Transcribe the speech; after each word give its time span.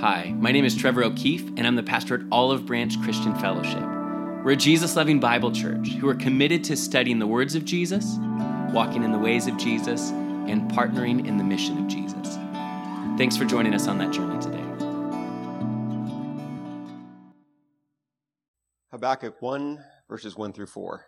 Hi, 0.00 0.32
my 0.38 0.52
name 0.52 0.64
is 0.64 0.76
Trevor 0.76 1.02
O'Keefe, 1.02 1.48
and 1.56 1.66
I'm 1.66 1.74
the 1.74 1.82
pastor 1.82 2.14
at 2.14 2.20
Olive 2.30 2.64
Branch 2.64 3.02
Christian 3.02 3.34
Fellowship. 3.34 3.82
We're 4.44 4.52
a 4.52 4.56
Jesus 4.56 4.94
loving 4.94 5.18
Bible 5.18 5.50
church 5.50 5.88
who 5.94 6.08
are 6.08 6.14
committed 6.14 6.62
to 6.64 6.76
studying 6.76 7.18
the 7.18 7.26
words 7.26 7.56
of 7.56 7.64
Jesus, 7.64 8.16
walking 8.70 9.02
in 9.02 9.10
the 9.10 9.18
ways 9.18 9.48
of 9.48 9.56
Jesus, 9.56 10.10
and 10.10 10.70
partnering 10.70 11.26
in 11.26 11.36
the 11.36 11.42
mission 11.42 11.78
of 11.78 11.88
Jesus. 11.88 12.36
Thanks 13.18 13.36
for 13.36 13.44
joining 13.44 13.74
us 13.74 13.88
on 13.88 13.98
that 13.98 14.12
journey 14.12 14.40
today. 14.40 14.62
Habakkuk 18.92 19.42
1, 19.42 19.84
verses 20.08 20.36
1 20.36 20.52
through 20.52 20.66
4. 20.66 21.06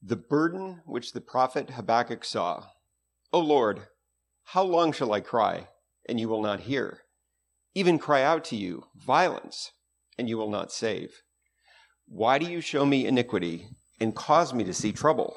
The 0.00 0.14
burden 0.14 0.82
which 0.86 1.14
the 1.14 1.20
prophet 1.20 1.70
Habakkuk 1.70 2.24
saw. 2.24 2.66
O 3.32 3.40
Lord, 3.40 3.88
how 4.44 4.62
long 4.62 4.92
shall 4.92 5.12
I 5.12 5.18
cry, 5.18 5.66
and 6.08 6.20
you 6.20 6.28
will 6.28 6.42
not 6.42 6.60
hear? 6.60 7.00
Even 7.74 7.98
cry 7.98 8.22
out 8.22 8.44
to 8.44 8.56
you, 8.56 8.84
violence, 8.94 9.72
and 10.16 10.28
you 10.28 10.38
will 10.38 10.50
not 10.50 10.70
save. 10.70 11.22
Why 12.06 12.38
do 12.38 12.46
you 12.46 12.60
show 12.60 12.86
me 12.86 13.06
iniquity 13.06 13.68
and 14.00 14.14
cause 14.14 14.54
me 14.54 14.62
to 14.64 14.74
see 14.74 14.92
trouble? 14.92 15.36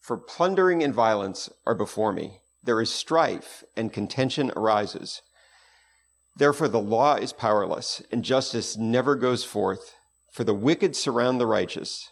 For 0.00 0.16
plundering 0.16 0.82
and 0.82 0.94
violence 0.94 1.50
are 1.66 1.74
before 1.74 2.12
me. 2.12 2.40
There 2.62 2.80
is 2.80 2.90
strife, 2.90 3.64
and 3.76 3.92
contention 3.92 4.50
arises. 4.56 5.20
Therefore, 6.36 6.68
the 6.68 6.80
law 6.80 7.16
is 7.16 7.32
powerless, 7.32 8.02
and 8.10 8.24
justice 8.24 8.76
never 8.76 9.16
goes 9.16 9.44
forth. 9.44 9.94
For 10.32 10.44
the 10.44 10.54
wicked 10.54 10.96
surround 10.96 11.40
the 11.40 11.46
righteous. 11.46 12.10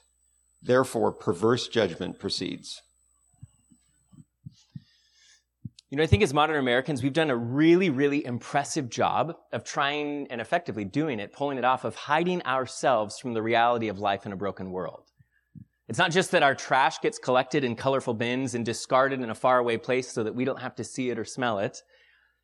Therefore, 0.60 1.12
perverse 1.12 1.68
judgment 1.68 2.18
proceeds. 2.18 2.82
You 5.90 5.96
know, 5.96 6.04
I 6.04 6.06
think 6.06 6.22
as 6.22 6.32
modern 6.32 6.56
Americans, 6.56 7.02
we've 7.02 7.12
done 7.12 7.30
a 7.30 7.36
really, 7.36 7.90
really 7.90 8.24
impressive 8.24 8.88
job 8.88 9.34
of 9.52 9.64
trying 9.64 10.28
and 10.30 10.40
effectively 10.40 10.84
doing 10.84 11.18
it, 11.18 11.32
pulling 11.32 11.58
it 11.58 11.64
off 11.64 11.82
of 11.82 11.96
hiding 11.96 12.42
ourselves 12.42 13.18
from 13.18 13.34
the 13.34 13.42
reality 13.42 13.88
of 13.88 13.98
life 13.98 14.24
in 14.24 14.30
a 14.30 14.36
broken 14.36 14.70
world. 14.70 15.10
It's 15.88 15.98
not 15.98 16.12
just 16.12 16.30
that 16.30 16.44
our 16.44 16.54
trash 16.54 17.00
gets 17.00 17.18
collected 17.18 17.64
in 17.64 17.74
colorful 17.74 18.14
bins 18.14 18.54
and 18.54 18.64
discarded 18.64 19.20
in 19.20 19.30
a 19.30 19.34
faraway 19.34 19.78
place 19.78 20.08
so 20.08 20.22
that 20.22 20.32
we 20.32 20.44
don't 20.44 20.60
have 20.60 20.76
to 20.76 20.84
see 20.84 21.10
it 21.10 21.18
or 21.18 21.24
smell 21.24 21.58
it. 21.58 21.82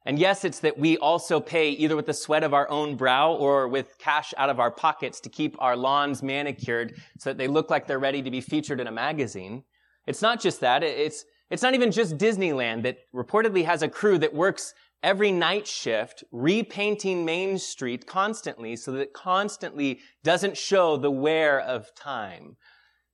And 0.05 0.19
yes, 0.19 0.45
it's 0.45 0.59
that 0.61 0.77
we 0.77 0.99
also 0.99 1.39
pay 1.39 1.71
either 1.71 1.95
with 1.95 2.07
the 2.07 2.15
sweat 2.15 2.43
of 2.43 2.53
our 2.53 2.69
own 2.69 2.97
brow 2.97 3.33
or 3.33 3.69
with 3.69 3.97
cash 3.99 4.35
out 4.39 4.51
of 4.51 4.59
our 4.59 4.73
pockets 4.73 5.21
to 5.21 5.29
keep 5.29 5.55
our 5.61 5.77
lawns 5.77 6.21
manicured 6.21 6.97
so 7.19 7.31
that 7.31 7.39
they 7.39 7.47
look 7.47 7.71
like 7.71 7.87
they're 7.87 8.01
ready 8.01 8.23
to 8.23 8.31
be 8.33 8.41
featured 8.41 8.81
in 8.81 8.89
a 8.89 8.93
magazine. 8.93 9.63
It's 10.09 10.23
not 10.23 10.41
just 10.41 10.59
that. 10.63 10.83
It's, 10.83 11.25
it's 11.51 11.63
not 11.63 11.75
even 11.75 11.93
just 11.93 12.19
Disneyland 12.19 12.83
that 12.83 12.99
reportedly 13.15 13.65
has 13.65 13.83
a 13.83 13.89
crew 13.89 14.19
that 14.19 14.35
works 14.35 14.75
every 15.03 15.31
night 15.31 15.67
shift 15.67 16.25
repainting 16.33 17.25
Main 17.25 17.59
Street 17.59 18.07
constantly 18.07 18.77
so 18.77 18.93
that 18.93 19.01
it 19.01 19.13
constantly 19.13 20.01
doesn't 20.25 20.57
show 20.57 20.97
the 20.97 21.11
wear 21.11 21.61
of 21.61 21.95
time. 21.95 22.57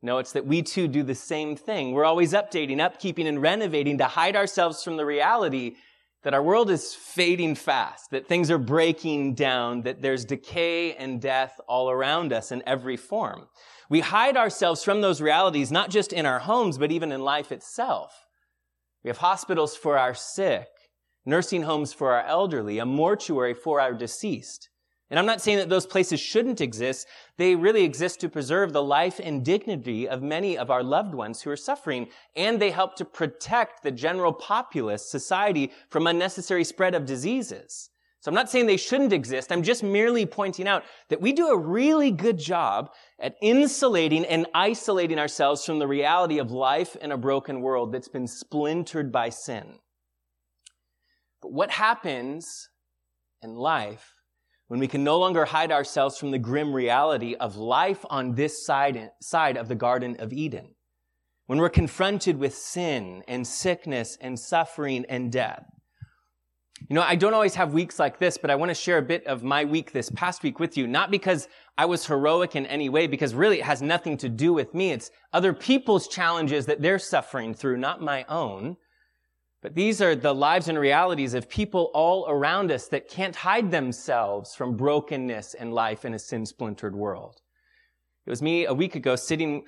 No, 0.00 0.18
it's 0.18 0.32
that 0.32 0.46
we 0.46 0.62
too 0.62 0.88
do 0.88 1.02
the 1.02 1.14
same 1.14 1.54
thing. 1.54 1.92
We're 1.92 2.04
always 2.04 2.32
updating, 2.32 2.78
upkeeping, 2.78 3.26
and 3.26 3.40
renovating 3.40 3.98
to 3.98 4.06
hide 4.06 4.34
ourselves 4.34 4.82
from 4.82 4.96
the 4.96 5.06
reality 5.06 5.76
that 6.24 6.34
our 6.34 6.42
world 6.42 6.70
is 6.70 6.94
fading 6.94 7.54
fast, 7.54 8.10
that 8.10 8.28
things 8.28 8.50
are 8.50 8.58
breaking 8.58 9.34
down, 9.34 9.82
that 9.82 10.02
there's 10.02 10.24
decay 10.24 10.94
and 10.94 11.20
death 11.20 11.60
all 11.68 11.90
around 11.90 12.32
us 12.32 12.52
in 12.52 12.62
every 12.66 12.96
form. 12.96 13.48
We 13.90 14.00
hide 14.00 14.36
ourselves 14.36 14.84
from 14.84 15.00
those 15.00 15.20
realities, 15.20 15.70
not 15.70 15.90
just 15.90 16.12
in 16.12 16.26
our 16.26 16.38
homes, 16.38 16.78
but 16.78 16.92
even 16.92 17.12
in 17.12 17.20
life 17.20 17.52
itself. 17.52 18.21
We 19.04 19.08
have 19.08 19.18
hospitals 19.18 19.76
for 19.76 19.98
our 19.98 20.14
sick, 20.14 20.68
nursing 21.24 21.62
homes 21.62 21.92
for 21.92 22.12
our 22.12 22.24
elderly, 22.24 22.78
a 22.78 22.86
mortuary 22.86 23.54
for 23.54 23.80
our 23.80 23.92
deceased. 23.92 24.68
And 25.10 25.18
I'm 25.18 25.26
not 25.26 25.42
saying 25.42 25.58
that 25.58 25.68
those 25.68 25.84
places 25.84 26.20
shouldn't 26.20 26.62
exist. 26.62 27.06
They 27.36 27.54
really 27.54 27.84
exist 27.84 28.20
to 28.20 28.30
preserve 28.30 28.72
the 28.72 28.82
life 28.82 29.20
and 29.22 29.44
dignity 29.44 30.08
of 30.08 30.22
many 30.22 30.56
of 30.56 30.70
our 30.70 30.82
loved 30.82 31.14
ones 31.14 31.42
who 31.42 31.50
are 31.50 31.56
suffering. 31.56 32.08
And 32.34 32.58
they 32.58 32.70
help 32.70 32.96
to 32.96 33.04
protect 33.04 33.82
the 33.82 33.90
general 33.90 34.32
populace, 34.32 35.10
society 35.10 35.70
from 35.90 36.06
unnecessary 36.06 36.64
spread 36.64 36.94
of 36.94 37.04
diseases. 37.04 37.90
So 38.22 38.30
I'm 38.30 38.36
not 38.36 38.48
saying 38.48 38.66
they 38.66 38.76
shouldn't 38.76 39.12
exist. 39.12 39.50
I'm 39.50 39.64
just 39.64 39.82
merely 39.82 40.26
pointing 40.26 40.68
out 40.68 40.84
that 41.08 41.20
we 41.20 41.32
do 41.32 41.48
a 41.48 41.58
really 41.58 42.12
good 42.12 42.38
job 42.38 42.92
at 43.18 43.34
insulating 43.42 44.24
and 44.24 44.46
isolating 44.54 45.18
ourselves 45.18 45.64
from 45.64 45.80
the 45.80 45.88
reality 45.88 46.38
of 46.38 46.52
life 46.52 46.94
in 46.94 47.10
a 47.10 47.18
broken 47.18 47.62
world 47.62 47.92
that's 47.92 48.06
been 48.06 48.28
splintered 48.28 49.10
by 49.10 49.28
sin. 49.28 49.80
But 51.42 51.52
what 51.52 51.72
happens 51.72 52.68
in 53.42 53.56
life 53.56 54.14
when 54.68 54.78
we 54.78 54.86
can 54.86 55.02
no 55.02 55.18
longer 55.18 55.44
hide 55.44 55.72
ourselves 55.72 56.16
from 56.16 56.30
the 56.30 56.38
grim 56.38 56.72
reality 56.72 57.34
of 57.34 57.56
life 57.56 58.04
on 58.08 58.36
this 58.36 58.64
side, 58.64 59.10
side 59.20 59.56
of 59.56 59.66
the 59.66 59.74
Garden 59.74 60.14
of 60.20 60.32
Eden. 60.32 60.76
When 61.46 61.58
we're 61.58 61.70
confronted 61.70 62.38
with 62.38 62.54
sin 62.54 63.24
and 63.26 63.44
sickness 63.44 64.16
and 64.20 64.38
suffering 64.38 65.04
and 65.08 65.32
death. 65.32 65.66
You 66.92 66.96
know, 66.96 67.04
I 67.04 67.14
don't 67.14 67.32
always 67.32 67.54
have 67.54 67.72
weeks 67.72 67.98
like 67.98 68.18
this, 68.18 68.36
but 68.36 68.50
I 68.50 68.54
want 68.54 68.68
to 68.68 68.74
share 68.74 68.98
a 68.98 69.02
bit 69.02 69.26
of 69.26 69.42
my 69.42 69.64
week 69.64 69.92
this 69.92 70.10
past 70.10 70.42
week 70.42 70.60
with 70.60 70.76
you. 70.76 70.86
Not 70.86 71.10
because 71.10 71.48
I 71.78 71.86
was 71.86 72.06
heroic 72.06 72.54
in 72.54 72.66
any 72.66 72.90
way, 72.90 73.06
because 73.06 73.34
really 73.34 73.60
it 73.60 73.64
has 73.64 73.80
nothing 73.80 74.18
to 74.18 74.28
do 74.28 74.52
with 74.52 74.74
me. 74.74 74.90
It's 74.90 75.10
other 75.32 75.54
people's 75.54 76.06
challenges 76.06 76.66
that 76.66 76.82
they're 76.82 76.98
suffering 76.98 77.54
through, 77.54 77.78
not 77.78 78.02
my 78.02 78.26
own. 78.28 78.76
But 79.62 79.74
these 79.74 80.02
are 80.02 80.14
the 80.14 80.34
lives 80.34 80.68
and 80.68 80.78
realities 80.78 81.32
of 81.32 81.48
people 81.48 81.90
all 81.94 82.26
around 82.28 82.70
us 82.70 82.88
that 82.88 83.08
can't 83.08 83.36
hide 83.36 83.70
themselves 83.70 84.54
from 84.54 84.76
brokenness 84.76 85.54
and 85.54 85.72
life 85.72 86.04
in 86.04 86.12
a 86.12 86.18
sin 86.18 86.44
splintered 86.44 86.94
world. 86.94 87.40
It 88.26 88.28
was 88.28 88.42
me 88.42 88.66
a 88.66 88.74
week 88.74 88.96
ago 88.96 89.16
sitting 89.16 89.64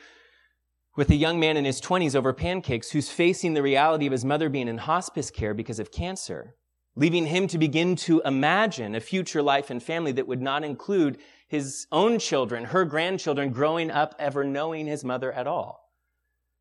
with 0.94 1.08
a 1.08 1.16
young 1.16 1.40
man 1.40 1.56
in 1.56 1.64
his 1.64 1.80
20s 1.80 2.14
over 2.14 2.34
pancakes 2.34 2.90
who's 2.90 3.08
facing 3.08 3.54
the 3.54 3.62
reality 3.62 4.04
of 4.04 4.12
his 4.12 4.26
mother 4.26 4.50
being 4.50 4.68
in 4.68 4.76
hospice 4.76 5.30
care 5.30 5.54
because 5.54 5.78
of 5.78 5.90
cancer, 5.90 6.56
leaving 6.96 7.26
him 7.26 7.46
to 7.48 7.58
begin 7.58 7.96
to 7.96 8.22
imagine 8.24 8.94
a 8.94 9.00
future 9.00 9.42
life 9.42 9.70
and 9.70 9.82
family 9.82 10.12
that 10.12 10.28
would 10.28 10.42
not 10.42 10.64
include 10.64 11.18
his 11.48 11.86
own 11.92 12.18
children, 12.18 12.64
her 12.64 12.84
grandchildren 12.84 13.50
growing 13.50 13.90
up 13.90 14.14
ever 14.18 14.44
knowing 14.44 14.86
his 14.86 15.04
mother 15.04 15.32
at 15.32 15.46
all 15.46 15.90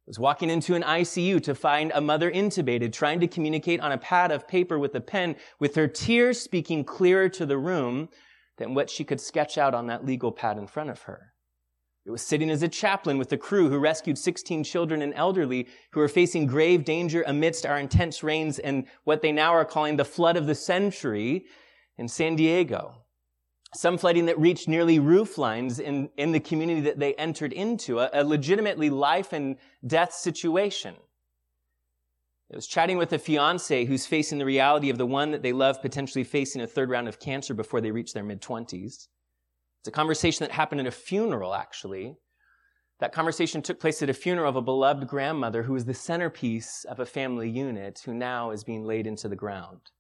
He 0.06 0.10
was 0.10 0.20
walking 0.20 0.50
into 0.50 0.76
an 0.76 0.84
ICU 0.84 1.42
to 1.44 1.56
find 1.56 1.92
a 1.94 2.02
mother 2.02 2.32
intubated, 2.32 2.94
trying 2.94 3.20
to 3.20 3.28
communicate 3.28 3.80
on 3.80 3.92
a 3.92 3.98
pad 3.98 4.32
of 4.32 4.48
paper 4.48 4.78
with 4.80 4.96
a 4.96 5.02
pen, 5.02 5.36
with 5.60 5.76
her 5.76 5.88
tears 5.88 6.40
speaking 6.40 6.84
clearer 6.84 7.30
to 7.30 7.46
the 7.46 7.58
room 7.58 8.10
than 8.58 8.74
what 8.74 8.90
she 8.90 9.04
could 9.04 9.22
sketch 9.22 9.58
out 9.58 9.74
on 9.74 9.88
that 9.88 10.06
legal 10.06 10.32
pad 10.32 10.58
in 10.58 10.68
front 10.68 10.90
of 10.90 11.04
her. 11.04 11.33
It 12.06 12.12
was 12.12 12.22
sitting 12.22 12.50
as 12.50 12.64
a 12.64 12.68
chaplain 12.68 13.18
with 13.18 13.30
the 13.30 13.38
crew 13.38 13.70
who 13.70 13.78
rescued 13.78 14.18
16 14.18 14.64
children 14.66 15.02
and 15.02 15.14
elderly 15.14 15.68
who 15.92 16.02
were 16.02 16.10
facing 16.10 16.46
grave 16.46 16.84
danger 16.84 17.24
amidst 17.26 17.66
our 17.66 17.80
intense 17.80 18.24
rains 18.24 18.60
and 18.60 18.86
what 19.06 19.22
they 19.22 19.32
now 19.32 19.54
are 19.54 19.64
calling 19.64 19.96
the 19.96 20.06
flood 20.06 20.36
of 20.36 20.46
the 20.46 20.56
century 20.56 21.46
in 21.98 22.08
San 22.08 22.36
Diego 22.36 23.04
some 23.76 23.98
flooding 23.98 24.28
that 24.28 24.40
reached 24.40 24.68
nearly 24.68 25.00
roof 25.00 25.38
lines 25.38 25.80
in, 25.80 26.10
in 26.18 26.32
the 26.32 26.40
community 26.40 26.82
that 26.82 27.00
they 27.00 27.14
entered 27.16 27.54
into, 27.54 28.00
a, 28.00 28.10
a 28.14 28.24
legitimately 28.24 28.90
life 28.90 29.34
and 29.34 29.58
death 29.86 30.14
situation. 30.14 30.96
It 32.50 32.56
was 32.56 32.68
chatting 32.68 32.98
with 32.98 33.12
a 33.14 33.20
fiance 33.20 33.86
who's 33.86 34.06
facing 34.06 34.38
the 34.38 34.46
reality 34.46 34.90
of 34.90 34.98
the 34.98 35.06
one 35.06 35.32
that 35.32 35.42
they 35.42 35.54
love 35.54 35.82
potentially 35.82 36.24
facing 36.24 36.62
a 36.62 36.68
third 36.68 36.90
round 36.90 37.08
of 37.08 37.20
cancer 37.20 37.54
before 37.54 37.82
they 37.82 37.92
reach 37.92 38.14
their 38.14 38.24
mid 38.24 38.42
20s. 38.42 39.08
It's 39.84 39.90
a 39.90 39.92
conversation 39.92 40.46
that 40.46 40.54
happened 40.54 40.80
at 40.80 40.88
a 40.88 40.92
funeral, 40.92 41.54
actually. 41.54 42.16
That 43.02 43.12
conversation 43.12 43.62
took 43.62 43.82
place 43.82 44.02
at 44.02 44.10
a 44.10 44.14
funeral 44.14 44.48
of 44.48 44.56
a 44.56 44.62
beloved 44.62 45.10
grandmother 45.10 45.62
who 45.62 45.74
was 45.74 45.84
the 45.84 45.94
centerpiece 45.94 46.86
of 46.86 47.02
a 47.02 47.06
family 47.06 47.50
unit 47.50 48.02
who 48.06 48.14
now 48.14 48.52
is 48.52 48.64
being 48.64 48.86
laid 48.86 49.06
into 49.06 49.28
the 49.28 49.36
ground. 49.36 49.92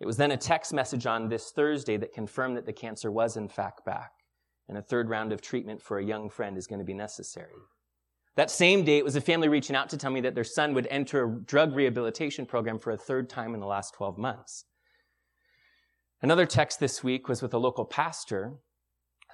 It 0.00 0.06
was 0.06 0.16
then 0.16 0.32
a 0.32 0.36
text 0.36 0.72
message 0.72 1.06
on 1.06 1.28
this 1.28 1.52
Thursday 1.52 1.96
that 1.98 2.12
confirmed 2.12 2.56
that 2.56 2.66
the 2.66 2.72
cancer 2.72 3.12
was 3.12 3.36
in 3.36 3.48
fact 3.48 3.84
back, 3.84 4.10
and 4.68 4.76
a 4.76 4.82
third 4.82 5.08
round 5.08 5.32
of 5.32 5.40
treatment 5.40 5.80
for 5.80 5.98
a 6.00 6.04
young 6.04 6.28
friend 6.28 6.58
is 6.58 6.66
going 6.66 6.80
to 6.80 6.84
be 6.84 6.92
necessary. 6.92 7.54
That 8.34 8.50
same 8.50 8.84
day, 8.84 8.98
it 8.98 9.04
was 9.04 9.14
a 9.14 9.20
family 9.20 9.46
reaching 9.46 9.76
out 9.76 9.90
to 9.90 9.96
tell 9.96 10.10
me 10.10 10.22
that 10.22 10.34
their 10.34 10.42
son 10.42 10.74
would 10.74 10.88
enter 10.90 11.22
a 11.22 11.40
drug 11.42 11.76
rehabilitation 11.76 12.46
program 12.46 12.80
for 12.80 12.90
a 12.90 12.96
third 12.96 13.30
time 13.30 13.54
in 13.54 13.60
the 13.60 13.66
last 13.66 13.94
12 13.94 14.18
months. 14.18 14.64
Another 16.20 16.46
text 16.46 16.80
this 16.80 17.04
week 17.04 17.28
was 17.28 17.42
with 17.42 17.54
a 17.54 17.58
local 17.58 17.84
pastor 17.84 18.54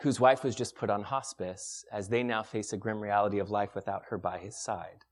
whose 0.00 0.20
wife 0.20 0.44
was 0.44 0.54
just 0.54 0.76
put 0.76 0.90
on 0.90 1.02
hospice 1.02 1.84
as 1.92 2.08
they 2.08 2.22
now 2.22 2.42
face 2.42 2.72
a 2.72 2.76
grim 2.76 3.00
reality 3.00 3.38
of 3.38 3.50
life 3.50 3.74
without 3.74 4.02
her 4.10 4.18
by 4.18 4.38
his 4.38 4.56
side. 4.56 5.04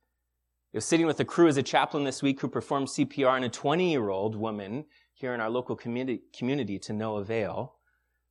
He 0.73 0.77
was 0.77 0.85
sitting 0.85 1.07
with 1.07 1.19
a 1.21 1.25
crew 1.25 1.49
as 1.49 1.57
a 1.57 1.63
chaplain 1.63 2.05
this 2.05 2.23
week 2.23 2.41
who 2.41 2.49
performed 2.49 2.89
CPR 2.89 3.31
on 3.31 3.45
a 3.45 3.49
20 3.49 3.91
year 3.91 4.11
old 4.11 4.37
woman 4.37 4.85
here 5.15 5.35
in 5.35 5.41
our 5.41 5.51
local 5.51 5.75
community, 5.75 6.23
community 6.37 6.79
to 6.81 6.93
no 6.93 7.17
avail, 7.17 7.77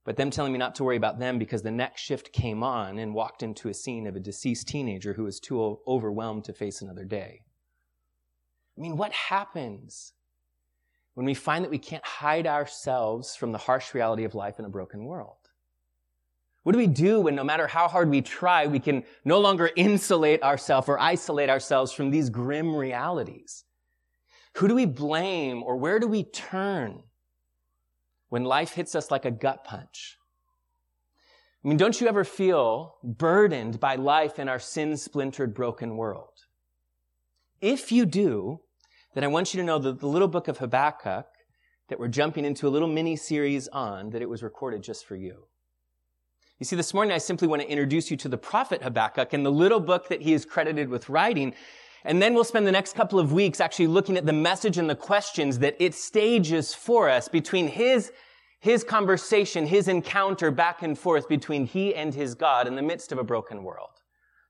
but 0.03 0.15
them 0.15 0.29
telling 0.29 0.53
me 0.53 0.59
not 0.59 0.75
to 0.75 0.83
worry 0.83 0.97
about 0.97 1.19
them 1.19 1.39
because 1.39 1.63
the 1.63 1.71
next 1.71 2.01
shift 2.01 2.31
came 2.31 2.61
on 2.61 2.99
and 2.99 3.15
walked 3.15 3.41
into 3.41 3.69
a 3.69 3.73
scene 3.73 4.05
of 4.05 4.15
a 4.15 4.19
deceased 4.19 4.67
teenager 4.67 5.13
who 5.13 5.23
was 5.23 5.39
too 5.39 5.79
overwhelmed 5.87 6.43
to 6.45 6.53
face 6.53 6.81
another 6.81 7.03
day. 7.03 7.41
I 8.77 8.81
mean, 8.81 8.97
what 8.97 9.11
happens 9.11 10.13
when 11.15 11.25
we 11.25 11.33
find 11.33 11.63
that 11.63 11.71
we 11.71 11.79
can't 11.79 12.05
hide 12.05 12.45
ourselves 12.45 13.35
from 13.35 13.51
the 13.51 13.57
harsh 13.57 13.93
reality 13.93 14.23
of 14.25 14.35
life 14.35 14.59
in 14.59 14.65
a 14.65 14.69
broken 14.69 15.05
world? 15.05 15.44
What 16.65 16.71
do 16.71 16.79
we 16.79 16.87
do 16.87 17.21
when 17.21 17.35
no 17.35 17.43
matter 17.43 17.67
how 17.67 17.87
hard 17.87 18.09
we 18.09 18.23
try, 18.23 18.65
we 18.65 18.79
can 18.79 19.03
no 19.23 19.39
longer 19.39 19.69
insulate 19.75 20.41
ourselves 20.41 20.89
or 20.89 20.99
isolate 20.99 21.47
ourselves 21.47 21.91
from 21.91 22.09
these 22.09 22.31
grim 22.31 22.75
realities? 22.75 23.65
Who 24.55 24.67
do 24.67 24.73
we 24.73 24.87
blame 24.87 25.61
or 25.61 25.75
where 25.75 25.99
do 25.99 26.07
we 26.07 26.23
turn 26.23 27.03
when 28.29 28.45
life 28.45 28.71
hits 28.71 28.95
us 28.95 29.11
like 29.11 29.25
a 29.25 29.29
gut 29.31 29.63
punch? 29.63 30.17
I 31.63 31.67
mean, 31.67 31.77
don't 31.77 32.01
you 32.01 32.07
ever 32.07 32.23
feel 32.23 32.95
burdened 33.03 33.79
by 33.79 33.93
life 33.93 34.39
in 34.39 34.49
our 34.49 34.57
sin 34.57 34.97
splintered, 34.97 35.53
broken 35.53 35.97
world? 35.97 36.33
If 37.61 37.91
you 37.91 38.07
do, 38.07 38.61
then 39.13 39.23
I 39.23 39.27
want 39.27 39.53
you 39.53 39.59
to 39.59 39.65
know 39.67 39.77
that 39.77 39.99
the 39.99 40.07
little 40.07 40.27
book 40.27 40.47
of 40.47 40.57
Habakkuk 40.57 41.27
that 41.89 41.99
we're 41.99 42.07
jumping 42.07 42.43
into 42.43 42.67
a 42.67 42.69
little 42.69 42.87
mini 42.87 43.15
series 43.15 43.67
on, 43.67 44.09
that 44.09 44.23
it 44.23 44.29
was 44.29 44.41
recorded 44.41 44.81
just 44.81 45.05
for 45.05 45.15
you. 45.15 45.43
You 46.57 46.65
see, 46.65 46.77
this 46.77 46.93
morning 46.93 47.13
I 47.13 47.17
simply 47.17 47.49
want 47.49 47.61
to 47.63 47.69
introduce 47.69 48.09
you 48.09 48.15
to 48.15 48.29
the 48.29 48.37
prophet 48.37 48.81
Habakkuk 48.81 49.33
and 49.33 49.45
the 49.45 49.51
little 49.51 49.81
book 49.81 50.07
that 50.07 50.21
he 50.21 50.31
is 50.31 50.45
credited 50.45 50.87
with 50.87 51.09
writing. 51.09 51.53
And 52.05 52.21
then 52.21 52.33
we'll 52.33 52.45
spend 52.45 52.65
the 52.65 52.71
next 52.71 52.95
couple 52.95 53.19
of 53.19 53.33
weeks 53.33 53.59
actually 53.59 53.87
looking 53.87 54.15
at 54.15 54.25
the 54.25 54.31
message 54.31 54.77
and 54.77 54.89
the 54.89 54.95
questions 54.95 55.59
that 55.59 55.75
it 55.79 55.93
stages 55.93 56.73
for 56.73 57.09
us 57.09 57.27
between 57.27 57.67
his, 57.67 58.13
his 58.61 58.85
conversation, 58.85 59.67
his 59.67 59.89
encounter 59.89 60.49
back 60.49 60.81
and 60.81 60.97
forth 60.97 61.27
between 61.27 61.65
he 61.65 61.93
and 61.93 62.13
his 62.13 62.35
God 62.35 62.67
in 62.67 62.75
the 62.75 62.81
midst 62.81 63.11
of 63.11 63.17
a 63.17 63.23
broken 63.23 63.61
world. 63.61 63.89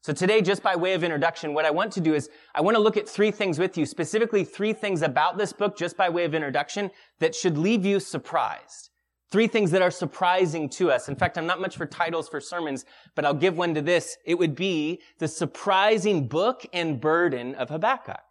So 0.02 0.14
today, 0.14 0.44
just 0.44 0.62
by 0.62 0.76
way 0.76 0.94
of 0.94 1.04
introduction, 1.04 1.56
what 1.56 1.66
I 1.66 1.72
want 1.72 1.92
to 1.94 2.02
do 2.02 2.14
is 2.14 2.30
I 2.54 2.62
want 2.62 2.76
to 2.76 2.84
look 2.84 2.98
at 2.98 3.10
three 3.10 3.32
things 3.32 3.58
with 3.58 3.80
you, 3.80 3.88
specifically 3.88 4.44
three 4.44 4.74
things 4.74 5.02
about 5.02 5.40
this 5.40 5.54
book, 5.54 5.76
just 5.76 5.98
by 5.98 6.10
way 6.10 6.26
of 6.26 6.36
introduction, 6.36 6.92
that 7.18 7.34
should 7.34 7.58
leave 7.58 7.84
you 7.84 8.00
surprised. 8.00 8.92
Three 9.36 9.48
things 9.48 9.72
that 9.72 9.82
are 9.82 9.92
surprising 9.92 10.70
to 10.70 10.90
us. 10.90 11.10
In 11.10 11.16
fact, 11.18 11.38
I'm 11.38 11.46
not 11.46 11.60
much 11.60 11.76
for 11.76 11.86
titles 11.86 12.30
for 12.30 12.40
sermons, 12.40 12.86
but 13.16 13.26
I'll 13.26 13.34
give 13.34 13.58
one 13.58 13.74
to 13.74 13.82
this. 13.82 14.16
It 14.24 14.36
would 14.36 14.56
be 14.56 15.02
the 15.20 15.28
surprising 15.28 16.30
book 16.30 16.66
and 16.72 17.02
burden 17.02 17.54
of 17.56 17.68
Habakkuk. 17.68 18.24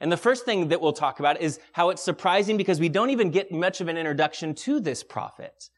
And 0.00 0.10
the 0.10 0.16
first 0.16 0.44
thing 0.44 0.66
that 0.66 0.80
we'll 0.80 0.92
talk 0.92 1.20
about 1.20 1.40
is 1.40 1.60
how 1.74 1.90
it's 1.90 2.02
surprising 2.02 2.56
because 2.56 2.80
we 2.80 2.88
don't 2.88 3.10
even 3.10 3.30
get 3.30 3.52
much 3.52 3.80
of 3.80 3.86
an 3.86 3.96
introduction 3.96 4.52
to 4.56 4.80
this 4.80 5.04
prophet. 5.04 5.70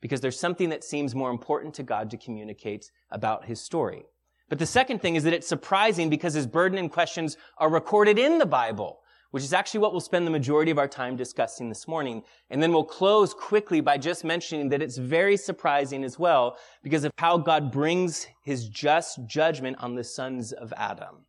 Because 0.00 0.22
there's 0.22 0.40
something 0.40 0.70
that 0.70 0.82
seems 0.82 1.14
more 1.14 1.30
important 1.30 1.74
to 1.74 1.82
God 1.82 2.10
to 2.12 2.16
communicate 2.16 2.90
about 3.10 3.44
his 3.44 3.60
story. 3.60 4.04
But 4.48 4.58
the 4.58 4.64
second 4.64 5.02
thing 5.02 5.16
is 5.16 5.24
that 5.24 5.34
it's 5.34 5.46
surprising 5.46 6.08
because 6.08 6.32
his 6.32 6.46
burden 6.46 6.78
and 6.78 6.90
questions 6.90 7.36
are 7.58 7.68
recorded 7.68 8.18
in 8.18 8.38
the 8.38 8.46
Bible, 8.46 9.00
which 9.30 9.44
is 9.44 9.52
actually 9.52 9.80
what 9.80 9.92
we'll 9.92 10.00
spend 10.00 10.26
the 10.26 10.30
majority 10.30 10.70
of 10.70 10.78
our 10.78 10.88
time 10.88 11.16
discussing 11.16 11.68
this 11.68 11.86
morning. 11.86 12.22
And 12.50 12.62
then 12.62 12.72
we'll 12.72 12.84
close 12.84 13.32
quickly 13.32 13.80
by 13.80 13.98
just 13.98 14.24
mentioning 14.24 14.68
that 14.70 14.82
it's 14.82 14.98
very 14.98 15.36
surprising 15.36 16.04
as 16.04 16.18
well 16.18 16.56
because 16.82 17.04
of 17.04 17.12
how 17.18 17.38
God 17.38 17.70
brings 17.70 18.26
his 18.42 18.68
just 18.68 19.24
judgment 19.26 19.76
on 19.80 19.94
the 19.94 20.04
sons 20.04 20.52
of 20.52 20.72
Adam. 20.76 21.26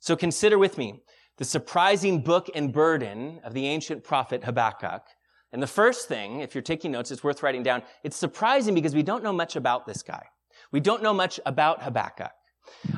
So 0.00 0.16
consider 0.16 0.58
with 0.58 0.78
me 0.78 1.02
the 1.38 1.44
surprising 1.44 2.20
book 2.22 2.50
and 2.54 2.72
burden 2.72 3.40
of 3.44 3.54
the 3.54 3.66
ancient 3.66 4.02
prophet 4.02 4.44
Habakkuk. 4.44 5.02
And 5.52 5.62
the 5.62 5.66
first 5.66 6.08
thing, 6.08 6.40
if 6.40 6.54
you're 6.54 6.62
taking 6.62 6.90
notes, 6.90 7.10
it's 7.10 7.22
worth 7.22 7.42
writing 7.42 7.62
down. 7.62 7.82
It's 8.02 8.16
surprising 8.16 8.74
because 8.74 8.94
we 8.94 9.02
don't 9.02 9.22
know 9.22 9.32
much 9.32 9.54
about 9.54 9.86
this 9.86 10.02
guy. 10.02 10.24
We 10.72 10.80
don't 10.80 11.02
know 11.02 11.14
much 11.14 11.38
about 11.46 11.82
Habakkuk. 11.82 12.32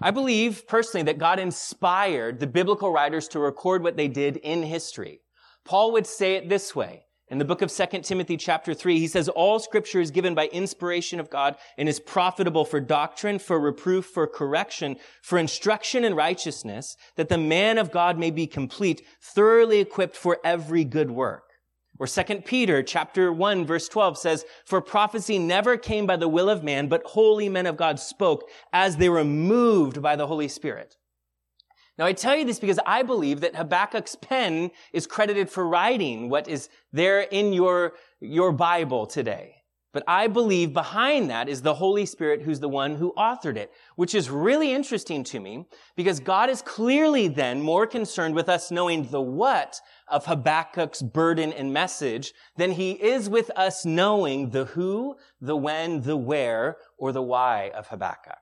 I 0.01 0.11
believe 0.11 0.67
personally 0.67 1.05
that 1.05 1.19
God 1.19 1.39
inspired 1.39 2.41
the 2.41 2.47
biblical 2.47 2.93
writers 2.93 3.29
to 3.29 3.39
record 3.39 3.83
what 3.83 3.97
they 3.97 4.09
did 4.09 4.37
in 4.39 4.63
history. 4.63 5.21
Paul 5.65 5.93
would 5.93 6.07
say 6.07 6.35
it 6.35 6.49
this 6.49 6.75
way. 6.75 7.05
In 7.29 7.39
the 7.39 7.45
book 7.45 7.63
of 7.63 7.73
2 7.73 8.01
Timothy 8.03 8.37
chapter 8.37 8.75
3, 8.75 8.99
he 8.99 9.09
says, 9.09 9.31
all 9.31 9.59
scripture 9.59 10.01
is 10.01 10.11
given 10.11 10.35
by 10.35 10.47
inspiration 10.49 11.19
of 11.19 11.31
God 11.31 11.57
and 11.79 11.89
is 11.89 11.99
profitable 11.99 12.67
for 12.67 12.81
doctrine, 12.81 13.39
for 13.39 13.59
reproof, 13.59 14.05
for 14.05 14.27
correction, 14.27 14.97
for 15.23 15.39
instruction 15.39 16.05
in 16.05 16.15
righteousness, 16.15 16.97
that 17.17 17.31
the 17.31 17.39
man 17.39 17.79
of 17.79 17.91
God 17.91 18.19
may 18.19 18.31
be 18.31 18.47
complete, 18.47 19.03
thoroughly 19.23 19.81
equipped 19.81 20.17
for 20.17 20.39
every 20.45 20.85
good 20.85 21.11
work. 21.11 21.45
Or 21.99 22.07
2 22.07 22.43
Peter 22.45 22.83
chapter 22.83 23.33
1 23.33 23.67
verse 23.67 23.89
12 23.89 24.19
says, 24.19 24.45
For 24.67 24.81
prophecy 24.81 25.39
never 25.39 25.77
came 25.77 26.07
by 26.07 26.17
the 26.17 26.29
will 26.29 26.51
of 26.51 26.65
man, 26.65 26.89
but 26.89 27.05
holy 27.05 27.49
men 27.49 27.67
of 27.67 27.77
God 27.77 28.01
spoke 28.01 28.49
as 28.73 28.97
they 28.97 29.09
were 29.09 29.25
moved 29.25 30.03
by 30.03 30.17
the 30.17 30.27
Holy 30.27 30.49
Spirit. 30.49 30.97
Now 31.97 32.07
I 32.07 32.13
tell 32.13 32.37
you 32.37 32.45
this 32.45 32.59
because 32.59 32.81
I 32.85 33.05
believe 33.05 33.41
that 33.41 33.55
Habakkuk's 33.55 34.17
pen 34.17 34.73
is 34.93 35.07
credited 35.07 35.49
for 35.49 35.69
writing 35.69 36.29
what 36.29 36.49
is 36.49 36.69
there 36.93 37.21
in 37.21 37.53
your, 37.53 37.93
your 38.21 38.51
Bible 38.51 39.07
today. 39.07 39.64
But 39.95 40.03
I 40.09 40.27
believe 40.27 40.73
behind 40.73 41.31
that 41.31 41.49
is 41.49 41.63
the 41.63 41.75
Holy 41.75 42.05
Spirit 42.05 42.43
who's 42.43 42.59
the 42.59 42.69
one 42.69 42.97
who 42.97 43.15
authored 43.17 43.57
it, 43.57 43.73
which 43.95 44.13
is 44.13 44.29
really 44.29 44.73
interesting 44.73 45.23
to 45.23 45.39
me 45.39 45.67
because 45.95 46.19
God 46.19 46.51
is 46.51 46.63
clearly 46.63 47.29
then 47.29 47.63
more 47.63 47.87
concerned 47.87 48.35
with 48.35 48.49
us 48.49 48.73
knowing 48.73 49.07
the 49.07 49.23
what 49.23 49.81
of 50.09 50.27
Habakkuk's 50.27 51.01
burden 51.01 51.53
and 51.53 51.73
message 51.73 52.33
than 52.57 52.73
he 52.73 52.91
is 52.93 53.29
with 53.29 53.53
us 53.55 53.87
knowing 53.87 54.51
the 54.51 54.65
who, 54.65 55.15
the 55.41 55.57
when, 55.57 56.01
the 56.01 56.17
where, 56.17 56.77
or 56.99 57.13
the 57.13 57.23
why 57.23 57.71
of 57.73 57.87
Habakkuk. 57.87 58.35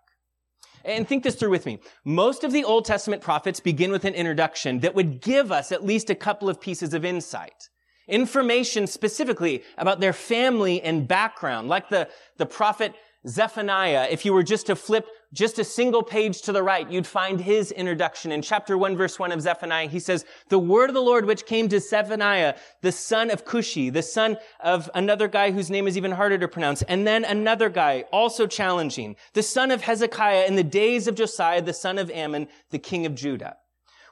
And 0.86 1.06
think 1.06 1.22
this 1.22 1.34
through 1.34 1.50
with 1.50 1.66
me. 1.66 1.80
Most 2.02 2.44
of 2.44 2.52
the 2.52 2.64
Old 2.64 2.86
Testament 2.86 3.20
prophets 3.20 3.60
begin 3.60 3.92
with 3.92 4.06
an 4.06 4.14
introduction 4.14 4.80
that 4.80 4.94
would 4.94 5.20
give 5.20 5.52
us 5.52 5.70
at 5.70 5.84
least 5.84 6.08
a 6.08 6.14
couple 6.14 6.48
of 6.48 6.62
pieces 6.62 6.94
of 6.94 7.04
insight. 7.04 7.68
Information 8.12 8.86
specifically 8.86 9.64
about 9.78 9.98
their 9.98 10.12
family 10.12 10.82
and 10.82 11.08
background, 11.08 11.68
like 11.68 11.88
the, 11.88 12.08
the 12.36 12.44
prophet 12.44 12.94
Zephaniah. 13.26 14.08
If 14.10 14.24
you 14.24 14.32
were 14.32 14.42
just 14.42 14.66
to 14.66 14.76
flip 14.76 15.06
just 15.32 15.58
a 15.58 15.64
single 15.64 16.02
page 16.02 16.42
to 16.42 16.52
the 16.52 16.62
right, 16.62 16.90
you'd 16.90 17.06
find 17.06 17.40
his 17.40 17.72
introduction. 17.72 18.32
In 18.32 18.42
chapter 18.42 18.76
1, 18.76 18.96
verse 18.96 19.18
1 19.18 19.32
of 19.32 19.40
Zephaniah, 19.40 19.88
he 19.88 19.98
says, 19.98 20.26
The 20.50 20.58
word 20.58 20.90
of 20.90 20.94
the 20.94 21.00
Lord 21.00 21.24
which 21.24 21.46
came 21.46 21.68
to 21.70 21.80
Zephaniah, 21.80 22.54
the 22.82 22.92
son 22.92 23.30
of 23.30 23.46
Cushi, 23.46 23.90
the 23.90 24.02
son 24.02 24.36
of 24.60 24.90
another 24.94 25.28
guy 25.28 25.50
whose 25.50 25.70
name 25.70 25.88
is 25.88 25.96
even 25.96 26.12
harder 26.12 26.36
to 26.36 26.48
pronounce, 26.48 26.82
and 26.82 27.06
then 27.06 27.24
another 27.24 27.70
guy, 27.70 28.04
also 28.12 28.46
challenging, 28.46 29.16
the 29.32 29.42
son 29.42 29.70
of 29.70 29.80
Hezekiah 29.80 30.44
in 30.46 30.56
the 30.56 30.64
days 30.64 31.06
of 31.06 31.14
Josiah, 31.14 31.62
the 31.62 31.72
son 31.72 31.96
of 31.96 32.10
Amon, 32.10 32.46
the 32.70 32.78
king 32.78 33.06
of 33.06 33.14
Judah. 33.14 33.56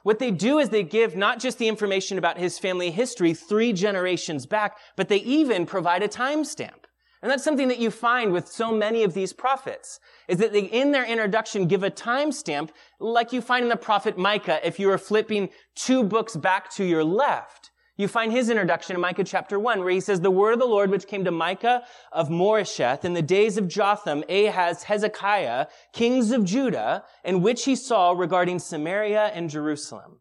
What 0.03 0.19
they 0.19 0.31
do 0.31 0.59
is 0.59 0.69
they 0.69 0.83
give 0.83 1.15
not 1.15 1.39
just 1.39 1.57
the 1.57 1.67
information 1.67 2.17
about 2.17 2.37
his 2.37 2.57
family 2.57 2.91
history 2.91 3.33
three 3.33 3.73
generations 3.73 4.45
back, 4.45 4.77
but 4.95 5.09
they 5.09 5.17
even 5.17 5.65
provide 5.65 6.03
a 6.03 6.07
timestamp. 6.07 6.85
And 7.21 7.29
that's 7.29 7.43
something 7.43 7.67
that 7.67 7.79
you 7.79 7.91
find 7.91 8.31
with 8.31 8.47
so 8.47 8.71
many 8.71 9.03
of 9.03 9.13
these 9.13 9.31
prophets, 9.31 9.99
is 10.27 10.39
that 10.39 10.53
they, 10.53 10.63
in 10.63 10.91
their 10.91 11.05
introduction, 11.05 11.67
give 11.67 11.83
a 11.83 11.91
timestamp, 11.91 12.69
like 12.99 13.31
you 13.31 13.41
find 13.41 13.63
in 13.63 13.69
the 13.69 13.75
prophet 13.75 14.17
Micah, 14.17 14.59
if 14.65 14.79
you 14.79 14.89
are 14.89 14.97
flipping 14.97 15.49
two 15.75 16.03
books 16.03 16.35
back 16.35 16.71
to 16.71 16.83
your 16.83 17.03
left. 17.03 17.70
You 18.01 18.07
find 18.07 18.31
his 18.31 18.49
introduction 18.49 18.95
in 18.95 19.01
Micah 19.01 19.23
chapter 19.23 19.59
1, 19.59 19.81
where 19.81 19.91
he 19.91 19.99
says, 19.99 20.21
The 20.21 20.31
word 20.31 20.53
of 20.53 20.59
the 20.59 20.65
Lord 20.65 20.89
which 20.89 21.05
came 21.05 21.23
to 21.23 21.29
Micah 21.29 21.83
of 22.11 22.29
Moresheth 22.29 23.05
in 23.05 23.13
the 23.13 23.21
days 23.21 23.57
of 23.57 23.67
Jotham, 23.67 24.23
Ahaz, 24.27 24.81
Hezekiah, 24.81 25.67
kings 25.93 26.31
of 26.31 26.43
Judah, 26.43 27.03
and 27.23 27.43
which 27.43 27.65
he 27.65 27.75
saw 27.75 28.13
regarding 28.13 28.57
Samaria 28.57 29.25
and 29.35 29.51
Jerusalem. 29.51 30.17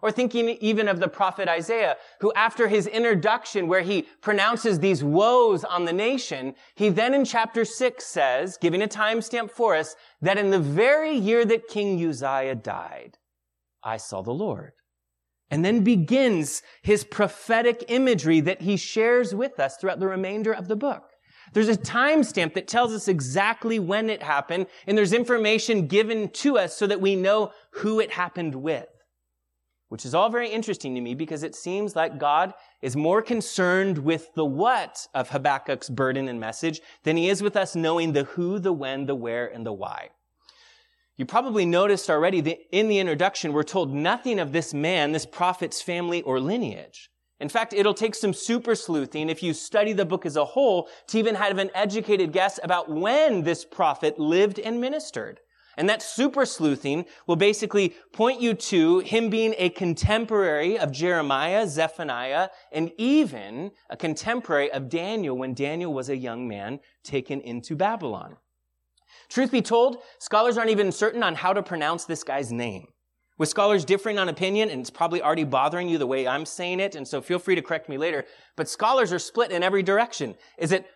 Or 0.00 0.12
thinking 0.12 0.48
even 0.60 0.86
of 0.86 1.00
the 1.00 1.08
prophet 1.08 1.48
Isaiah, 1.48 1.96
who 2.20 2.32
after 2.34 2.68
his 2.68 2.86
introduction 2.86 3.66
where 3.66 3.82
he 3.82 4.02
pronounces 4.20 4.78
these 4.78 5.02
woes 5.02 5.64
on 5.64 5.86
the 5.86 5.92
nation, 5.92 6.54
he 6.76 6.88
then 6.88 7.14
in 7.14 7.24
chapter 7.24 7.64
6 7.64 8.06
says, 8.06 8.56
giving 8.58 8.80
a 8.80 8.86
timestamp 8.86 9.50
for 9.50 9.74
us, 9.74 9.96
that 10.22 10.38
in 10.38 10.50
the 10.50 10.60
very 10.60 11.16
year 11.16 11.44
that 11.44 11.66
King 11.66 12.00
Uzziah 12.00 12.54
died, 12.54 13.18
I 13.82 13.96
saw 13.96 14.22
the 14.22 14.30
Lord 14.30 14.74
and 15.50 15.64
then 15.64 15.84
begins 15.84 16.62
his 16.82 17.04
prophetic 17.04 17.84
imagery 17.88 18.40
that 18.40 18.62
he 18.62 18.76
shares 18.76 19.34
with 19.34 19.60
us 19.60 19.76
throughout 19.76 20.00
the 20.00 20.08
remainder 20.08 20.52
of 20.52 20.68
the 20.68 20.76
book. 20.76 21.10
There's 21.52 21.68
a 21.68 21.76
timestamp 21.76 22.54
that 22.54 22.66
tells 22.66 22.92
us 22.92 23.06
exactly 23.06 23.78
when 23.78 24.10
it 24.10 24.22
happened, 24.22 24.66
and 24.86 24.96
there's 24.96 25.12
information 25.12 25.86
given 25.86 26.30
to 26.30 26.58
us 26.58 26.76
so 26.76 26.86
that 26.86 27.00
we 27.00 27.14
know 27.14 27.52
who 27.70 28.00
it 28.00 28.10
happened 28.10 28.54
with. 28.54 28.88
Which 29.88 30.04
is 30.04 30.14
all 30.14 30.30
very 30.30 30.48
interesting 30.48 30.94
to 30.94 31.00
me 31.00 31.14
because 31.14 31.44
it 31.44 31.54
seems 31.54 31.94
like 31.94 32.18
God 32.18 32.54
is 32.82 32.96
more 32.96 33.22
concerned 33.22 33.98
with 33.98 34.34
the 34.34 34.44
what 34.44 35.06
of 35.14 35.28
Habakkuk's 35.28 35.88
burden 35.88 36.26
and 36.26 36.40
message 36.40 36.80
than 37.04 37.16
he 37.16 37.28
is 37.28 37.42
with 37.42 37.56
us 37.56 37.76
knowing 37.76 38.12
the 38.12 38.24
who, 38.24 38.58
the 38.58 38.72
when, 38.72 39.06
the 39.06 39.14
where, 39.14 39.46
and 39.46 39.64
the 39.64 39.72
why. 39.72 40.10
You 41.16 41.24
probably 41.24 41.64
noticed 41.64 42.10
already 42.10 42.40
that 42.40 42.58
in 42.72 42.88
the 42.88 42.98
introduction, 42.98 43.52
we're 43.52 43.62
told 43.62 43.94
nothing 43.94 44.40
of 44.40 44.50
this 44.50 44.74
man, 44.74 45.12
this 45.12 45.26
prophet's 45.26 45.80
family 45.80 46.22
or 46.22 46.40
lineage. 46.40 47.08
In 47.38 47.48
fact, 47.48 47.72
it'll 47.72 47.94
take 47.94 48.14
some 48.14 48.32
super 48.32 48.74
sleuthing 48.74 49.28
if 49.28 49.42
you 49.42 49.54
study 49.54 49.92
the 49.92 50.04
book 50.04 50.26
as 50.26 50.36
a 50.36 50.44
whole 50.44 50.88
to 51.08 51.18
even 51.18 51.36
have 51.36 51.58
an 51.58 51.70
educated 51.74 52.32
guess 52.32 52.58
about 52.62 52.90
when 52.90 53.42
this 53.42 53.64
prophet 53.64 54.18
lived 54.18 54.58
and 54.58 54.80
ministered. 54.80 55.40
And 55.76 55.88
that 55.88 56.02
super 56.02 56.46
sleuthing 56.46 57.04
will 57.26 57.36
basically 57.36 57.94
point 58.12 58.40
you 58.40 58.54
to 58.54 59.00
him 59.00 59.28
being 59.28 59.54
a 59.58 59.70
contemporary 59.70 60.78
of 60.78 60.92
Jeremiah, 60.92 61.66
Zephaniah, 61.66 62.48
and 62.72 62.92
even 62.96 63.72
a 63.90 63.96
contemporary 63.96 64.70
of 64.70 64.88
Daniel 64.88 65.36
when 65.36 65.54
Daniel 65.54 65.92
was 65.92 66.08
a 66.08 66.16
young 66.16 66.46
man 66.48 66.80
taken 67.02 67.40
into 67.40 67.74
Babylon. 67.74 68.36
Truth 69.28 69.50
be 69.50 69.62
told, 69.62 69.98
scholars 70.18 70.56
aren't 70.58 70.70
even 70.70 70.92
certain 70.92 71.22
on 71.22 71.34
how 71.34 71.52
to 71.52 71.62
pronounce 71.62 72.04
this 72.04 72.22
guy's 72.22 72.52
name. 72.52 72.86
With 73.36 73.48
scholars 73.48 73.84
differing 73.84 74.18
on 74.18 74.28
opinion, 74.28 74.70
and 74.70 74.80
it's 74.80 74.90
probably 74.90 75.20
already 75.20 75.44
bothering 75.44 75.88
you 75.88 75.98
the 75.98 76.06
way 76.06 76.26
I'm 76.26 76.46
saying 76.46 76.78
it, 76.80 76.94
and 76.94 77.06
so 77.06 77.20
feel 77.20 77.40
free 77.40 77.56
to 77.56 77.62
correct 77.62 77.88
me 77.88 77.98
later, 77.98 78.24
but 78.56 78.68
scholars 78.68 79.12
are 79.12 79.18
split 79.18 79.50
in 79.50 79.62
every 79.62 79.82
direction. 79.82 80.36
Is 80.56 80.70
it 80.70 80.86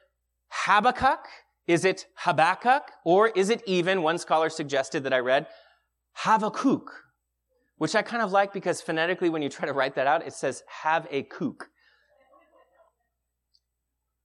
Habakkuk? 0.51 1.27
Is 1.67 1.85
it 1.85 2.07
Habakkuk? 2.15 2.93
Or 3.05 3.29
is 3.29 3.51
it 3.51 3.63
even, 3.67 4.03
one 4.03 4.19
scholar 4.19 4.51
suggested 4.51 5.03
that 5.05 5.13
I 5.13 5.19
read, 5.19 5.47
Havakuk? 6.21 6.85
Which 7.77 7.95
I 7.95 8.03
kind 8.03 8.23
of 8.23 8.33
like 8.33 8.53
because 8.53 8.81
phonetically 8.81 9.31
when 9.31 9.43
you 9.43 9.49
try 9.49 9.67
to 9.67 9.73
write 9.73 9.95
that 9.97 10.07
out, 10.07 10.27
it 10.27 10.33
says 10.33 10.63
have 10.83 11.07
a 11.11 11.25
kook. 11.25 11.69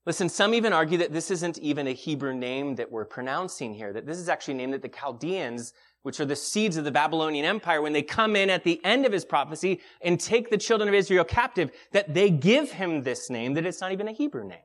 Listen, 0.06 0.28
some 0.28 0.54
even 0.54 0.74
argue 0.74 0.98
that 0.98 1.14
this 1.14 1.32
isn't 1.32 1.58
even 1.60 1.88
a 1.88 1.94
Hebrew 1.94 2.34
name 2.34 2.76
that 2.76 2.92
we're 2.92 3.06
pronouncing 3.06 3.74
here, 3.74 3.94
that 3.94 4.06
this 4.06 4.18
is 4.18 4.28
actually 4.28 4.56
a 4.56 4.58
name 4.58 4.72
that 4.72 4.82
the 4.82 4.90
Chaldeans, 4.90 5.74
which 6.02 6.20
are 6.20 6.26
the 6.26 6.36
seeds 6.36 6.76
of 6.76 6.84
the 6.84 6.92
Babylonian 6.92 7.46
Empire, 7.46 7.82
when 7.82 7.94
they 7.94 8.02
come 8.02 8.36
in 8.36 8.50
at 8.50 8.66
the 8.66 8.84
end 8.84 9.06
of 9.06 9.14
his 9.14 9.24
prophecy 9.24 9.80
and 10.02 10.20
take 10.20 10.50
the 10.50 10.58
children 10.58 10.90
of 10.90 10.94
Israel 10.94 11.24
captive, 11.24 11.72
that 11.94 12.14
they 12.14 12.30
give 12.30 12.72
him 12.72 13.04
this 13.04 13.30
name, 13.30 13.54
that 13.54 13.66
it's 13.66 13.80
not 13.80 13.94
even 13.94 14.10
a 14.10 14.12
Hebrew 14.12 14.46
name. 14.46 14.60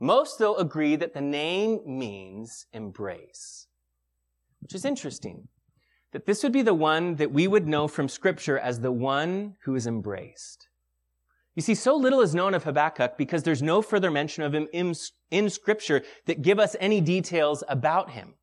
Most, 0.00 0.38
though, 0.38 0.56
agree 0.56 0.96
that 0.96 1.12
the 1.12 1.20
name 1.20 1.80
means 1.86 2.66
embrace, 2.72 3.66
which 4.60 4.74
is 4.74 4.86
interesting. 4.86 5.48
That 6.12 6.24
this 6.24 6.42
would 6.42 6.52
be 6.52 6.62
the 6.62 6.72
one 6.72 7.16
that 7.16 7.32
we 7.32 7.46
would 7.46 7.68
know 7.68 7.88
from 7.88 8.08
Scripture 8.08 8.58
as 8.58 8.80
the 8.80 8.92
one 8.92 9.56
who 9.64 9.74
is 9.74 9.86
embraced. 9.86 10.68
You 11.56 11.62
see, 11.62 11.74
so 11.74 11.96
little 11.96 12.20
is 12.20 12.34
known 12.34 12.52
of 12.52 12.64
Habakkuk 12.64 13.16
because 13.16 13.42
there's 13.42 13.62
no 13.62 13.80
further 13.80 14.10
mention 14.10 14.44
of 14.44 14.54
him 14.54 14.68
in, 14.74 14.94
in 15.30 15.48
Scripture 15.48 16.02
that 16.26 16.42
give 16.42 16.58
us 16.58 16.76
any 16.78 17.00
details 17.00 17.64
about 17.66 18.10
him. 18.10 18.34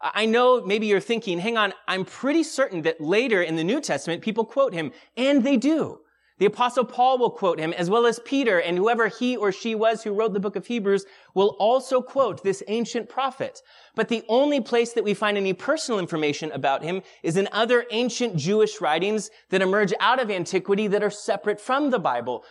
I 0.00 0.26
know 0.26 0.64
maybe 0.64 0.86
you're 0.86 1.00
thinking, 1.00 1.38
hang 1.38 1.56
on, 1.56 1.72
I'm 1.86 2.04
pretty 2.04 2.42
certain 2.42 2.82
that 2.82 3.00
later 3.00 3.42
in 3.42 3.54
the 3.54 3.64
New 3.64 3.80
Testament 3.80 4.22
people 4.22 4.44
quote 4.44 4.74
him, 4.74 4.92
and 5.16 5.44
they 5.44 5.56
do. 5.56 6.00
The 6.38 6.46
apostle 6.46 6.84
Paul 6.84 7.18
will 7.18 7.30
quote 7.30 7.58
him, 7.58 7.72
as 7.72 7.90
well 7.90 8.06
as 8.06 8.20
Peter, 8.20 8.60
and 8.60 8.78
whoever 8.78 9.08
he 9.08 9.36
or 9.36 9.50
she 9.50 9.74
was 9.74 10.02
who 10.02 10.12
wrote 10.12 10.32
the 10.32 10.40
book 10.40 10.54
of 10.54 10.66
Hebrews 10.66 11.04
will 11.34 11.56
also 11.58 12.00
quote 12.00 12.44
this 12.44 12.62
ancient 12.68 13.08
prophet. 13.08 13.60
But 13.96 14.08
the 14.08 14.24
only 14.28 14.60
place 14.60 14.92
that 14.92 15.02
we 15.02 15.14
find 15.14 15.36
any 15.36 15.52
personal 15.52 15.98
information 15.98 16.52
about 16.52 16.82
him 16.82 17.02
is 17.24 17.36
in 17.36 17.48
other 17.50 17.86
ancient 17.90 18.36
Jewish 18.36 18.80
writings 18.80 19.30
that 19.50 19.62
emerge 19.62 19.92
out 19.98 20.20
of 20.20 20.30
antiquity 20.30 20.86
that 20.86 21.02
are 21.02 21.10
separate 21.10 21.60
from 21.60 21.90
the 21.90 21.98
Bible. 21.98 22.44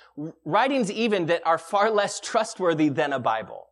Writings 0.44 0.92
even 0.92 1.26
that 1.28 1.46
are 1.46 1.58
far 1.58 1.90
less 1.90 2.20
trustworthy 2.20 2.90
than 2.90 3.14
a 3.14 3.20
Bible. 3.20 3.68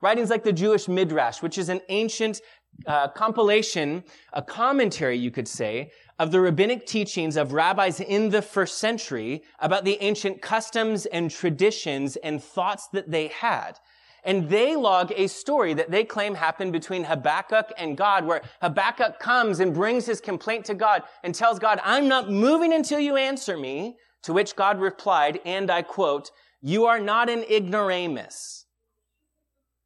Writings 0.00 0.30
like 0.30 0.44
the 0.44 0.52
Jewish 0.52 0.86
Midrash, 0.86 1.42
which 1.42 1.58
is 1.58 1.68
an 1.68 1.80
ancient 1.88 2.40
uh, 2.86 3.08
compilation, 3.08 4.04
a 4.32 4.42
commentary, 4.42 5.16
you 5.16 5.30
could 5.30 5.48
say, 5.48 5.90
of 6.18 6.30
the 6.30 6.40
rabbinic 6.40 6.86
teachings 6.86 7.36
of 7.36 7.52
rabbis 7.52 8.00
in 8.00 8.30
the 8.30 8.42
first 8.42 8.78
century 8.78 9.42
about 9.58 9.84
the 9.84 9.98
ancient 10.00 10.40
customs 10.40 11.06
and 11.06 11.30
traditions 11.30 12.16
and 12.16 12.42
thoughts 12.42 12.88
that 12.88 13.10
they 13.10 13.28
had. 13.28 13.78
And 14.24 14.48
they 14.48 14.74
log 14.74 15.12
a 15.14 15.28
story 15.28 15.72
that 15.74 15.90
they 15.90 16.02
claim 16.02 16.34
happened 16.34 16.72
between 16.72 17.04
Habakkuk 17.04 17.70
and 17.78 17.96
God, 17.96 18.24
where 18.24 18.42
Habakkuk 18.60 19.20
comes 19.20 19.60
and 19.60 19.72
brings 19.72 20.06
his 20.06 20.20
complaint 20.20 20.64
to 20.64 20.74
God 20.74 21.02
and 21.22 21.34
tells 21.34 21.60
God, 21.60 21.80
I'm 21.84 22.08
not 22.08 22.30
moving 22.30 22.72
until 22.72 22.98
you 22.98 23.16
answer 23.16 23.56
me. 23.56 23.96
To 24.22 24.32
which 24.32 24.56
God 24.56 24.80
replied, 24.80 25.38
and 25.44 25.70
I 25.70 25.82
quote, 25.82 26.32
you 26.60 26.86
are 26.86 26.98
not 26.98 27.30
an 27.30 27.44
ignoramus. 27.44 28.66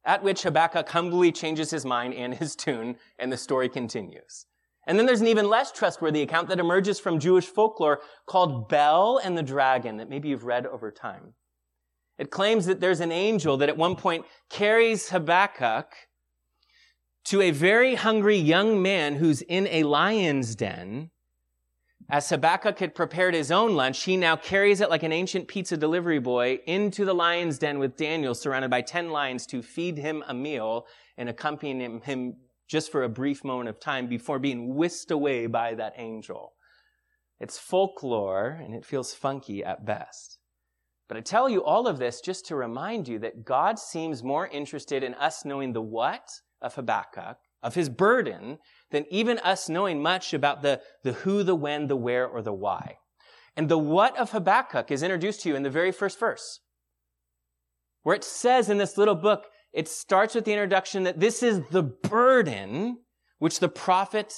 At 0.03 0.23
which 0.23 0.41
Habakkuk 0.41 0.89
humbly 0.89 1.31
changes 1.31 1.69
his 1.69 1.85
mind 1.85 2.15
and 2.15 2.33
his 2.33 2.55
tune, 2.55 2.95
and 3.19 3.31
the 3.31 3.37
story 3.37 3.69
continues. 3.69 4.47
And 4.87 4.97
then 4.97 5.05
there's 5.05 5.21
an 5.21 5.27
even 5.27 5.49
less 5.49 5.71
trustworthy 5.71 6.21
account 6.21 6.49
that 6.49 6.59
emerges 6.59 6.99
from 6.99 7.19
Jewish 7.19 7.45
folklore 7.45 8.01
called 8.25 8.67
Bel 8.67 9.19
and 9.23 9.37
the 9.37 9.43
Dragon 9.43 9.97
that 9.97 10.09
maybe 10.09 10.29
you've 10.29 10.45
read 10.45 10.65
over 10.65 10.91
time. 10.91 11.33
It 12.17 12.31
claims 12.31 12.65
that 12.65 12.79
there's 12.79 12.99
an 12.99 13.11
angel 13.11 13.57
that 13.57 13.69
at 13.69 13.77
one 13.77 13.95
point 13.95 14.25
carries 14.49 15.09
Habakkuk 15.09 15.93
to 17.25 17.41
a 17.41 17.51
very 17.51 17.95
hungry 17.95 18.37
young 18.37 18.81
man 18.81 19.15
who's 19.15 19.41
in 19.41 19.67
a 19.67 19.83
lion's 19.83 20.55
den. 20.55 21.11
As 22.09 22.29
Habakkuk 22.29 22.79
had 22.79 22.93
prepared 22.93 23.33
his 23.33 23.51
own 23.51 23.75
lunch, 23.75 24.03
he 24.03 24.17
now 24.17 24.35
carries 24.35 24.81
it 24.81 24.89
like 24.89 25.03
an 25.03 25.13
ancient 25.13 25.47
pizza 25.47 25.77
delivery 25.77 26.19
boy 26.19 26.59
into 26.65 27.05
the 27.05 27.13
lion's 27.13 27.57
den 27.57 27.79
with 27.79 27.95
Daniel, 27.95 28.35
surrounded 28.35 28.69
by 28.69 28.81
10 28.81 29.11
lions 29.11 29.45
to 29.47 29.61
feed 29.61 29.97
him 29.97 30.23
a 30.27 30.33
meal 30.33 30.87
and 31.17 31.29
accompany 31.29 32.01
him 32.01 32.35
just 32.71 32.89
for 32.89 33.03
a 33.03 33.09
brief 33.09 33.43
moment 33.43 33.67
of 33.67 33.81
time 33.81 34.07
before 34.07 34.39
being 34.39 34.75
whisked 34.75 35.11
away 35.11 35.45
by 35.45 35.75
that 35.75 35.93
angel. 35.97 36.53
It's 37.37 37.59
folklore 37.59 38.61
and 38.63 38.73
it 38.73 38.85
feels 38.85 39.13
funky 39.13 39.61
at 39.61 39.85
best. 39.85 40.37
But 41.09 41.17
I 41.17 41.21
tell 41.21 41.49
you 41.49 41.61
all 41.61 41.85
of 41.85 41.99
this 41.99 42.21
just 42.21 42.45
to 42.45 42.55
remind 42.55 43.09
you 43.09 43.19
that 43.19 43.43
God 43.43 43.77
seems 43.77 44.23
more 44.23 44.47
interested 44.47 45.03
in 45.03 45.13
us 45.15 45.43
knowing 45.43 45.73
the 45.73 45.81
what 45.81 46.29
of 46.61 46.75
Habakkuk, 46.75 47.35
of 47.61 47.75
his 47.75 47.89
burden, 47.89 48.59
than 48.91 49.05
even 49.09 49.37
us 49.39 49.67
knowing 49.67 50.01
much 50.01 50.33
about 50.33 50.61
the, 50.61 50.79
the 51.03 51.11
who, 51.11 51.43
the 51.43 51.55
when, 51.55 51.87
the 51.87 51.97
where, 51.97 52.25
or 52.25 52.41
the 52.41 52.53
why. 52.53 52.95
And 53.57 53.67
the 53.67 53.77
what 53.77 54.17
of 54.17 54.31
Habakkuk 54.31 54.89
is 54.91 55.03
introduced 55.03 55.41
to 55.41 55.49
you 55.49 55.55
in 55.57 55.63
the 55.63 55.69
very 55.69 55.91
first 55.91 56.17
verse, 56.17 56.61
where 58.03 58.15
it 58.15 58.23
says 58.23 58.69
in 58.69 58.77
this 58.77 58.97
little 58.97 59.15
book 59.15 59.47
it 59.73 59.87
starts 59.87 60.35
with 60.35 60.45
the 60.45 60.53
introduction 60.53 61.03
that 61.03 61.19
this 61.19 61.41
is 61.41 61.61
the 61.71 61.83
burden 61.83 62.99
which 63.39 63.59
the 63.59 63.69
prophet 63.69 64.33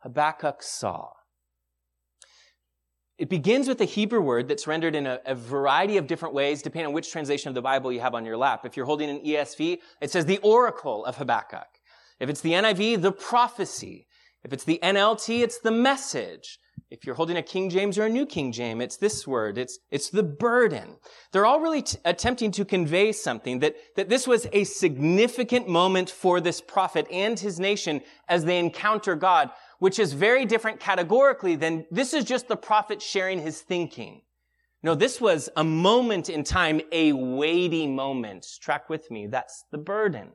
Habakkuk 0.00 0.62
saw. 0.62 1.08
It 3.18 3.30
begins 3.30 3.66
with 3.66 3.80
a 3.80 3.86
Hebrew 3.86 4.20
word 4.20 4.46
that's 4.46 4.66
rendered 4.66 4.94
in 4.94 5.06
a, 5.06 5.20
a, 5.24 5.34
variety 5.34 5.96
of 5.96 6.06
different 6.06 6.34
ways, 6.34 6.60
depending 6.60 6.88
on 6.88 6.92
which 6.92 7.10
translation 7.10 7.48
of 7.48 7.54
the 7.54 7.62
Bible 7.62 7.90
you 7.90 8.00
have 8.00 8.14
on 8.14 8.26
your 8.26 8.36
lap. 8.36 8.66
If 8.66 8.76
you're 8.76 8.84
holding 8.84 9.08
an 9.08 9.20
ESV, 9.20 9.78
it 10.02 10.10
says 10.10 10.26
the 10.26 10.38
oracle 10.38 11.04
of 11.06 11.16
Habakkuk. 11.16 11.66
If 12.20 12.28
it's 12.28 12.42
the 12.42 12.52
NIV, 12.52 13.00
the 13.00 13.12
prophecy. 13.12 14.06
If 14.44 14.52
it's 14.52 14.64
the 14.64 14.78
NLT, 14.82 15.40
it's 15.40 15.58
the 15.58 15.70
message. 15.70 16.58
If 16.88 17.04
you're 17.04 17.16
holding 17.16 17.36
a 17.36 17.42
King 17.42 17.68
James 17.68 17.98
or 17.98 18.04
a 18.04 18.08
New 18.08 18.26
King 18.26 18.52
James, 18.52 18.82
it's 18.82 18.96
this 18.96 19.26
word. 19.26 19.58
It's, 19.58 19.80
it's 19.90 20.08
the 20.08 20.22
burden. 20.22 20.98
They're 21.32 21.44
all 21.44 21.60
really 21.60 21.82
t- 21.82 21.98
attempting 22.04 22.52
to 22.52 22.64
convey 22.64 23.10
something 23.10 23.58
that, 23.58 23.74
that 23.96 24.08
this 24.08 24.28
was 24.28 24.46
a 24.52 24.62
significant 24.62 25.68
moment 25.68 26.08
for 26.10 26.40
this 26.40 26.60
prophet 26.60 27.08
and 27.10 27.38
his 27.38 27.58
nation 27.58 28.02
as 28.28 28.44
they 28.44 28.60
encounter 28.60 29.16
God, 29.16 29.50
which 29.80 29.98
is 29.98 30.12
very 30.12 30.44
different 30.44 30.78
categorically 30.78 31.56
than 31.56 31.86
this 31.90 32.14
is 32.14 32.24
just 32.24 32.46
the 32.46 32.56
prophet 32.56 33.02
sharing 33.02 33.40
his 33.40 33.60
thinking. 33.60 34.22
No, 34.84 34.94
this 34.94 35.20
was 35.20 35.48
a 35.56 35.64
moment 35.64 36.28
in 36.28 36.44
time, 36.44 36.80
a 36.92 37.12
weighty 37.12 37.88
moment. 37.88 38.46
Track 38.60 38.88
with 38.88 39.10
me. 39.10 39.26
That's 39.26 39.64
the 39.72 39.78
burden. 39.78 40.30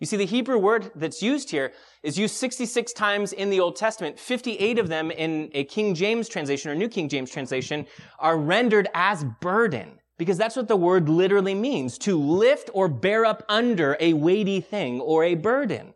You 0.00 0.06
see, 0.06 0.16
the 0.16 0.26
Hebrew 0.26 0.58
word 0.58 0.92
that's 0.94 1.22
used 1.22 1.50
here 1.50 1.72
is 2.04 2.16
used 2.16 2.36
66 2.36 2.92
times 2.92 3.32
in 3.32 3.50
the 3.50 3.58
Old 3.58 3.74
Testament. 3.74 4.18
58 4.18 4.78
of 4.78 4.88
them 4.88 5.10
in 5.10 5.50
a 5.54 5.64
King 5.64 5.94
James 5.94 6.28
translation 6.28 6.70
or 6.70 6.76
New 6.76 6.88
King 6.88 7.08
James 7.08 7.30
translation 7.30 7.84
are 8.20 8.38
rendered 8.38 8.88
as 8.94 9.24
burden. 9.40 9.98
Because 10.16 10.38
that's 10.38 10.56
what 10.56 10.68
the 10.68 10.76
word 10.76 11.08
literally 11.08 11.54
means, 11.54 11.96
to 11.98 12.18
lift 12.18 12.70
or 12.74 12.88
bear 12.88 13.24
up 13.24 13.44
under 13.48 13.96
a 14.00 14.14
weighty 14.14 14.60
thing 14.60 15.00
or 15.00 15.22
a 15.22 15.36
burden. 15.36 15.94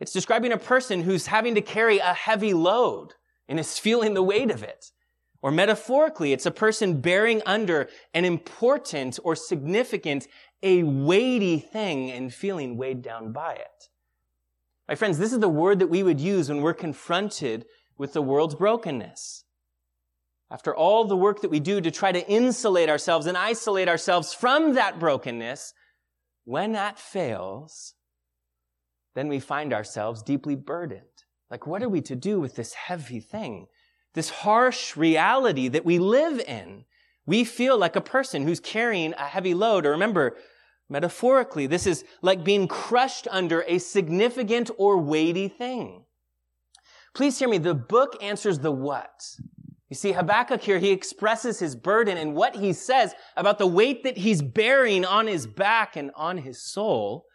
It's 0.00 0.12
describing 0.12 0.52
a 0.52 0.58
person 0.58 1.02
who's 1.02 1.26
having 1.26 1.54
to 1.54 1.62
carry 1.62 1.98
a 1.98 2.12
heavy 2.12 2.52
load 2.52 3.14
and 3.48 3.58
is 3.58 3.78
feeling 3.78 4.12
the 4.12 4.22
weight 4.22 4.50
of 4.50 4.62
it. 4.62 4.90
Or 5.40 5.50
metaphorically, 5.50 6.32
it's 6.32 6.46
a 6.46 6.50
person 6.50 7.02
bearing 7.02 7.42
under 7.44 7.88
an 8.14 8.24
important 8.24 9.18
or 9.24 9.36
significant 9.36 10.26
a 10.62 10.82
weighty 10.82 11.58
thing 11.58 12.10
and 12.10 12.32
feeling 12.32 12.76
weighed 12.76 13.02
down 13.02 13.32
by 13.32 13.54
it. 13.54 13.88
My 14.88 14.94
friends, 14.94 15.18
this 15.18 15.32
is 15.32 15.40
the 15.40 15.48
word 15.48 15.78
that 15.78 15.88
we 15.88 16.02
would 16.02 16.20
use 16.20 16.48
when 16.48 16.60
we're 16.60 16.74
confronted 16.74 17.66
with 17.96 18.12
the 18.12 18.22
world's 18.22 18.54
brokenness. 18.54 19.44
After 20.50 20.74
all 20.74 21.04
the 21.04 21.16
work 21.16 21.40
that 21.40 21.50
we 21.50 21.60
do 21.60 21.80
to 21.80 21.90
try 21.90 22.12
to 22.12 22.28
insulate 22.28 22.88
ourselves 22.88 23.26
and 23.26 23.36
isolate 23.36 23.88
ourselves 23.88 24.34
from 24.34 24.74
that 24.74 24.98
brokenness, 24.98 25.72
when 26.44 26.72
that 26.72 26.98
fails, 26.98 27.94
then 29.14 29.28
we 29.28 29.40
find 29.40 29.72
ourselves 29.72 30.22
deeply 30.22 30.54
burdened. 30.54 31.02
Like, 31.50 31.66
what 31.66 31.82
are 31.82 31.88
we 31.88 32.00
to 32.02 32.16
do 32.16 32.40
with 32.40 32.56
this 32.56 32.74
heavy 32.74 33.20
thing? 33.20 33.66
This 34.12 34.30
harsh 34.30 34.96
reality 34.96 35.68
that 35.68 35.84
we 35.84 35.98
live 35.98 36.40
in. 36.40 36.84
We 37.26 37.44
feel 37.44 37.78
like 37.78 37.96
a 37.96 38.00
person 38.00 38.42
who's 38.46 38.60
carrying 38.60 39.14
a 39.14 39.24
heavy 39.24 39.54
load. 39.54 39.86
Or 39.86 39.90
remember, 39.90 40.36
Metaphorically, 40.88 41.66
this 41.66 41.86
is 41.86 42.04
like 42.20 42.44
being 42.44 42.68
crushed 42.68 43.26
under 43.30 43.64
a 43.66 43.78
significant 43.78 44.70
or 44.76 44.98
weighty 44.98 45.48
thing. 45.48 46.04
Please 47.14 47.38
hear 47.38 47.48
me. 47.48 47.58
The 47.58 47.74
book 47.74 48.22
answers 48.22 48.58
the 48.58 48.72
what. 48.72 49.24
You 49.88 49.96
see, 49.96 50.12
Habakkuk 50.12 50.60
here, 50.60 50.78
he 50.78 50.90
expresses 50.90 51.58
his 51.58 51.76
burden 51.76 52.18
and 52.18 52.34
what 52.34 52.56
he 52.56 52.72
says 52.72 53.14
about 53.36 53.58
the 53.58 53.66
weight 53.66 54.02
that 54.02 54.18
he's 54.18 54.42
bearing 54.42 55.04
on 55.04 55.26
his 55.26 55.46
back 55.46 55.96
and 55.96 56.10
on 56.16 56.38
his 56.38 56.62
soul 56.62 57.26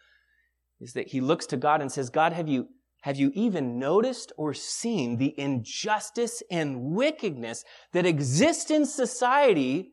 is 0.80 0.92
that 0.92 1.08
he 1.08 1.20
looks 1.20 1.46
to 1.46 1.56
God 1.56 1.80
and 1.80 1.90
says, 1.90 2.10
God, 2.10 2.32
have 2.32 2.48
you, 2.48 2.68
have 3.02 3.16
you 3.16 3.32
even 3.34 3.78
noticed 3.78 4.32
or 4.36 4.52
seen 4.52 5.16
the 5.16 5.34
injustice 5.38 6.42
and 6.50 6.92
wickedness 6.92 7.64
that 7.92 8.06
exists 8.06 8.70
in 8.70 8.84
society? 8.84 9.92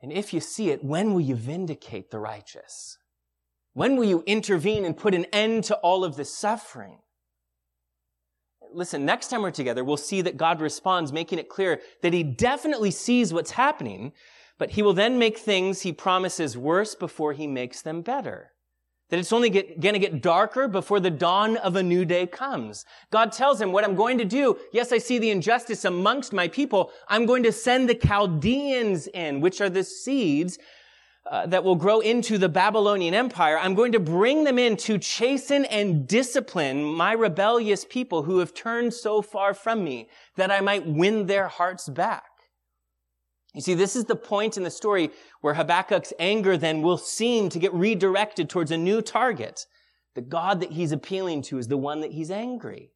And 0.00 0.12
if 0.12 0.32
you 0.32 0.40
see 0.40 0.70
it, 0.70 0.84
when 0.84 1.12
will 1.12 1.20
you 1.20 1.34
vindicate 1.34 2.10
the 2.10 2.20
righteous? 2.20 2.98
When 3.72 3.96
will 3.96 4.04
you 4.04 4.22
intervene 4.26 4.84
and 4.84 4.96
put 4.96 5.14
an 5.14 5.26
end 5.32 5.64
to 5.64 5.76
all 5.76 6.04
of 6.04 6.16
this 6.16 6.36
suffering? 6.36 6.98
Listen, 8.72 9.04
next 9.04 9.28
time 9.28 9.42
we're 9.42 9.50
together, 9.50 9.82
we'll 9.82 9.96
see 9.96 10.20
that 10.22 10.36
God 10.36 10.60
responds, 10.60 11.12
making 11.12 11.38
it 11.38 11.48
clear 11.48 11.80
that 12.02 12.12
he 12.12 12.22
definitely 12.22 12.90
sees 12.90 13.32
what's 13.32 13.52
happening, 13.52 14.12
but 14.58 14.70
he 14.70 14.82
will 14.82 14.92
then 14.92 15.18
make 15.18 15.38
things 15.38 15.82
he 15.82 15.92
promises 15.92 16.56
worse 16.56 16.94
before 16.94 17.32
he 17.32 17.46
makes 17.46 17.82
them 17.82 18.02
better. 18.02 18.52
That 19.10 19.18
it's 19.18 19.32
only 19.32 19.48
going 19.48 19.94
to 19.94 19.98
get 19.98 20.20
darker 20.20 20.68
before 20.68 21.00
the 21.00 21.10
dawn 21.10 21.56
of 21.56 21.76
a 21.76 21.82
new 21.82 22.04
day 22.04 22.26
comes. 22.26 22.84
God 23.10 23.32
tells 23.32 23.60
him 23.60 23.72
what 23.72 23.84
I'm 23.84 23.94
going 23.94 24.18
to 24.18 24.24
do. 24.24 24.58
Yes, 24.72 24.92
I 24.92 24.98
see 24.98 25.18
the 25.18 25.30
injustice 25.30 25.86
amongst 25.86 26.32
my 26.32 26.46
people. 26.46 26.90
I'm 27.08 27.24
going 27.24 27.42
to 27.44 27.52
send 27.52 27.88
the 27.88 27.94
Chaldeans 27.94 29.06
in, 29.08 29.40
which 29.40 29.62
are 29.62 29.70
the 29.70 29.84
seeds 29.84 30.58
uh, 31.30 31.46
that 31.46 31.64
will 31.64 31.74
grow 31.74 32.00
into 32.00 32.38
the 32.38 32.48
Babylonian 32.48 33.14
Empire. 33.14 33.58
I'm 33.58 33.74
going 33.74 33.92
to 33.92 34.00
bring 34.00 34.44
them 34.44 34.58
in 34.58 34.76
to 34.78 34.98
chasten 34.98 35.64
and 35.66 36.06
discipline 36.06 36.82
my 36.82 37.12
rebellious 37.12 37.84
people 37.84 38.22
who 38.22 38.38
have 38.38 38.54
turned 38.54 38.94
so 38.94 39.20
far 39.20 39.52
from 39.52 39.84
me 39.84 40.08
that 40.36 40.50
I 40.50 40.60
might 40.60 40.86
win 40.86 41.26
their 41.26 41.48
hearts 41.48 41.88
back. 41.88 42.27
You 43.58 43.62
see, 43.62 43.74
this 43.74 43.96
is 43.96 44.04
the 44.04 44.14
point 44.14 44.56
in 44.56 44.62
the 44.62 44.70
story 44.70 45.10
where 45.40 45.54
Habakkuk's 45.54 46.12
anger 46.20 46.56
then 46.56 46.80
will 46.80 46.96
seem 46.96 47.48
to 47.48 47.58
get 47.58 47.74
redirected 47.74 48.48
towards 48.48 48.70
a 48.70 48.76
new 48.76 49.02
target. 49.02 49.66
The 50.14 50.20
God 50.20 50.60
that 50.60 50.70
he's 50.70 50.92
appealing 50.92 51.42
to 51.42 51.58
is 51.58 51.66
the 51.66 51.76
one 51.76 51.98
that 52.02 52.12
he's 52.12 52.30
angry. 52.30 52.92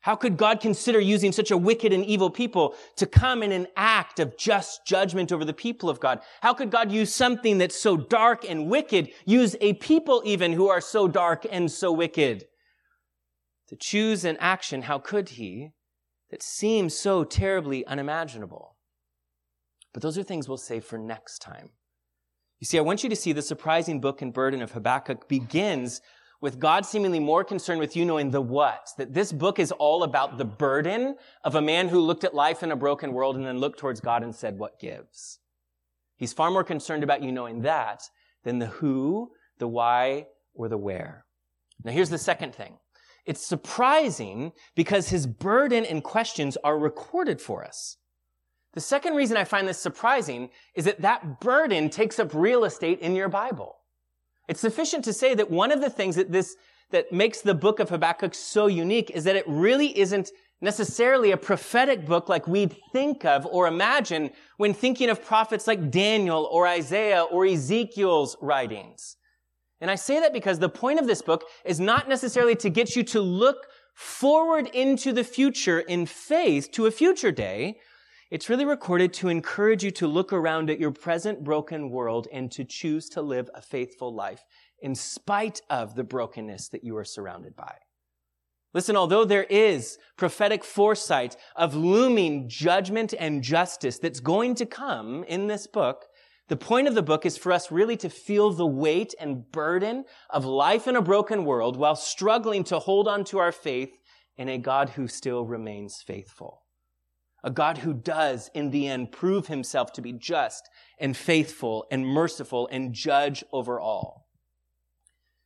How 0.00 0.16
could 0.16 0.38
God 0.38 0.60
consider 0.60 0.98
using 0.98 1.32
such 1.32 1.50
a 1.50 1.58
wicked 1.58 1.92
and 1.92 2.02
evil 2.02 2.30
people 2.30 2.74
to 2.96 3.04
come 3.04 3.42
in 3.42 3.52
an 3.52 3.66
act 3.76 4.20
of 4.20 4.38
just 4.38 4.86
judgment 4.86 5.30
over 5.30 5.44
the 5.44 5.52
people 5.52 5.90
of 5.90 6.00
God? 6.00 6.20
How 6.40 6.54
could 6.54 6.70
God 6.70 6.90
use 6.90 7.14
something 7.14 7.58
that's 7.58 7.78
so 7.78 7.98
dark 7.98 8.48
and 8.48 8.70
wicked, 8.70 9.10
use 9.26 9.54
a 9.60 9.74
people 9.74 10.22
even 10.24 10.54
who 10.54 10.70
are 10.70 10.80
so 10.80 11.08
dark 11.08 11.44
and 11.52 11.70
so 11.70 11.92
wicked? 11.92 12.46
To 13.68 13.76
choose 13.76 14.24
an 14.24 14.38
action, 14.40 14.80
how 14.80 14.98
could 14.98 15.28
he, 15.28 15.72
that 16.30 16.42
seems 16.42 16.96
so 16.96 17.22
terribly 17.22 17.84
unimaginable? 17.86 18.73
But 19.94 20.02
those 20.02 20.18
are 20.18 20.22
things 20.22 20.48
we'll 20.48 20.58
save 20.58 20.84
for 20.84 20.98
next 20.98 21.38
time. 21.38 21.70
You 22.60 22.66
see, 22.66 22.78
I 22.78 22.82
want 22.82 23.02
you 23.02 23.08
to 23.08 23.16
see 23.16 23.32
the 23.32 23.42
surprising 23.42 24.00
book 24.00 24.20
and 24.20 24.32
burden 24.32 24.60
of 24.60 24.72
Habakkuk 24.72 25.28
begins 25.28 26.02
with 26.40 26.58
God 26.58 26.84
seemingly 26.84 27.20
more 27.20 27.44
concerned 27.44 27.80
with 27.80 27.96
you 27.96 28.04
knowing 28.04 28.30
the 28.30 28.40
what. 28.40 28.88
That 28.98 29.14
this 29.14 29.32
book 29.32 29.58
is 29.58 29.72
all 29.72 30.02
about 30.02 30.36
the 30.36 30.44
burden 30.44 31.16
of 31.44 31.54
a 31.54 31.62
man 31.62 31.88
who 31.88 32.00
looked 32.00 32.24
at 32.24 32.34
life 32.34 32.62
in 32.62 32.72
a 32.72 32.76
broken 32.76 33.12
world 33.12 33.36
and 33.36 33.46
then 33.46 33.58
looked 33.58 33.78
towards 33.78 34.00
God 34.00 34.22
and 34.22 34.34
said, 34.34 34.58
what 34.58 34.80
gives? 34.80 35.38
He's 36.16 36.32
far 36.32 36.50
more 36.50 36.64
concerned 36.64 37.02
about 37.04 37.22
you 37.22 37.32
knowing 37.32 37.62
that 37.62 38.02
than 38.42 38.58
the 38.58 38.66
who, 38.66 39.30
the 39.58 39.68
why, 39.68 40.26
or 40.54 40.68
the 40.68 40.78
where. 40.78 41.24
Now 41.82 41.92
here's 41.92 42.10
the 42.10 42.18
second 42.18 42.54
thing. 42.54 42.78
It's 43.24 43.46
surprising 43.46 44.52
because 44.74 45.08
his 45.08 45.26
burden 45.26 45.84
and 45.84 46.04
questions 46.04 46.56
are 46.64 46.78
recorded 46.78 47.40
for 47.40 47.64
us. 47.64 47.96
The 48.74 48.80
second 48.80 49.14
reason 49.14 49.36
I 49.36 49.44
find 49.44 49.66
this 49.66 49.78
surprising 49.78 50.50
is 50.74 50.84
that 50.84 51.00
that 51.00 51.40
burden 51.40 51.90
takes 51.90 52.18
up 52.18 52.34
real 52.34 52.64
estate 52.64 52.98
in 53.00 53.14
your 53.14 53.28
Bible. 53.28 53.76
It's 54.48 54.60
sufficient 54.60 55.04
to 55.04 55.12
say 55.12 55.34
that 55.34 55.50
one 55.50 55.72
of 55.72 55.80
the 55.80 55.90
things 55.90 56.16
that 56.16 56.32
this, 56.32 56.56
that 56.90 57.12
makes 57.12 57.40
the 57.40 57.54
book 57.54 57.78
of 57.78 57.88
Habakkuk 57.88 58.34
so 58.34 58.66
unique 58.66 59.10
is 59.10 59.24
that 59.24 59.36
it 59.36 59.44
really 59.46 59.96
isn't 59.98 60.30
necessarily 60.60 61.30
a 61.30 61.36
prophetic 61.36 62.04
book 62.04 62.28
like 62.28 62.48
we'd 62.48 62.76
think 62.92 63.24
of 63.24 63.46
or 63.46 63.66
imagine 63.66 64.30
when 64.56 64.74
thinking 64.74 65.08
of 65.08 65.24
prophets 65.24 65.66
like 65.66 65.90
Daniel 65.90 66.48
or 66.50 66.66
Isaiah 66.66 67.22
or 67.22 67.46
Ezekiel's 67.46 68.36
writings. 68.40 69.16
And 69.80 69.90
I 69.90 69.94
say 69.94 70.20
that 70.20 70.32
because 70.32 70.58
the 70.58 70.68
point 70.68 70.98
of 70.98 71.06
this 71.06 71.22
book 71.22 71.44
is 71.64 71.78
not 71.78 72.08
necessarily 72.08 72.56
to 72.56 72.70
get 72.70 72.96
you 72.96 73.02
to 73.04 73.20
look 73.20 73.66
forward 73.94 74.66
into 74.68 75.12
the 75.12 75.24
future 75.24 75.80
in 75.80 76.06
faith 76.06 76.70
to 76.72 76.86
a 76.86 76.90
future 76.90 77.30
day, 77.30 77.78
it's 78.30 78.48
really 78.48 78.64
recorded 78.64 79.12
to 79.14 79.28
encourage 79.28 79.84
you 79.84 79.90
to 79.92 80.06
look 80.06 80.32
around 80.32 80.70
at 80.70 80.80
your 80.80 80.90
present 80.90 81.44
broken 81.44 81.90
world 81.90 82.26
and 82.32 82.50
to 82.52 82.64
choose 82.64 83.08
to 83.10 83.22
live 83.22 83.50
a 83.54 83.60
faithful 83.60 84.14
life 84.14 84.44
in 84.80 84.94
spite 84.94 85.60
of 85.68 85.94
the 85.94 86.04
brokenness 86.04 86.68
that 86.68 86.84
you 86.84 86.96
are 86.96 87.04
surrounded 87.04 87.54
by. 87.54 87.74
Listen, 88.72 88.96
although 88.96 89.24
there 89.24 89.44
is 89.44 89.98
prophetic 90.16 90.64
foresight 90.64 91.36
of 91.54 91.76
looming 91.76 92.48
judgment 92.48 93.14
and 93.18 93.42
justice 93.42 93.98
that's 93.98 94.20
going 94.20 94.54
to 94.56 94.66
come 94.66 95.22
in 95.24 95.46
this 95.46 95.66
book, 95.66 96.06
the 96.48 96.56
point 96.56 96.88
of 96.88 96.94
the 96.94 97.02
book 97.02 97.24
is 97.24 97.38
for 97.38 97.52
us 97.52 97.70
really 97.70 97.96
to 97.98 98.10
feel 98.10 98.50
the 98.50 98.66
weight 98.66 99.14
and 99.20 99.50
burden 99.52 100.04
of 100.28 100.44
life 100.44 100.88
in 100.88 100.96
a 100.96 101.02
broken 101.02 101.44
world 101.44 101.76
while 101.76 101.96
struggling 101.96 102.64
to 102.64 102.80
hold 102.80 103.06
on 103.06 103.24
to 103.24 103.38
our 103.38 103.52
faith 103.52 103.92
in 104.36 104.48
a 104.48 104.58
God 104.58 104.90
who 104.90 105.06
still 105.06 105.46
remains 105.46 106.02
faithful 106.04 106.63
a 107.44 107.50
God 107.50 107.78
who 107.78 107.92
does, 107.92 108.50
in 108.54 108.70
the 108.70 108.88
end, 108.88 109.12
prove 109.12 109.46
himself 109.46 109.92
to 109.92 110.02
be 110.02 110.12
just 110.12 110.70
and 110.98 111.14
faithful 111.14 111.86
and 111.90 112.06
merciful 112.06 112.66
and 112.72 112.94
judge 112.94 113.44
over 113.52 113.78
all. 113.78 114.26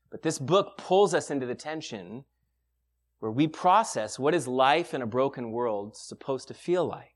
But 0.08 0.22
this 0.22 0.38
book 0.38 0.78
pulls 0.78 1.12
us 1.12 1.28
into 1.28 1.44
the 1.44 1.56
tension 1.56 2.24
where 3.18 3.32
we 3.32 3.48
process 3.48 4.16
what 4.16 4.32
is 4.32 4.46
life 4.46 4.94
in 4.94 5.02
a 5.02 5.06
broken 5.06 5.50
world 5.50 5.96
supposed 5.96 6.46
to 6.48 6.54
feel 6.54 6.86
like. 6.86 7.10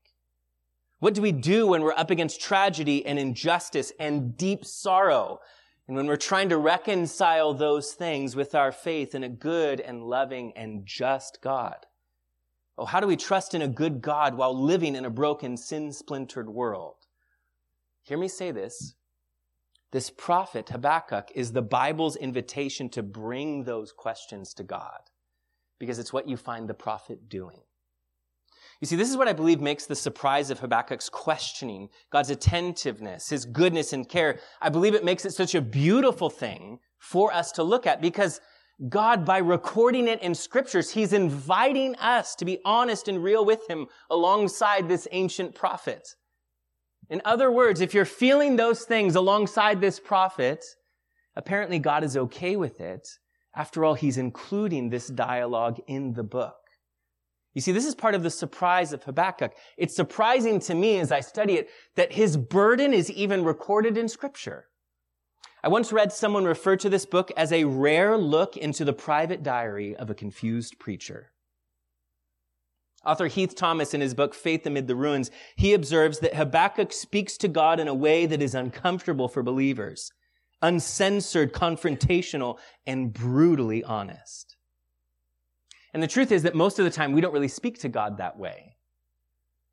What 0.99 1.13
do 1.13 1.21
we 1.21 1.31
do 1.31 1.67
when 1.67 1.81
we're 1.81 1.93
up 1.93 2.11
against 2.11 2.41
tragedy 2.41 3.05
and 3.05 3.17
injustice 3.17 3.93
and 3.99 4.35
deep 4.37 4.65
sorrow? 4.65 5.39
And 5.87 5.95
when 5.95 6.07
we're 6.07 6.17
trying 6.17 6.49
to 6.49 6.57
reconcile 6.57 7.53
those 7.53 7.93
things 7.93 8.35
with 8.35 8.53
our 8.53 8.73
faith 8.73 9.15
in 9.15 9.23
a 9.23 9.29
good 9.29 9.79
and 9.79 10.03
loving 10.03 10.51
and 10.57 10.85
just 10.85 11.39
God? 11.41 11.85
Oh, 12.77 12.85
how 12.85 12.99
do 12.99 13.07
we 13.07 13.15
trust 13.15 13.53
in 13.53 13.61
a 13.61 13.67
good 13.67 14.01
God 14.01 14.35
while 14.35 14.59
living 14.59 14.95
in 14.95 15.05
a 15.05 15.09
broken, 15.09 15.57
sin 15.57 15.91
splintered 15.91 16.49
world? 16.49 16.95
Hear 18.03 18.17
me 18.17 18.27
say 18.27 18.51
this. 18.51 18.95
This 19.91 20.09
prophet, 20.09 20.69
Habakkuk, 20.69 21.31
is 21.35 21.51
the 21.51 21.61
Bible's 21.61 22.15
invitation 22.15 22.89
to 22.89 23.03
bring 23.03 23.63
those 23.63 23.91
questions 23.91 24.53
to 24.55 24.63
God 24.63 25.11
because 25.77 25.99
it's 25.99 26.11
what 26.11 26.27
you 26.27 26.35
find 26.35 26.67
the 26.67 26.73
prophet 26.73 27.29
doing. 27.29 27.59
You 28.81 28.87
see, 28.87 28.95
this 28.95 29.09
is 29.09 29.17
what 29.17 29.27
I 29.27 29.33
believe 29.33 29.61
makes 29.61 29.85
the 29.85 29.95
surprise 29.95 30.49
of 30.49 30.59
Habakkuk's 30.59 31.09
questioning, 31.09 31.89
God's 32.09 32.31
attentiveness, 32.31 33.29
his 33.29 33.45
goodness 33.45 33.93
and 33.93 34.09
care. 34.09 34.39
I 34.61 34.69
believe 34.69 34.95
it 34.95 35.05
makes 35.05 35.25
it 35.25 35.33
such 35.33 35.55
a 35.55 35.61
beautiful 35.61 36.29
thing 36.29 36.79
for 36.97 37.31
us 37.31 37.51
to 37.53 37.63
look 37.63 37.85
at 37.85 38.01
because 38.01 38.41
God, 38.89 39.25
by 39.25 39.37
recording 39.37 40.07
it 40.07 40.21
in 40.21 40.33
scriptures, 40.33 40.91
He's 40.91 41.13
inviting 41.13 41.95
us 41.95 42.35
to 42.35 42.45
be 42.45 42.59
honest 42.65 43.07
and 43.07 43.23
real 43.23 43.45
with 43.45 43.69
Him 43.69 43.87
alongside 44.09 44.87
this 44.87 45.07
ancient 45.11 45.55
prophet. 45.55 46.07
In 47.09 47.21
other 47.23 47.51
words, 47.51 47.81
if 47.81 47.93
you're 47.93 48.05
feeling 48.05 48.55
those 48.55 48.83
things 48.83 49.15
alongside 49.15 49.79
this 49.79 49.99
prophet, 49.99 50.63
apparently 51.35 51.79
God 51.79 52.03
is 52.03 52.17
okay 52.17 52.55
with 52.55 52.81
it. 52.81 53.07
After 53.55 53.85
all, 53.85 53.93
He's 53.93 54.17
including 54.17 54.89
this 54.89 55.07
dialogue 55.07 55.79
in 55.87 56.13
the 56.13 56.23
book. 56.23 56.55
You 57.53 57.61
see, 57.61 57.71
this 57.71 57.85
is 57.85 57.93
part 57.93 58.15
of 58.15 58.23
the 58.23 58.31
surprise 58.31 58.93
of 58.93 59.03
Habakkuk. 59.03 59.53
It's 59.77 59.95
surprising 59.95 60.59
to 60.61 60.73
me 60.73 60.99
as 60.99 61.11
I 61.11 61.19
study 61.19 61.53
it 61.53 61.69
that 61.95 62.13
his 62.13 62.35
burden 62.35 62.93
is 62.93 63.11
even 63.11 63.43
recorded 63.43 63.97
in 63.97 64.09
scripture. 64.09 64.65
I 65.63 65.69
once 65.69 65.93
read 65.93 66.11
someone 66.11 66.43
refer 66.43 66.75
to 66.75 66.89
this 66.89 67.05
book 67.05 67.31
as 67.37 67.53
a 67.53 67.63
rare 67.63 68.17
look 68.17 68.57
into 68.57 68.83
the 68.83 68.91
private 68.91 69.43
diary 69.43 69.95
of 69.95 70.09
a 70.09 70.15
confused 70.15 70.77
preacher. 70.77 71.31
Author 73.05 73.27
Heath 73.27 73.55
Thomas, 73.55 73.93
in 73.93 74.01
his 74.01 74.13
book 74.13 74.33
Faith 74.33 74.65
Amid 74.65 74.87
the 74.87 74.95
Ruins, 74.95 75.31
he 75.55 75.73
observes 75.73 76.19
that 76.19 76.35
Habakkuk 76.35 76.91
speaks 76.91 77.37
to 77.37 77.47
God 77.47 77.79
in 77.79 77.87
a 77.87 77.93
way 77.93 78.25
that 78.25 78.41
is 78.41 78.53
uncomfortable 78.53 79.29
for 79.29 79.41
believers, 79.41 80.11
uncensored, 80.61 81.53
confrontational, 81.53 82.57
and 82.85 83.13
brutally 83.13 83.85
honest. 83.85 84.57
And 85.93 86.03
the 86.03 86.07
truth 86.07 86.31
is 86.31 86.43
that 86.43 86.55
most 86.55 86.77
of 86.77 86.85
the 86.85 86.91
time 86.91 87.13
we 87.13 87.21
don't 87.21 87.33
really 87.33 87.47
speak 87.47 87.79
to 87.79 87.89
God 87.89 88.17
that 88.17 88.37
way. 88.37 88.75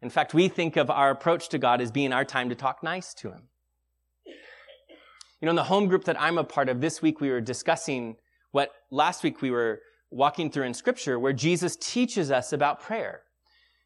In 0.02 0.10
fact, 0.10 0.34
we 0.34 0.48
think 0.48 0.76
of 0.76 0.88
our 0.88 1.10
approach 1.10 1.48
to 1.48 1.58
God 1.58 1.80
as 1.80 1.90
being 1.90 2.12
our 2.12 2.24
time 2.24 2.48
to 2.48 2.54
talk 2.54 2.82
nice 2.82 3.12
to 3.14 3.30
Him. 3.30 3.48
You 5.40 5.46
know, 5.46 5.50
in 5.50 5.56
the 5.56 5.64
home 5.64 5.86
group 5.86 6.04
that 6.04 6.20
I'm 6.20 6.36
a 6.36 6.44
part 6.44 6.68
of, 6.68 6.80
this 6.80 7.00
week 7.00 7.20
we 7.20 7.30
were 7.30 7.40
discussing 7.40 8.16
what 8.50 8.70
last 8.90 9.22
week 9.22 9.40
we 9.40 9.50
were 9.50 9.80
walking 10.10 10.50
through 10.50 10.64
in 10.64 10.74
scripture 10.74 11.18
where 11.18 11.32
Jesus 11.32 11.76
teaches 11.76 12.30
us 12.30 12.52
about 12.52 12.80
prayer. 12.80 13.22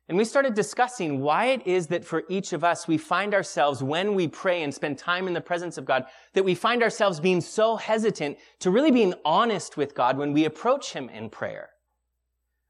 And 0.08 0.18
we 0.18 0.24
started 0.24 0.54
discussing 0.54 1.20
why 1.20 1.46
it 1.46 1.66
is 1.66 1.86
that 1.86 2.04
for 2.04 2.24
each 2.28 2.52
of 2.52 2.62
us, 2.62 2.86
we 2.86 2.98
find 2.98 3.32
ourselves 3.32 3.82
when 3.82 4.14
we 4.14 4.28
pray 4.28 4.62
and 4.62 4.74
spend 4.74 4.98
time 4.98 5.26
in 5.26 5.32
the 5.32 5.40
presence 5.40 5.78
of 5.78 5.86
God, 5.86 6.04
that 6.34 6.44
we 6.44 6.54
find 6.54 6.82
ourselves 6.82 7.20
being 7.20 7.40
so 7.40 7.76
hesitant 7.76 8.36
to 8.58 8.70
really 8.70 8.90
being 8.90 9.14
honest 9.24 9.78
with 9.78 9.94
God 9.94 10.18
when 10.18 10.32
we 10.34 10.44
approach 10.44 10.92
Him 10.92 11.08
in 11.08 11.30
prayer. 11.30 11.70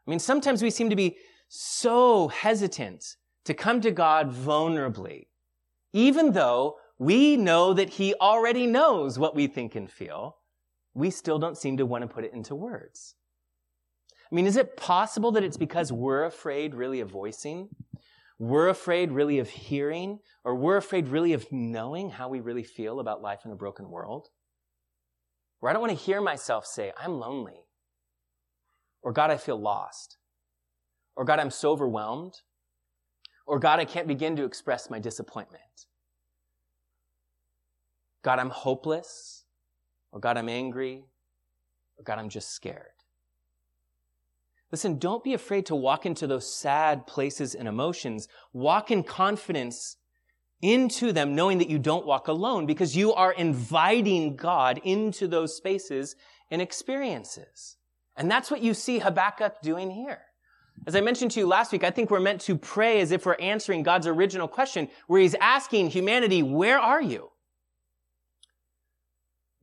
I 0.06 0.10
mean, 0.10 0.20
sometimes 0.20 0.62
we 0.62 0.70
seem 0.70 0.90
to 0.90 0.96
be 0.96 1.16
so 1.48 2.28
hesitant 2.28 3.16
to 3.46 3.54
come 3.54 3.80
to 3.80 3.90
God 3.90 4.32
vulnerably, 4.32 5.26
even 5.92 6.32
though 6.32 6.76
we 6.98 7.36
know 7.36 7.72
that 7.74 7.90
He 7.90 8.14
already 8.14 8.66
knows 8.66 9.18
what 9.18 9.34
we 9.34 9.46
think 9.46 9.74
and 9.74 9.90
feel. 9.90 10.36
We 10.94 11.10
still 11.10 11.38
don't 11.38 11.58
seem 11.58 11.76
to 11.78 11.86
want 11.86 12.02
to 12.02 12.08
put 12.08 12.24
it 12.24 12.32
into 12.32 12.54
words. 12.54 13.16
I 14.30 14.34
mean, 14.34 14.46
is 14.46 14.56
it 14.56 14.76
possible 14.76 15.32
that 15.32 15.44
it's 15.44 15.56
because 15.56 15.92
we're 15.92 16.24
afraid 16.24 16.74
really 16.74 17.00
of 17.00 17.10
voicing? 17.10 17.68
We're 18.38 18.68
afraid 18.68 19.12
really 19.12 19.38
of 19.38 19.48
hearing? 19.48 20.20
Or 20.44 20.54
we're 20.54 20.76
afraid 20.76 21.08
really 21.08 21.32
of 21.32 21.50
knowing 21.52 22.10
how 22.10 22.28
we 22.28 22.40
really 22.40 22.64
feel 22.64 23.00
about 23.00 23.22
life 23.22 23.40
in 23.44 23.52
a 23.52 23.56
broken 23.56 23.90
world? 23.90 24.28
Where 25.60 25.70
I 25.70 25.72
don't 25.72 25.82
want 25.82 25.96
to 25.96 26.04
hear 26.04 26.20
myself 26.20 26.66
say, 26.66 26.92
I'm 26.98 27.18
lonely. 27.18 27.66
Or 29.02 29.12
God, 29.12 29.30
I 29.30 29.36
feel 29.36 29.60
lost. 29.60 30.16
Or 31.16 31.24
God, 31.24 31.38
I'm 31.38 31.50
so 31.50 31.70
overwhelmed. 31.70 32.34
Or 33.46 33.58
God, 33.58 33.78
I 33.78 33.84
can't 33.84 34.08
begin 34.08 34.36
to 34.36 34.44
express 34.44 34.90
my 34.90 34.98
disappointment. 34.98 35.86
God, 38.24 38.40
I'm 38.40 38.50
hopeless. 38.50 39.44
Or 40.10 40.18
God, 40.18 40.36
I'm 40.36 40.48
angry. 40.48 41.04
Or 41.96 42.02
God, 42.02 42.18
I'm 42.18 42.30
just 42.30 42.50
scared. 42.50 42.88
Listen, 44.72 44.98
don't 44.98 45.22
be 45.22 45.34
afraid 45.34 45.66
to 45.66 45.76
walk 45.76 46.04
into 46.04 46.26
those 46.26 46.52
sad 46.52 47.06
places 47.06 47.54
and 47.54 47.68
emotions. 47.68 48.26
Walk 48.52 48.90
in 48.90 49.04
confidence 49.04 49.98
into 50.60 51.12
them, 51.12 51.34
knowing 51.36 51.58
that 51.58 51.70
you 51.70 51.78
don't 51.78 52.06
walk 52.06 52.26
alone 52.26 52.66
because 52.66 52.96
you 52.96 53.12
are 53.12 53.32
inviting 53.32 54.34
God 54.34 54.80
into 54.82 55.28
those 55.28 55.56
spaces 55.56 56.16
and 56.50 56.62
experiences. 56.62 57.76
And 58.16 58.30
that's 58.30 58.50
what 58.50 58.62
you 58.62 58.74
see 58.74 58.98
Habakkuk 58.98 59.60
doing 59.62 59.90
here. 59.90 60.22
As 60.86 60.96
I 60.96 61.02
mentioned 61.02 61.32
to 61.32 61.40
you 61.40 61.46
last 61.46 61.70
week, 61.70 61.84
I 61.84 61.90
think 61.90 62.10
we're 62.10 62.20
meant 62.20 62.40
to 62.42 62.56
pray 62.56 63.00
as 63.00 63.12
if 63.12 63.26
we're 63.26 63.34
answering 63.34 63.82
God's 63.82 64.06
original 64.06 64.48
question, 64.48 64.88
where 65.06 65.20
he's 65.20 65.34
asking 65.34 65.90
humanity, 65.90 66.42
where 66.42 66.78
are 66.78 67.02
you? 67.02 67.30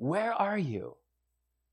Where 0.02 0.34
are 0.34 0.58
you? 0.58 0.96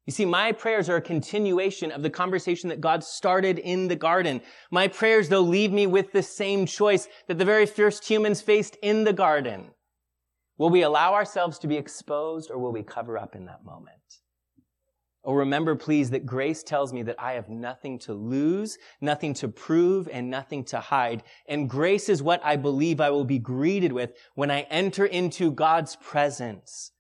You 0.05 0.13
see, 0.13 0.27
my 0.27 0.53
prayers 0.53 0.91
are 0.91 0.97
a 0.97 1.01
continuation 1.01 1.91
of 1.91 2.03
the 2.03 2.11
conversation 2.11 2.69
that 2.69 2.79
God 2.79 3.03
started 3.03 3.59
in 3.59 3.89
the 3.89 3.97
garden. 3.97 4.43
My 4.71 4.87
prayers, 4.87 5.31
though, 5.31 5.41
leave 5.41 5.73
me 5.73 5.87
with 5.87 6.13
the 6.13 6.23
same 6.23 6.67
choice 6.67 7.09
that 7.27 7.39
the 7.39 7.47
very 7.47 7.65
first 7.65 8.05
humans 8.05 8.43
faced 8.43 8.77
in 8.83 9.05
the 9.05 9.15
garden. 9.15 9.71
Will 10.59 10.69
we 10.69 10.83
allow 10.83 11.15
ourselves 11.15 11.59
to 11.61 11.69
be 11.69 11.79
exposed 11.79 12.51
or 12.51 12.59
will 12.59 12.71
we 12.71 12.83
cover 12.83 13.17
up 13.17 13.35
in 13.35 13.47
that 13.47 13.65
moment? 13.65 13.97
Oh, 15.25 15.33
remember, 15.33 15.75
please, 15.75 16.11
that 16.11 16.27
grace 16.27 16.63
tells 16.63 16.93
me 16.93 17.03
that 17.05 17.19
I 17.19 17.33
have 17.33 17.49
nothing 17.49 17.99
to 18.01 18.13
lose, 18.13 18.77
nothing 19.01 19.33
to 19.35 19.49
prove, 19.49 20.07
and 20.13 20.29
nothing 20.29 20.65
to 20.65 20.81
hide. 20.81 21.23
And 21.49 21.71
grace 21.71 22.11
is 22.11 22.23
what 22.23 22.45
I 22.45 22.57
believe 22.57 23.01
I 23.01 23.09
will 23.09 23.25
be 23.25 23.39
greeted 23.39 23.93
with 23.93 24.13
when 24.35 24.51
I 24.51 24.67
enter 24.69 25.07
into 25.07 25.51
God's 25.51 25.97
presence. 25.97 26.93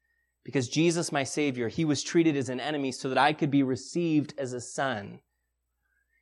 Because 0.49 0.71
Jesus, 0.71 1.13
my 1.13 1.25
Savior, 1.25 1.69
He 1.69 1.85
was 1.85 2.03
treated 2.03 2.35
as 2.35 2.49
an 2.49 2.59
enemy 2.59 2.91
so 2.91 3.11
that 3.11 3.19
I 3.19 3.35
could 3.35 3.51
be 3.51 3.63
received 3.63 4.33
as 4.39 4.55
a 4.55 4.63
son. 4.63 5.21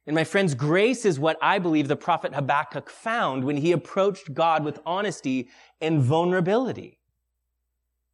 And 0.04 0.16
my 0.16 0.24
friends, 0.24 0.56
grace 0.56 1.04
is 1.04 1.20
what 1.20 1.38
I 1.40 1.60
believe 1.60 1.86
the 1.86 1.94
prophet 1.94 2.34
Habakkuk 2.34 2.90
found 2.90 3.44
when 3.44 3.56
he 3.56 3.70
approached 3.70 4.34
God 4.34 4.64
with 4.64 4.80
honesty 4.84 5.48
and 5.80 6.02
vulnerability. 6.02 6.98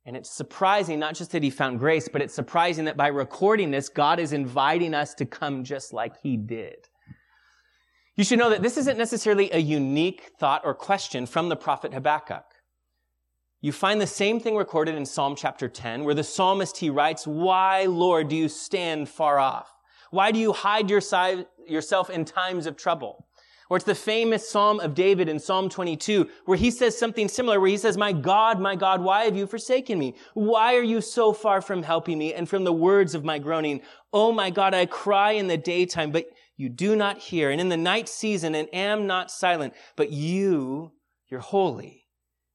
And 0.05 0.15
it's 0.15 0.29
surprising, 0.29 0.99
not 0.99 1.15
just 1.15 1.33
that 1.33 1.43
he 1.43 1.49
found 1.49 1.79
grace, 1.79 2.11
but 2.13 2.21
it's 2.21 2.35
surprising 2.35 2.85
that 2.85 2.99
by 2.99 3.07
recording 3.07 3.71
this, 3.71 3.89
God 3.89 4.21
is 4.21 4.35
inviting 4.35 4.93
us 4.93 5.15
to 5.15 5.25
come 5.25 5.65
just 5.65 5.95
like 5.95 6.21
he 6.23 6.37
did. 6.37 6.89
You 8.17 8.25
should 8.25 8.39
know 8.39 8.51
that 8.51 8.61
this 8.61 8.77
isn't 8.77 8.99
necessarily 8.99 9.51
a 9.51 9.59
unique 9.59 10.33
thought 10.39 10.61
or 10.63 10.75
question 10.75 11.25
from 11.25 11.49
the 11.49 11.57
prophet 11.57 11.95
Habakkuk. 11.95 12.45
You 13.65 13.71
find 13.71 14.01
the 14.01 14.09
same 14.09 14.41
thing 14.41 14.57
recorded 14.57 14.97
in 14.97 15.07
Psalm 15.07 15.37
chapter 15.37 15.69
10, 15.69 16.03
where 16.03 16.17
the 16.17 16.25
psalmist, 16.25 16.79
he 16.79 16.91
writes, 16.91 17.29
Why, 17.29 17.85
Lord, 17.85 18.27
do 18.27 18.35
you 18.35 18.49
stand 18.49 19.09
far 19.09 19.39
off? 19.39 19.73
Why 20.11 20.33
do 20.33 20.41
you 20.41 20.53
hide 20.53 20.91
yourself 20.91 22.11
in 22.11 22.25
times 22.25 22.67
of 22.67 22.77
trouble? 22.77 23.25
Or 23.71 23.77
it's 23.77 23.87
the 23.87 23.95
famous 23.95 24.51
Psalm 24.51 24.81
of 24.81 24.97
David 24.97 25.29
in 25.29 25.39
Psalm 25.39 25.69
22, 25.69 26.29
where 26.45 26.59
he 26.59 26.73
says 26.73 26.99
something 26.99 27.29
similar, 27.29 27.61
where 27.61 27.71
he 27.71 27.77
says, 27.77 27.97
My 27.97 28.13
God, 28.13 28.59
my 28.59 28.75
God, 28.75 29.01
why 29.01 29.27
have 29.27 29.37
you 29.37 29.47
forsaken 29.47 29.97
me? 29.97 30.17
Why 30.35 30.75
are 30.75 30.83
you 30.83 31.01
so 31.01 31.33
far 31.33 31.61
from 31.61 31.85
helping 31.85 32.19
me 32.19 32.35
and 32.35 32.49
from 32.49 32.65
the 32.65 32.73
words 32.73 33.15
of 33.15 33.25
my 33.25 33.39
groaning? 33.39 33.81
Oh 34.13 34.33
my 34.33 34.51
God, 34.51 34.75
I 34.75 34.87
cry 34.87 35.33
in 35.33 35.47
the 35.47 35.57
daytime, 35.57 36.11
but 36.11 36.27
you 36.57 36.69
do 36.69 36.97
not 36.97 37.19
hear, 37.19 37.49
and 37.53 37.61
in 37.61 37.69
the 37.69 37.77
night 37.77 38.09
season, 38.09 38.57
and 38.57 38.69
am 38.75 39.07
not 39.07 39.31
silent, 39.31 39.73
but 39.95 40.11
you, 40.11 40.91
you're 41.29 41.39
holy 41.39 42.02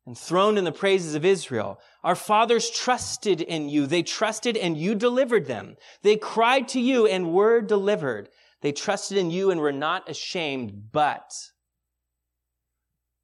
enthroned 0.08 0.58
in 0.58 0.64
the 0.64 0.72
praises 0.72 1.14
of 1.14 1.26
Israel. 1.26 1.80
Our 2.04 2.16
fathers 2.16 2.70
trusted 2.70 3.42
in 3.42 3.68
you. 3.68 3.86
They 3.86 4.04
trusted 4.04 4.56
and 4.56 4.78
you 4.78 4.96
delivered 4.96 5.46
them. 5.46 5.76
They 6.02 6.16
cried 6.16 6.70
to 6.70 6.80
you 6.80 7.06
and 7.06 7.34
were 7.34 7.62
delivered. 7.62 8.30
They 8.62 8.72
trusted 8.72 9.18
in 9.18 9.30
you 9.30 9.52
and 9.52 9.60
were 9.60 9.74
not 9.74 10.10
ashamed, 10.10 10.92
but 10.94 11.34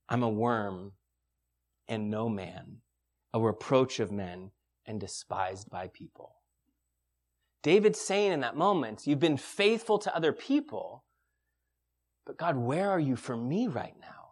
I'm 0.09 0.23
a 0.23 0.29
worm 0.29 0.91
and 1.87 2.11
no 2.11 2.27
man, 2.27 2.81
a 3.33 3.39
reproach 3.39 3.99
of 3.99 4.11
men 4.11 4.51
and 4.85 4.99
despised 4.99 5.69
by 5.69 5.87
people. 5.87 6.35
David's 7.63 7.99
saying 7.99 8.33
in 8.33 8.41
that 8.41 8.57
moment, 8.57 9.07
you've 9.07 9.19
been 9.19 9.37
faithful 9.37 9.97
to 9.99 10.13
other 10.13 10.33
people, 10.33 11.05
but 12.25 12.37
God, 12.37 12.57
where 12.57 12.89
are 12.91 12.99
you 12.99 13.15
for 13.15 13.37
me 13.37 13.67
right 13.67 13.95
now? 14.01 14.22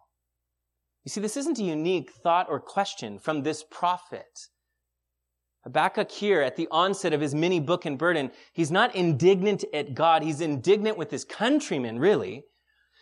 You 1.04 1.10
see, 1.10 1.20
this 1.20 1.36
isn't 1.36 1.58
a 1.58 1.64
unique 1.64 2.12
thought 2.12 2.46
or 2.48 2.60
question 2.60 3.18
from 3.18 3.42
this 3.42 3.64
prophet. 3.68 4.48
Habakkuk 5.64 6.10
here 6.10 6.42
at 6.42 6.56
the 6.56 6.68
onset 6.70 7.12
of 7.12 7.20
his 7.20 7.34
mini 7.34 7.60
book 7.60 7.84
and 7.84 7.98
burden, 7.98 8.30
he's 8.52 8.70
not 8.70 8.94
indignant 8.94 9.64
at 9.72 9.94
God. 9.94 10.22
He's 10.22 10.40
indignant 10.40 10.96
with 10.96 11.10
his 11.10 11.24
countrymen, 11.24 11.98
really, 11.98 12.44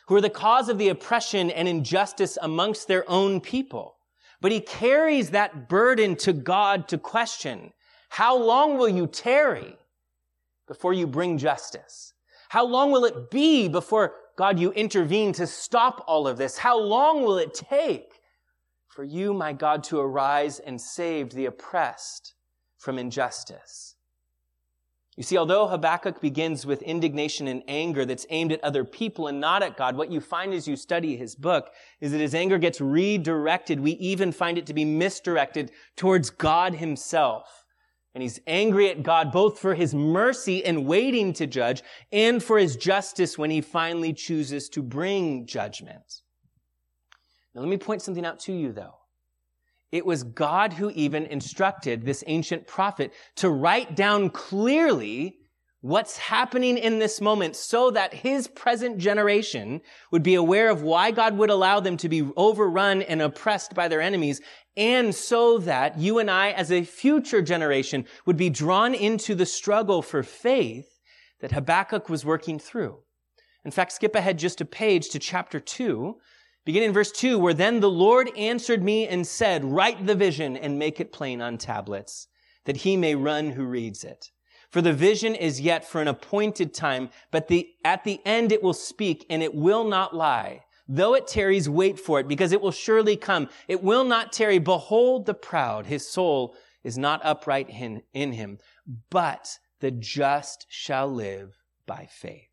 who 0.09 0.15
are 0.15 0.21
the 0.21 0.31
cause 0.31 0.69
of 0.69 0.79
the 0.79 0.89
oppression 0.89 1.51
and 1.51 1.67
injustice 1.69 2.37
amongst 2.43 2.89
their 2.89 3.09
own 3.09 3.41
people. 3.41 3.97
But 4.41 4.53
he 4.53 4.61
carries 4.61 5.31
that 5.31 5.69
burden 5.69 6.17
to 6.17 6.33
God 6.33 6.89
to 6.89 6.99
question, 6.99 7.73
how 8.09 8.37
long 8.37 8.77
will 8.77 8.89
you 8.89 9.07
tarry 9.07 9.77
before 10.67 10.93
you 10.93 11.07
bring 11.07 11.39
justice? 11.39 12.15
How 12.49 12.67
long 12.67 12.91
will 12.91 13.05
it 13.05 13.31
be 13.31 13.69
before 13.69 14.15
God, 14.41 14.59
you 14.59 14.73
intervene 14.73 15.35
to 15.35 15.47
stop 15.47 16.03
all 16.07 16.27
of 16.27 16.39
this. 16.39 16.57
How 16.57 16.81
long 16.81 17.25
will 17.25 17.37
it 17.37 17.53
take 17.53 18.23
for 18.89 19.05
you, 19.05 19.35
my 19.35 19.53
God, 19.53 19.85
to 19.85 20.01
arise 20.01 20.61
and 20.61 20.81
save 20.81 21.33
the 21.33 21.45
oppressed 21.45 22.33
from 22.79 22.99
injustice? 22.99 23.97
You 25.19 25.25
see, 25.25 25.37
although 25.37 25.69
Habakkuk 25.69 26.23
begins 26.23 26.65
with 26.65 26.81
indignation 26.81 27.49
and 27.49 27.63
anger 27.69 28.07
that's 28.07 28.25
aimed 28.31 28.53
at 28.53 28.65
other 28.65 28.83
people 28.83 29.27
and 29.27 29.43
not 29.43 29.63
at 29.63 29.77
God, 29.77 29.95
what 29.95 30.11
you 30.11 30.23
find 30.23 30.55
as 30.55 30.67
you 30.67 30.75
study 30.75 31.19
his 31.19 31.35
book 31.35 31.75
is 32.01 32.13
that 32.13 32.23
his 32.23 32.35
anger 32.35 32.57
gets 32.57 32.81
redirected. 32.81 33.79
We 33.79 33.91
even 33.93 34.33
find 34.33 34.57
it 34.57 34.65
to 34.69 34.73
be 34.73 34.87
misdirected 34.87 35.71
towards 35.97 36.31
God 36.31 36.77
himself. 36.77 37.60
And 38.15 38.23
he's 38.23 38.41
angry 38.47 38.91
at 38.91 39.03
God 39.03 39.31
both 39.31 39.59
for 39.59 39.75
his 39.75 39.95
mercy 39.95 40.59
in 40.59 40.85
waiting 40.85 41.33
to 41.35 41.47
judge 41.47 41.83
and 42.11 42.43
for 42.43 42.59
his 42.59 42.77
justice 42.77 43.39
when 43.39 43.51
he 43.51 43.61
finally 43.61 44.13
chooses 44.13 44.69
to 44.71 44.83
bring 44.83 45.47
judgment. 45.47 46.23
Now 47.55 47.61
let 47.61 47.71
me 47.71 47.77
point 47.77 48.03
something 48.03 48.27
out 48.27 48.41
to 48.41 48.53
you 48.53 48.73
though. 48.73 48.95
It 49.93 50.07
was 50.07 50.23
God 50.23 50.73
who 50.73 50.91
even 50.91 51.27
instructed 51.27 52.05
this 52.05 52.23
ancient 52.27 52.67
prophet 52.67 53.13
to 53.37 53.51
write 53.51 53.97
down 53.97 54.31
clearly 54.31 55.40
what's 55.83 56.19
happening 56.19 56.77
in 56.77 56.99
this 56.99 57.21
moment 57.21 57.57
so 57.57 57.91
that 57.91 58.13
his 58.13 58.47
present 58.49 58.99
generation 58.99 59.81
would 60.11 60.23
be 60.23 60.35
aware 60.35 60.69
of 60.69 60.83
why 60.83 61.11
God 61.11 61.39
would 61.39 61.49
allow 61.49 61.81
them 61.81 61.97
to 61.99 62.09
be 62.09 62.31
overrun 62.37 63.01
and 63.03 63.23
oppressed 63.23 63.75
by 63.75 63.89
their 63.89 64.03
enemies 64.03 64.43
and 64.77 65.15
so 65.15 65.59
that 65.59 65.99
you 65.99 66.19
and 66.19 66.31
I 66.31 66.51
as 66.51 66.71
a 66.71 66.85
future 66.85 67.43
generation 67.43 68.05
would 68.27 68.37
be 68.37 68.51
drawn 68.51 68.95
into 68.95 69.35
the 69.35 69.47
struggle 69.47 70.03
for 70.03 70.23
faith 70.23 71.01
that 71.41 71.53
Habakkuk 71.53 72.09
was 72.09 72.25
working 72.25 72.59
through. 72.59 72.99
In 73.65 73.71
fact, 73.71 73.93
skip 73.93 74.15
ahead 74.15 74.39
just 74.39 74.61
a 74.61 74.65
page 74.65 75.09
to 75.11 75.19
chapter 75.19 75.61
2, 75.61 76.17
beginning 76.65 76.89
in 76.89 76.95
verse 76.95 77.13
2, 77.13 77.39
where 77.39 77.55
then 77.55 77.81
the 77.81 77.91
Lord 77.91 78.31
answered 78.37 78.83
me 78.83 79.07
and 79.07 79.27
said, 79.27 79.65
Write 79.65 80.07
the 80.07 80.15
vision 80.15 80.57
and 80.57 80.79
make 80.79 81.01
it 81.01 81.13
plain 81.13 81.41
on 81.43 81.59
tablets, 81.59 82.29
that 82.65 82.79
he 82.79 82.97
may 82.97 83.15
run 83.15 83.51
who 83.51 83.65
reads 83.65 84.05
it. 84.05 84.31
For 84.71 84.81
the 84.81 84.93
vision 84.93 85.35
is 85.35 85.61
yet 85.61 85.89
for 85.89 86.01
an 86.01 86.09
appointed 86.09 86.73
time, 86.73 87.11
but 87.31 87.49
the, 87.49 87.69
at 87.85 88.05
the 88.05 88.21
end 88.25 88.53
it 88.53 88.63
will 88.63 88.73
speak 88.73 89.27
and 89.29 89.43
it 89.43 89.55
will 89.55 89.85
not 89.85 90.15
lie. 90.15 90.63
Though 90.89 91.15
it 91.15 91.27
tarries, 91.27 91.69
wait 91.69 92.01
for 92.01 92.19
it, 92.19 92.27
because 92.27 92.53
it 92.53 92.61
will 92.61 92.73
surely 92.73 93.17
come. 93.17 93.49
It 93.69 93.83
will 93.83 94.05
not 94.05 94.33
tarry. 94.33 94.59
Behold 94.59 95.27
the 95.27 95.35
proud. 95.35 95.87
His 95.87 96.09
soul 96.09 96.57
is 96.83 96.99
not 96.99 97.21
upright 97.25 97.69
in, 97.69 98.03
in 98.13 98.33
him, 98.33 98.59
but 99.09 99.59
the 99.81 99.91
just 99.91 100.67
shall 100.69 101.09
live 101.09 101.57
by 101.87 102.09
faith. 102.11 102.49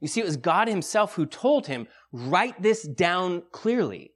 You 0.00 0.08
see, 0.08 0.20
it 0.20 0.26
was 0.26 0.38
God 0.38 0.68
himself 0.68 1.14
who 1.14 1.26
told 1.26 1.66
him, 1.66 1.86
write 2.12 2.62
this 2.62 2.82
down 2.82 3.42
clearly. 3.52 4.12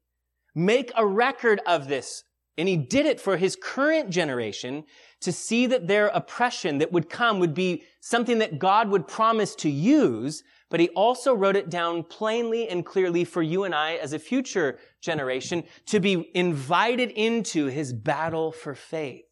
Make 0.54 0.90
a 0.96 1.06
record 1.06 1.60
of 1.66 1.88
this. 1.88 2.24
And 2.56 2.68
he 2.68 2.76
did 2.76 3.04
it 3.04 3.20
for 3.20 3.36
his 3.36 3.56
current 3.60 4.10
generation 4.10 4.84
to 5.24 5.32
see 5.32 5.66
that 5.66 5.88
their 5.88 6.08
oppression 6.08 6.78
that 6.78 6.92
would 6.92 7.10
come 7.10 7.38
would 7.38 7.54
be 7.54 7.82
something 8.00 8.38
that 8.38 8.58
God 8.58 8.88
would 8.88 9.08
promise 9.08 9.54
to 9.56 9.68
use, 9.68 10.42
but 10.70 10.80
he 10.80 10.88
also 10.90 11.34
wrote 11.34 11.56
it 11.56 11.68
down 11.68 12.02
plainly 12.04 12.68
and 12.68 12.84
clearly 12.84 13.24
for 13.24 13.42
you 13.42 13.64
and 13.64 13.74
I 13.74 13.94
as 13.94 14.12
a 14.12 14.18
future 14.18 14.78
generation 15.00 15.64
to 15.86 16.00
be 16.00 16.30
invited 16.34 17.10
into 17.10 17.66
his 17.66 17.92
battle 17.92 18.52
for 18.52 18.74
faith 18.74 19.24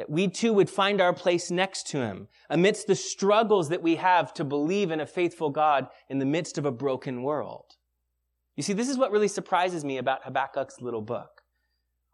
that 0.00 0.08
we 0.08 0.28
too 0.28 0.54
would 0.54 0.70
find 0.70 0.98
our 0.98 1.12
place 1.12 1.50
next 1.50 1.86
to 1.88 1.98
him 1.98 2.26
amidst 2.48 2.86
the 2.86 2.94
struggles 2.94 3.68
that 3.68 3.82
we 3.82 3.96
have 3.96 4.32
to 4.32 4.44
believe 4.44 4.90
in 4.90 4.98
a 4.98 5.04
faithful 5.04 5.50
God 5.50 5.88
in 6.08 6.18
the 6.18 6.24
midst 6.24 6.56
of 6.56 6.64
a 6.64 6.72
broken 6.72 7.22
world. 7.22 7.76
You 8.56 8.62
see, 8.62 8.72
this 8.72 8.88
is 8.88 8.96
what 8.96 9.10
really 9.10 9.28
surprises 9.28 9.84
me 9.84 9.98
about 9.98 10.24
Habakkuk's 10.24 10.80
little 10.80 11.02
book. 11.02 11.39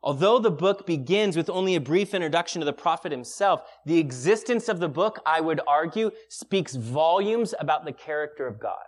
Although 0.03 0.39
the 0.39 0.51
book 0.51 0.87
begins 0.87 1.37
with 1.37 1.51
only 1.51 1.75
a 1.75 1.81
brief 1.81 2.15
introduction 2.15 2.61
to 2.61 2.65
the 2.65 2.73
prophet 2.73 3.11
himself, 3.11 3.63
the 3.85 3.99
existence 3.99 4.69
of 4.69 4.79
the 4.79 4.89
book, 4.89 5.21
I 5.27 5.41
would 5.41 5.61
argue, 5.67 6.11
speaks 6.29 6.77
volumes 6.77 7.55
about 7.59 7.85
the 7.85 7.93
character 7.93 8.47
of 8.47 8.61
God. 8.61 8.85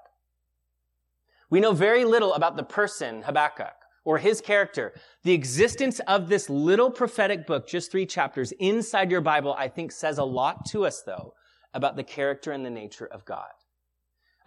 We 1.50 1.60
know 1.60 1.72
very 1.72 2.04
little 2.04 2.34
about 2.34 2.56
the 2.56 2.62
person 2.62 3.22
Habakkuk 3.22 3.74
or 4.04 4.18
his 4.18 4.40
character. 4.40 4.94
The 5.24 5.32
existence 5.32 6.00
of 6.06 6.28
this 6.28 6.48
little 6.48 6.90
prophetic 6.90 7.46
book, 7.46 7.66
just 7.66 7.90
three 7.90 8.06
chapters 8.06 8.52
inside 8.52 9.10
your 9.10 9.20
Bible, 9.20 9.54
I 9.58 9.68
think 9.68 9.92
says 9.92 10.18
a 10.18 10.24
lot 10.24 10.66
to 10.70 10.86
us 10.86 11.02
though 11.02 11.34
about 11.74 11.96
the 11.96 12.04
character 12.04 12.52
and 12.52 12.64
the 12.64 12.70
nature 12.70 13.06
of 13.06 13.24
God. 13.24 13.48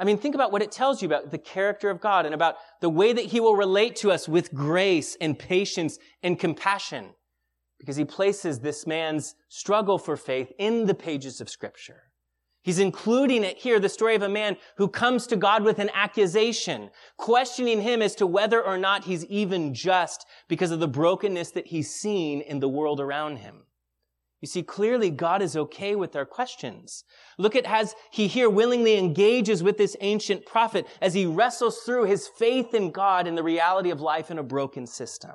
I 0.01 0.03
mean, 0.03 0.17
think 0.17 0.33
about 0.33 0.51
what 0.51 0.63
it 0.63 0.71
tells 0.71 1.03
you 1.03 1.07
about 1.07 1.29
the 1.29 1.37
character 1.37 1.91
of 1.91 2.01
God 2.01 2.25
and 2.25 2.33
about 2.33 2.55
the 2.79 2.89
way 2.89 3.13
that 3.13 3.25
he 3.25 3.39
will 3.39 3.55
relate 3.55 3.95
to 3.97 4.11
us 4.11 4.27
with 4.27 4.51
grace 4.51 5.15
and 5.21 5.37
patience 5.37 5.99
and 6.23 6.39
compassion 6.39 7.11
because 7.77 7.97
he 7.97 8.03
places 8.03 8.59
this 8.59 8.87
man's 8.87 9.35
struggle 9.47 9.99
for 9.99 10.17
faith 10.17 10.51
in 10.57 10.87
the 10.87 10.95
pages 10.95 11.39
of 11.39 11.51
scripture. 11.51 12.01
He's 12.63 12.79
including 12.79 13.43
it 13.43 13.59
here, 13.59 13.79
the 13.79 13.89
story 13.89 14.15
of 14.15 14.23
a 14.23 14.29
man 14.29 14.57
who 14.77 14.87
comes 14.87 15.27
to 15.27 15.35
God 15.35 15.63
with 15.63 15.77
an 15.77 15.91
accusation, 15.93 16.89
questioning 17.17 17.81
him 17.81 18.01
as 18.01 18.15
to 18.15 18.25
whether 18.25 18.59
or 18.59 18.79
not 18.79 19.03
he's 19.03 19.25
even 19.25 19.75
just 19.75 20.25
because 20.47 20.71
of 20.71 20.79
the 20.79 20.87
brokenness 20.87 21.51
that 21.51 21.67
he's 21.67 21.93
seen 21.93 22.41
in 22.41 22.59
the 22.59 22.69
world 22.69 22.99
around 22.99 23.37
him. 23.37 23.65
You 24.41 24.47
see, 24.47 24.63
clearly 24.63 25.11
God 25.11 25.43
is 25.43 25.55
okay 25.55 25.95
with 25.95 26.15
our 26.15 26.25
questions. 26.25 27.03
Look 27.37 27.55
at 27.55 27.65
as 27.65 27.95
he 28.11 28.27
here 28.27 28.49
willingly 28.49 28.97
engages 28.97 29.61
with 29.61 29.77
this 29.77 29.95
ancient 30.01 30.47
prophet 30.47 30.87
as 30.99 31.13
he 31.13 31.27
wrestles 31.27 31.81
through 31.85 32.05
his 32.05 32.27
faith 32.27 32.73
in 32.73 32.89
God 32.89 33.27
and 33.27 33.37
the 33.37 33.43
reality 33.43 33.91
of 33.91 34.01
life 34.01 34.31
in 34.31 34.39
a 34.39 34.43
broken 34.43 34.87
system. 34.87 35.33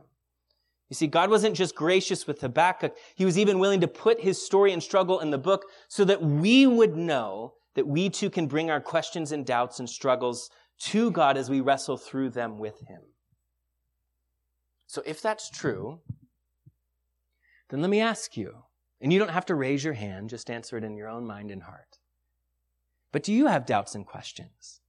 You 0.88 0.95
see, 0.95 1.07
God 1.07 1.31
wasn't 1.31 1.57
just 1.57 1.77
gracious 1.77 2.27
with 2.27 2.40
Habakkuk. 2.40 2.97
He 3.14 3.25
was 3.25 3.38
even 3.38 3.61
willing 3.61 3.81
to 3.81 3.88
put 3.88 4.21
his 4.21 4.45
story 4.45 4.73
and 4.73 4.83
struggle 4.83 5.21
in 5.21 5.31
the 5.31 5.38
book 5.38 5.66
so 5.88 6.05
that 6.05 6.23
we 6.23 6.66
would 6.66 6.97
know 6.97 7.55
that 7.75 7.87
we 7.87 8.09
too 8.09 8.31
can 8.31 8.49
bring 8.49 8.71
our 8.71 8.81
questions 8.81 9.31
and 9.31 9.47
doubts 9.47 9.79
and 9.79 9.88
struggles 9.88 10.51
to 10.79 11.11
God 11.12 11.37
as 11.37 11.49
we 11.49 11.61
wrestle 11.61 11.97
through 11.97 12.31
them 12.31 12.59
with 12.59 12.81
him. 12.88 13.03
So 14.87 15.03
if 15.07 15.21
that's 15.21 15.51
true, 15.51 16.01
then 17.69 17.81
let 17.81 17.90
me 17.90 18.01
ask 18.01 18.37
you, 18.37 18.62
and 19.00 19.12
you 19.12 19.18
don't 19.18 19.30
have 19.30 19.46
to 19.46 19.54
raise 19.54 19.85
your 19.85 19.94
hand, 19.94 20.30
just 20.30 20.50
answer 20.50 20.76
it 20.76 20.85
in 20.85 20.96
your 20.96 21.09
own 21.09 21.26
mind 21.26 21.50
and 21.50 21.62
heart. 21.62 21.98
But 23.12 23.22
do 23.22 23.32
you 23.32 23.46
have 23.46 23.66
doubts 23.66 23.94
and 23.94 24.06
questions? 24.06 24.80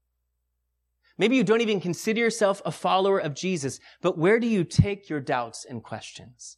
Maybe 1.18 1.36
you 1.36 1.44
don't 1.44 1.62
even 1.62 1.82
consider 1.82 2.20
yourself 2.20 2.62
a 2.66 2.72
follower 2.72 3.20
of 3.20 3.34
Jesus, 3.34 3.80
but 4.02 4.18
where 4.18 4.40
do 4.40 4.48
you 4.48 4.64
take 4.64 5.10
your 5.10 5.20
doubts 5.20 5.66
and 5.66 5.84
questions? 5.84 6.58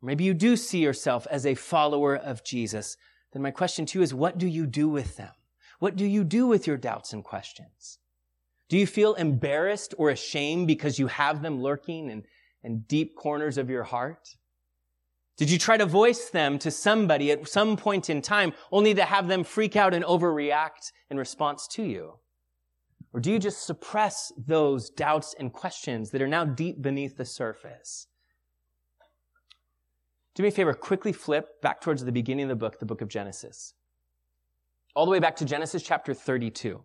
Maybe 0.00 0.24
you 0.24 0.34
do 0.34 0.56
see 0.56 0.78
yourself 0.78 1.26
as 1.30 1.44
a 1.44 1.54
follower 1.54 2.14
of 2.14 2.44
Jesus. 2.44 2.96
Then 3.32 3.42
my 3.42 3.50
question 3.50 3.86
to 3.86 3.98
you 3.98 4.02
is, 4.02 4.14
what 4.14 4.38
do 4.38 4.46
you 4.46 4.66
do 4.66 4.88
with 4.88 5.16
them? 5.16 5.32
What 5.78 5.96
do 5.96 6.04
you 6.04 6.22
do 6.22 6.46
with 6.46 6.66
your 6.66 6.76
doubts 6.76 7.12
and 7.12 7.24
questions? 7.24 7.98
Do 8.68 8.76
you 8.78 8.86
feel 8.86 9.14
embarrassed 9.14 9.94
or 9.98 10.10
ashamed 10.10 10.66
because 10.66 10.98
you 10.98 11.08
have 11.08 11.42
them 11.42 11.62
lurking 11.62 12.10
in, 12.10 12.24
in 12.62 12.80
deep 12.80 13.16
corners 13.16 13.58
of 13.58 13.70
your 13.70 13.84
heart? 13.84 14.36
Did 15.36 15.50
you 15.50 15.58
try 15.58 15.76
to 15.76 15.84
voice 15.84 16.30
them 16.30 16.58
to 16.60 16.70
somebody 16.70 17.30
at 17.30 17.46
some 17.46 17.76
point 17.76 18.08
in 18.08 18.22
time 18.22 18.54
only 18.72 18.94
to 18.94 19.04
have 19.04 19.28
them 19.28 19.44
freak 19.44 19.76
out 19.76 19.92
and 19.92 20.04
overreact 20.04 20.92
in 21.10 21.18
response 21.18 21.66
to 21.72 21.82
you? 21.82 22.14
Or 23.12 23.20
do 23.20 23.30
you 23.30 23.38
just 23.38 23.66
suppress 23.66 24.32
those 24.36 24.90
doubts 24.90 25.34
and 25.38 25.52
questions 25.52 26.10
that 26.10 26.22
are 26.22 26.28
now 26.28 26.44
deep 26.44 26.80
beneath 26.80 27.16
the 27.16 27.24
surface? 27.24 28.08
Do 30.34 30.42
me 30.42 30.50
a 30.50 30.52
favor, 30.52 30.74
quickly 30.74 31.12
flip 31.12 31.60
back 31.62 31.80
towards 31.80 32.04
the 32.04 32.12
beginning 32.12 32.44
of 32.44 32.48
the 32.50 32.56
book, 32.56 32.78
the 32.78 32.86
book 32.86 33.00
of 33.00 33.08
Genesis. 33.08 33.74
All 34.94 35.06
the 35.06 35.10
way 35.10 35.18
back 35.18 35.36
to 35.36 35.44
Genesis 35.44 35.82
chapter 35.82 36.12
32. 36.12 36.82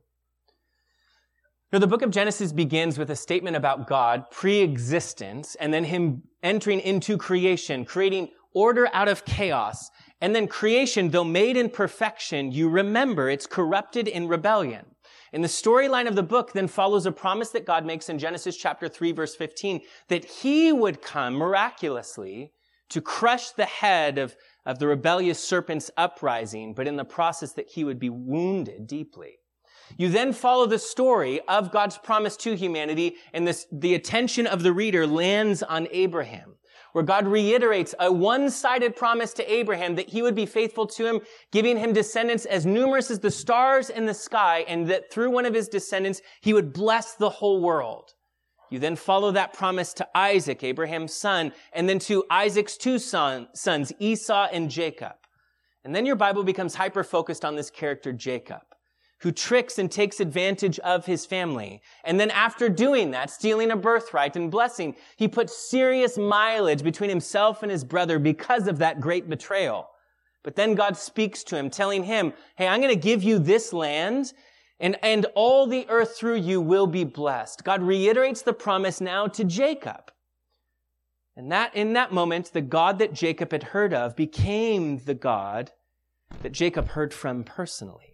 Now, 1.74 1.80
the 1.80 1.88
book 1.88 2.02
of 2.02 2.12
Genesis 2.12 2.52
begins 2.52 2.98
with 2.98 3.12
a 3.12 3.16
statement 3.16 3.56
about 3.56 3.88
God, 3.88 4.30
pre-existence, 4.30 5.56
and 5.56 5.74
then 5.74 5.86
him 5.86 6.24
entering 6.44 6.82
into 6.82 7.18
creation, 7.18 7.86
creating 7.86 8.30
order 8.54 8.90
out 8.94 9.08
of 9.08 9.26
chaos. 9.26 9.90
And 10.20 10.36
then 10.36 10.48
creation, 10.48 11.10
though 11.10 11.24
made 11.24 11.58
in 11.58 11.70
perfection, 11.70 12.52
you 12.52 12.70
remember 12.70 13.30
it's 13.30 13.48
corrupted 13.48 14.08
in 14.08 14.28
rebellion. 14.28 14.86
And 15.34 15.44
the 15.44 15.48
storyline 15.48 16.08
of 16.08 16.16
the 16.16 16.24
book 16.24 16.52
then 16.52 16.68
follows 16.68 17.06
a 17.06 17.12
promise 17.12 17.50
that 17.50 17.66
God 17.66 17.86
makes 17.86 18.10
in 18.10 18.20
Genesis 18.20 18.58
chapter 18.58 18.90
3 18.90 19.14
verse 19.14 19.36
15 19.36 19.82
that 20.10 20.26
he 20.26 20.74
would 20.74 21.02
come 21.02 21.36
miraculously 21.36 22.52
to 22.90 23.02
crush 23.02 23.52
the 23.52 23.66
head 23.66 24.18
of, 24.18 24.36
of 24.66 24.80
the 24.80 24.88
rebellious 24.88 25.42
serpent's 25.42 25.90
uprising, 25.96 26.74
but 26.74 26.88
in 26.88 26.98
the 26.98 27.06
process 27.06 27.54
that 27.54 27.70
he 27.70 27.86
would 27.86 28.00
be 28.00 28.10
wounded 28.10 28.86
deeply. 28.86 29.38
You 29.98 30.10
then 30.10 30.34
follow 30.34 30.66
the 30.66 30.80
story 30.80 31.40
of 31.48 31.72
God's 31.72 31.98
promise 31.98 32.36
to 32.38 32.56
humanity 32.56 33.16
and 33.34 33.48
this, 33.48 33.66
the 33.72 33.96
attention 33.96 34.48
of 34.48 34.64
the 34.64 34.74
reader 34.74 35.08
lands 35.08 35.64
on 35.64 35.88
Abraham 35.92 36.56
where 36.94 37.04
God 37.04 37.28
reiterates 37.28 37.96
a 38.00 38.12
one-sided 38.12 38.96
promise 38.96 39.34
to 39.34 39.52
Abraham 39.52 39.96
that 39.96 40.10
he 40.10 40.22
would 40.22 40.36
be 40.36 40.46
faithful 40.46 40.88
to 40.88 41.06
him, 41.06 41.22
giving 41.52 41.78
him 41.78 41.94
descendants 41.94 42.46
as 42.46 42.66
numerous 42.66 43.12
as 43.12 43.20
the 43.20 43.32
stars 43.32 43.90
in 43.90 44.06
the 44.06 44.14
sky, 44.14 44.66
and 44.68 44.88
that 44.88 45.12
through 45.12 45.32
one 45.32 45.46
of 45.46 45.54
his 45.54 45.68
descendants, 45.68 46.22
he 46.42 46.54
would 46.54 46.74
bless 46.74 47.16
the 47.16 47.30
whole 47.30 47.62
world. 47.62 48.14
You 48.70 48.80
then 48.80 48.96
follow 48.96 49.32
that 49.32 49.54
promise 49.54 49.94
to 49.96 50.08
Isaac, 50.16 50.64
Abraham's 50.64 51.14
son, 51.14 51.52
and 51.74 51.90
then 51.90 52.00
to 52.00 52.24
Isaac's 52.30 52.78
two 52.78 53.00
son, 53.00 53.48
sons, 53.54 53.92
Esau 54.00 54.48
and 54.52 54.70
Jacob. 54.70 55.14
And 55.84 55.94
then 55.96 56.06
your 56.06 56.16
Bible 56.16 56.44
becomes 56.44 56.76
hyper-focused 56.76 57.44
on 57.44 57.56
this 57.56 57.70
character, 57.70 58.14
Jacob 58.14 58.62
who 59.22 59.32
tricks 59.32 59.78
and 59.78 59.92
takes 59.92 60.20
advantage 60.20 60.80
of 60.80 61.06
his 61.06 61.26
family. 61.26 61.82
And 62.04 62.20
then 62.20 62.32
after 62.32 62.70
doing 62.70 63.12
that, 63.12 63.30
stealing 63.30 63.72
a 63.72 63.76
birthright 63.76 64.36
and 64.36 64.50
blessing, 64.50 64.96
he 65.16 65.28
puts 65.28 65.56
serious 65.56 66.18
mileage 66.18 66.84
between 66.84 67.10
himself 67.10 67.62
and 67.62 67.72
his 67.72 67.84
brother 67.84 68.18
because 68.18 68.68
of 68.68 68.80
that 68.80 69.00
great 69.00 69.30
betrayal. 69.30 69.90
But 70.44 70.56
then 70.56 70.74
God 70.74 70.98
speaks 70.98 71.44
to 71.46 71.56
him, 71.56 71.70
telling 71.70 72.04
him, 72.04 72.34
Hey, 72.56 72.68
I'm 72.68 72.82
going 72.82 72.94
to 72.94 73.00
give 73.00 73.22
you 73.22 73.38
this 73.38 73.72
land 73.72 74.34
and, 74.80 74.98
and 75.04 75.28
all 75.36 75.68
the 75.68 75.86
earth 75.90 76.18
through 76.18 76.38
you 76.38 76.60
will 76.60 76.88
be 76.88 77.04
blessed. 77.04 77.64
God 77.64 77.84
reiterates 77.84 78.42
the 78.42 78.54
promise 78.54 79.00
now 79.00 79.28
to 79.28 79.44
Jacob. 79.44 80.12
And 81.36 81.52
that, 81.52 81.76
in 81.76 81.94
that 81.94 82.12
moment, 82.12 82.52
the 82.52 82.62
God 82.62 82.98
that 82.98 83.14
Jacob 83.14 83.52
had 83.52 83.64
heard 83.64 83.94
of 83.94 84.16
became 84.16 84.98
the 84.98 85.14
God 85.14 85.72
that 86.42 86.52
Jacob 86.52 86.90
heard 86.90 87.14
from 87.14 87.44
personally. 87.44 88.11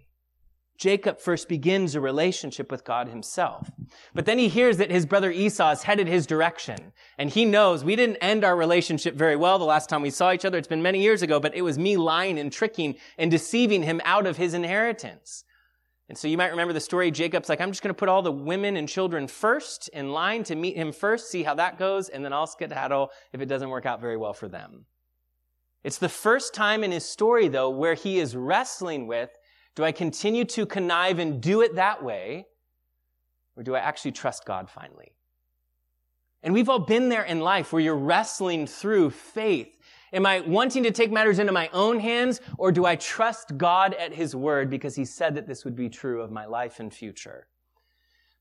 Jacob 0.77 1.19
first 1.19 1.49
begins 1.49 1.95
a 1.95 2.01
relationship 2.01 2.71
with 2.71 2.83
God 2.83 3.07
himself. 3.07 3.71
But 4.13 4.25
then 4.25 4.37
he 4.37 4.47
hears 4.47 4.77
that 4.77 4.91
his 4.91 5.07
brother 5.07 5.31
Esau 5.31 5.71
is 5.71 5.83
headed 5.83 6.07
his 6.07 6.27
direction. 6.27 6.93
And 7.17 7.31
he 7.31 7.45
knows 7.45 7.83
we 7.83 7.95
didn't 7.95 8.17
end 8.17 8.43
our 8.43 8.55
relationship 8.55 9.15
very 9.15 9.35
well 9.35 9.57
the 9.57 9.65
last 9.65 9.89
time 9.89 10.03
we 10.03 10.11
saw 10.11 10.31
each 10.31 10.45
other. 10.45 10.57
It's 10.57 10.67
been 10.67 10.83
many 10.83 11.01
years 11.01 11.23
ago, 11.23 11.39
but 11.39 11.55
it 11.55 11.63
was 11.63 11.79
me 11.79 11.97
lying 11.97 12.37
and 12.37 12.51
tricking 12.51 12.95
and 13.17 13.31
deceiving 13.31 13.81
him 13.81 14.01
out 14.05 14.27
of 14.27 14.37
his 14.37 14.53
inheritance. 14.53 15.43
And 16.09 16.17
so 16.17 16.27
you 16.27 16.37
might 16.37 16.51
remember 16.51 16.73
the 16.73 16.79
story. 16.79 17.11
Jacob's 17.11 17.49
like, 17.49 17.59
I'm 17.59 17.71
just 17.71 17.81
going 17.81 17.93
to 17.93 17.97
put 17.97 18.07
all 18.07 18.21
the 18.21 18.31
women 18.31 18.77
and 18.77 18.87
children 18.87 19.27
first 19.27 19.89
in 19.89 20.11
line 20.11 20.43
to 20.45 20.55
meet 20.55 20.77
him 20.77 20.91
first, 20.91 21.29
see 21.29 21.43
how 21.43 21.55
that 21.55 21.77
goes, 21.77 22.07
and 22.07 22.23
then 22.23 22.31
I'll 22.31 22.47
skedaddle 22.47 23.09
if 23.33 23.41
it 23.41 23.47
doesn't 23.47 23.69
work 23.69 23.85
out 23.85 23.99
very 23.99 24.15
well 24.15 24.33
for 24.33 24.47
them. 24.47 24.85
It's 25.83 25.97
the 25.97 26.09
first 26.09 26.53
time 26.53 26.83
in 26.83 26.91
his 26.91 27.03
story, 27.03 27.47
though, 27.49 27.69
where 27.69 27.93
he 27.93 28.19
is 28.19 28.35
wrestling 28.35 29.07
with, 29.07 29.37
do 29.77 29.83
I 29.83 29.91
continue 29.91 30.43
to 30.43 30.65
connive 30.65 31.19
and 31.19 31.39
do 31.39 31.61
it 31.61 31.75
that 31.75 32.03
way? 32.03 32.47
Or 33.55 33.61
do 33.61 33.75
I 33.75 33.79
actually 33.79 34.11
trust 34.11 34.43
God 34.43 34.71
finally? 34.71 35.13
And 36.41 36.51
we've 36.51 36.67
all 36.67 36.79
been 36.79 37.09
there 37.09 37.21
in 37.21 37.41
life 37.41 37.71
where 37.71 37.79
you're 37.79 37.95
wrestling 37.95 38.65
through 38.65 39.11
faith. 39.11 39.77
Am 40.11 40.25
I 40.25 40.39
wanting 40.39 40.81
to 40.81 40.89
take 40.89 41.11
matters 41.11 41.37
into 41.37 41.51
my 41.51 41.69
own 41.73 41.99
hands 41.99 42.41
or 42.57 42.71
do 42.71 42.87
I 42.87 42.95
trust 42.95 43.55
God 43.55 43.93
at 43.93 44.11
his 44.11 44.35
word 44.35 44.71
because 44.71 44.95
he 44.95 45.05
said 45.05 45.35
that 45.35 45.45
this 45.45 45.63
would 45.63 45.75
be 45.75 45.89
true 45.89 46.23
of 46.23 46.31
my 46.31 46.47
life 46.47 46.79
and 46.79 46.91
future? 46.91 47.45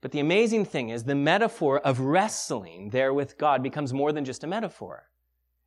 But 0.01 0.13
the 0.13 0.21
amazing 0.21 0.65
thing 0.65 0.89
is 0.89 1.05
the 1.05 1.15
metaphor 1.15 1.81
of 1.81 2.01
wrestling 2.01 2.89
there 2.89 3.13
with 3.13 3.37
God 3.37 3.63
becomes 3.63 3.93
more 3.93 4.11
than 4.11 4.25
just 4.25 4.43
a 4.43 4.47
metaphor. 4.47 5.11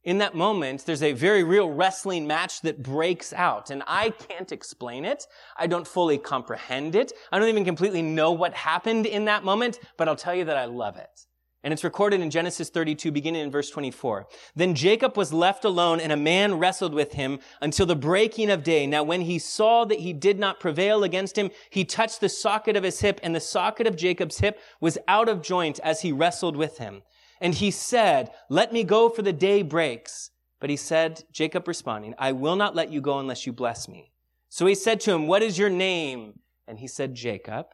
In 0.09 0.17
that 0.17 0.33
moment, 0.33 0.87
there's 0.87 1.03
a 1.03 1.13
very 1.13 1.43
real 1.43 1.69
wrestling 1.69 2.25
match 2.25 2.61
that 2.61 2.81
breaks 2.81 3.31
out, 3.31 3.69
and 3.69 3.83
I 3.85 4.09
can't 4.09 4.51
explain 4.51 5.05
it. 5.05 5.27
I 5.55 5.67
don't 5.67 5.87
fully 5.87 6.17
comprehend 6.17 6.95
it. 6.95 7.13
I 7.31 7.37
don't 7.37 7.47
even 7.47 7.63
completely 7.63 8.01
know 8.01 8.31
what 8.31 8.55
happened 8.55 9.05
in 9.05 9.25
that 9.25 9.43
moment, 9.43 9.79
but 9.97 10.09
I'll 10.09 10.15
tell 10.15 10.33
you 10.33 10.45
that 10.45 10.57
I 10.57 10.65
love 10.65 10.97
it. 10.97 11.27
And 11.63 11.71
it's 11.71 11.83
recorded 11.83 12.21
in 12.21 12.31
Genesis 12.31 12.71
32, 12.71 13.11
beginning 13.11 13.43
in 13.43 13.51
verse 13.51 13.69
24. 13.69 14.25
Then 14.55 14.73
Jacob 14.73 15.15
was 15.15 15.31
left 15.31 15.63
alone, 15.63 15.99
and 15.99 16.11
a 16.11 16.17
man 16.17 16.57
wrestled 16.57 16.95
with 16.95 17.13
him 17.13 17.37
until 17.61 17.85
the 17.85 17.95
breaking 17.95 18.49
of 18.49 18.63
day. 18.63 18.87
Now, 18.87 19.03
when 19.03 19.21
he 19.21 19.37
saw 19.37 19.85
that 19.85 19.99
he 19.99 20.11
did 20.11 20.39
not 20.39 20.59
prevail 20.59 21.03
against 21.03 21.37
him, 21.37 21.51
he 21.69 21.85
touched 21.85 22.19
the 22.19 22.29
socket 22.29 22.75
of 22.75 22.83
his 22.83 23.01
hip, 23.01 23.19
and 23.21 23.35
the 23.35 23.39
socket 23.39 23.85
of 23.85 23.95
Jacob's 23.95 24.39
hip 24.39 24.59
was 24.81 24.97
out 25.07 25.29
of 25.29 25.43
joint 25.43 25.79
as 25.83 26.01
he 26.01 26.11
wrestled 26.11 26.57
with 26.57 26.79
him. 26.79 27.03
And 27.41 27.53
he 27.53 27.71
said, 27.71 28.31
Let 28.49 28.73
me 28.73 28.83
go, 28.83 29.09
for 29.09 29.21
the 29.21 29.33
day 29.33 29.61
breaks. 29.61 30.31
But 30.59 30.69
he 30.69 30.75
said, 30.75 31.23
Jacob 31.31 31.67
responding, 31.67 32.13
I 32.17 32.33
will 32.33 32.55
not 32.55 32.75
let 32.75 32.91
you 32.91 33.01
go 33.01 33.19
unless 33.19 33.45
you 33.45 33.53
bless 33.53 33.87
me. 33.87 34.11
So 34.49 34.65
he 34.65 34.75
said 34.75 34.99
to 35.01 35.13
him, 35.13 35.27
What 35.27 35.41
is 35.41 35.57
your 35.57 35.69
name? 35.69 36.39
And 36.67 36.79
he 36.79 36.87
said, 36.87 37.15
Jacob. 37.15 37.67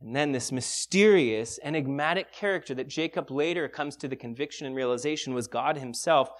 And 0.00 0.14
then 0.14 0.30
this 0.30 0.52
mysterious, 0.52 1.58
enigmatic 1.62 2.32
character 2.32 2.74
that 2.76 2.88
Jacob 2.88 3.30
later 3.30 3.68
comes 3.68 3.96
to 3.96 4.08
the 4.08 4.14
conviction 4.14 4.66
and 4.66 4.76
realization 4.76 5.34
was 5.34 5.48
God 5.48 5.76
himself 5.76 6.30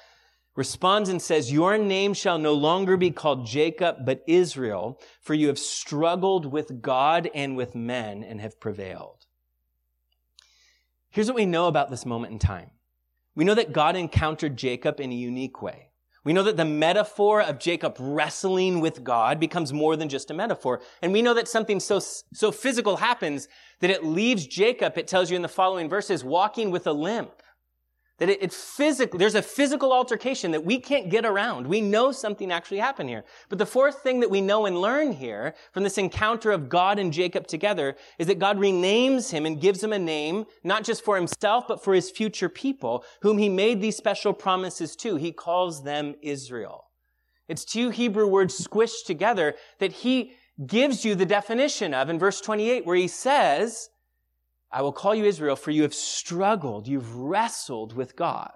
responds 0.54 1.08
and 1.08 1.20
says, 1.20 1.52
Your 1.52 1.76
name 1.78 2.14
shall 2.14 2.38
no 2.38 2.52
longer 2.52 2.96
be 2.96 3.10
called 3.10 3.46
Jacob, 3.46 3.98
but 4.04 4.22
Israel, 4.26 5.00
for 5.20 5.34
you 5.34 5.48
have 5.48 5.58
struggled 5.58 6.46
with 6.46 6.82
God 6.82 7.28
and 7.34 7.56
with 7.56 7.74
men 7.74 8.22
and 8.22 8.40
have 8.40 8.60
prevailed. 8.60 9.17
Here's 11.18 11.26
what 11.26 11.34
we 11.34 11.46
know 11.46 11.66
about 11.66 11.90
this 11.90 12.06
moment 12.06 12.32
in 12.32 12.38
time. 12.38 12.70
We 13.34 13.44
know 13.44 13.56
that 13.56 13.72
God 13.72 13.96
encountered 13.96 14.56
Jacob 14.56 15.00
in 15.00 15.10
a 15.10 15.16
unique 15.16 15.60
way. 15.60 15.90
We 16.22 16.32
know 16.32 16.44
that 16.44 16.56
the 16.56 16.64
metaphor 16.64 17.42
of 17.42 17.58
Jacob 17.58 17.96
wrestling 17.98 18.78
with 18.78 19.02
God 19.02 19.40
becomes 19.40 19.72
more 19.72 19.96
than 19.96 20.08
just 20.08 20.30
a 20.30 20.34
metaphor. 20.34 20.80
And 21.02 21.12
we 21.12 21.20
know 21.20 21.34
that 21.34 21.48
something 21.48 21.80
so, 21.80 21.98
so 21.98 22.52
physical 22.52 22.98
happens 22.98 23.48
that 23.80 23.90
it 23.90 24.04
leaves 24.04 24.46
Jacob, 24.46 24.96
it 24.96 25.08
tells 25.08 25.28
you 25.28 25.34
in 25.34 25.42
the 25.42 25.48
following 25.48 25.88
verses, 25.88 26.22
walking 26.22 26.70
with 26.70 26.86
a 26.86 26.92
limp. 26.92 27.42
That 28.18 28.28
it, 28.28 28.42
it 28.42 28.52
physical, 28.52 29.18
there's 29.18 29.36
a 29.36 29.42
physical 29.42 29.92
altercation 29.92 30.50
that 30.50 30.64
we 30.64 30.78
can't 30.78 31.08
get 31.08 31.24
around. 31.24 31.66
We 31.66 31.80
know 31.80 32.10
something 32.10 32.50
actually 32.50 32.78
happened 32.78 33.08
here. 33.08 33.24
But 33.48 33.58
the 33.58 33.66
fourth 33.66 34.02
thing 34.02 34.20
that 34.20 34.30
we 34.30 34.40
know 34.40 34.66
and 34.66 34.80
learn 34.80 35.12
here 35.12 35.54
from 35.72 35.84
this 35.84 35.98
encounter 35.98 36.50
of 36.50 36.68
God 36.68 36.98
and 36.98 37.12
Jacob 37.12 37.46
together 37.46 37.96
is 38.18 38.26
that 38.26 38.40
God 38.40 38.58
renames 38.58 39.30
him 39.30 39.46
and 39.46 39.60
gives 39.60 39.82
him 39.82 39.92
a 39.92 39.98
name, 39.98 40.46
not 40.64 40.84
just 40.84 41.04
for 41.04 41.16
himself, 41.16 41.66
but 41.68 41.82
for 41.82 41.94
his 41.94 42.10
future 42.10 42.48
people, 42.48 43.04
whom 43.22 43.38
he 43.38 43.48
made 43.48 43.80
these 43.80 43.96
special 43.96 44.32
promises 44.32 44.96
to. 44.96 45.16
He 45.16 45.30
calls 45.30 45.84
them 45.84 46.16
Israel. 46.20 46.86
It's 47.48 47.64
two 47.64 47.90
Hebrew 47.90 48.26
words 48.26 48.58
squished 48.58 49.06
together 49.06 49.54
that 49.78 49.92
he 49.92 50.32
gives 50.66 51.04
you 51.04 51.14
the 51.14 51.24
definition 51.24 51.94
of 51.94 52.10
in 52.10 52.18
verse 52.18 52.40
28, 52.40 52.84
where 52.84 52.96
he 52.96 53.08
says, 53.08 53.88
I 54.70 54.82
will 54.82 54.92
call 54.92 55.14
you 55.14 55.24
Israel, 55.24 55.56
for 55.56 55.70
you 55.70 55.82
have 55.82 55.94
struggled, 55.94 56.86
you've 56.86 57.16
wrestled 57.16 57.94
with 57.94 58.16
God. 58.16 58.52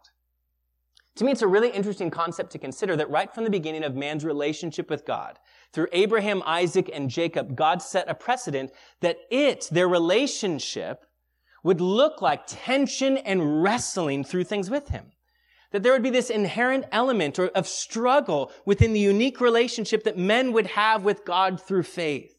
To 1.16 1.24
me, 1.24 1.32
it's 1.32 1.42
a 1.42 1.46
really 1.46 1.70
interesting 1.70 2.10
concept 2.10 2.52
to 2.52 2.58
consider 2.58 2.96
that 2.96 3.10
right 3.10 3.32
from 3.34 3.44
the 3.44 3.50
beginning 3.50 3.84
of 3.84 3.94
man's 3.94 4.24
relationship 4.24 4.88
with 4.88 5.04
God, 5.04 5.38
through 5.72 5.88
Abraham, 5.92 6.42
Isaac, 6.46 6.90
and 6.92 7.10
Jacob, 7.10 7.54
God 7.54 7.82
set 7.82 8.08
a 8.08 8.14
precedent 8.14 8.72
that 9.00 9.18
it, 9.30 9.68
their 9.70 9.88
relationship, 9.88 11.04
would 11.62 11.80
look 11.80 12.20
like 12.22 12.46
tension 12.46 13.18
and 13.18 13.62
wrestling 13.62 14.24
through 14.24 14.44
things 14.44 14.68
with 14.68 14.88
him. 14.88 15.12
That 15.70 15.82
there 15.82 15.92
would 15.92 16.02
be 16.02 16.10
this 16.10 16.28
inherent 16.30 16.86
element 16.92 17.38
or 17.38 17.48
of 17.48 17.66
struggle 17.66 18.50
within 18.66 18.92
the 18.92 19.00
unique 19.00 19.40
relationship 19.40 20.04
that 20.04 20.18
men 20.18 20.52
would 20.52 20.66
have 20.68 21.04
with 21.04 21.24
God 21.24 21.60
through 21.60 21.84
faith. 21.84 22.36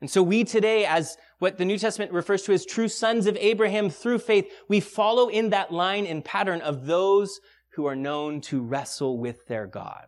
And 0.00 0.10
so 0.10 0.22
we 0.22 0.44
today, 0.44 0.86
as 0.86 1.16
what 1.38 1.58
the 1.58 1.64
New 1.64 1.78
Testament 1.78 2.12
refers 2.12 2.42
to 2.42 2.52
as 2.52 2.66
true 2.66 2.88
sons 2.88 3.26
of 3.26 3.36
Abraham 3.40 3.90
through 3.90 4.18
faith, 4.18 4.46
we 4.68 4.80
follow 4.80 5.28
in 5.28 5.50
that 5.50 5.72
line 5.72 6.06
and 6.06 6.24
pattern 6.24 6.60
of 6.60 6.86
those 6.86 7.40
who 7.74 7.86
are 7.86 7.96
known 7.96 8.40
to 8.40 8.60
wrestle 8.60 9.18
with 9.18 9.46
their 9.46 9.66
God. 9.66 10.06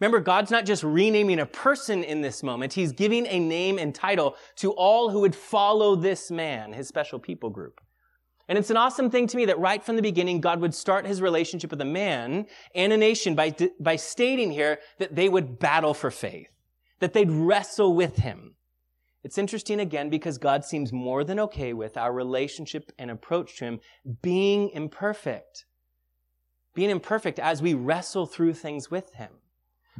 Remember, 0.00 0.18
God's 0.18 0.50
not 0.50 0.64
just 0.64 0.82
renaming 0.82 1.38
a 1.38 1.46
person 1.46 2.02
in 2.02 2.22
this 2.22 2.42
moment. 2.42 2.72
He's 2.72 2.92
giving 2.92 3.26
a 3.26 3.38
name 3.38 3.78
and 3.78 3.94
title 3.94 4.34
to 4.56 4.72
all 4.72 5.10
who 5.10 5.20
would 5.20 5.36
follow 5.36 5.94
this 5.94 6.30
man, 6.30 6.72
his 6.72 6.88
special 6.88 7.18
people 7.18 7.50
group. 7.50 7.80
And 8.48 8.58
it's 8.58 8.70
an 8.70 8.76
awesome 8.76 9.10
thing 9.10 9.28
to 9.28 9.36
me 9.36 9.44
that 9.44 9.60
right 9.60 9.84
from 9.84 9.94
the 9.94 10.02
beginning, 10.02 10.40
God 10.40 10.60
would 10.60 10.74
start 10.74 11.06
his 11.06 11.22
relationship 11.22 11.70
with 11.70 11.80
a 11.82 11.84
man 11.84 12.46
and 12.74 12.92
a 12.92 12.96
nation 12.96 13.36
by, 13.36 13.54
by 13.78 13.94
stating 13.94 14.50
here 14.50 14.80
that 14.98 15.14
they 15.14 15.28
would 15.28 15.60
battle 15.60 15.94
for 15.94 16.10
faith, 16.10 16.50
that 16.98 17.12
they'd 17.12 17.30
wrestle 17.30 17.94
with 17.94 18.16
him. 18.16 18.56
It's 19.22 19.38
interesting 19.38 19.80
again 19.80 20.08
because 20.08 20.38
God 20.38 20.64
seems 20.64 20.92
more 20.92 21.24
than 21.24 21.38
okay 21.40 21.72
with 21.72 21.96
our 21.96 22.12
relationship 22.12 22.90
and 22.98 23.10
approach 23.10 23.58
to 23.58 23.66
Him 23.66 23.80
being 24.22 24.70
imperfect. 24.70 25.66
Being 26.74 26.90
imperfect 26.90 27.38
as 27.38 27.60
we 27.60 27.74
wrestle 27.74 28.26
through 28.26 28.54
things 28.54 28.90
with 28.90 29.12
Him. 29.14 29.30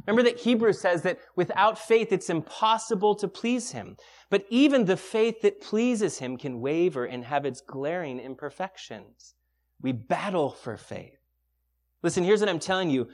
Remember 0.07 0.23
that 0.23 0.39
Hebrews 0.39 0.81
says 0.81 1.03
that 1.03 1.19
without 1.35 1.77
faith 1.77 2.11
it's 2.11 2.29
impossible 2.29 3.13
to 3.15 3.27
please 3.27 3.71
Him. 3.71 3.97
But 4.29 4.45
even 4.49 4.85
the 4.85 4.97
faith 4.97 5.41
that 5.41 5.61
pleases 5.61 6.17
Him 6.17 6.37
can 6.37 6.59
waver 6.59 7.05
and 7.05 7.25
have 7.25 7.45
its 7.45 7.61
glaring 7.61 8.19
imperfections. 8.19 9.35
We 9.81 9.91
battle 9.91 10.49
for 10.49 10.77
faith. 10.77 11.19
Listen, 12.01 12.23
here's 12.23 12.39
what 12.39 12.49
I'm 12.49 12.59
telling 12.59 12.89
you. 12.89 13.09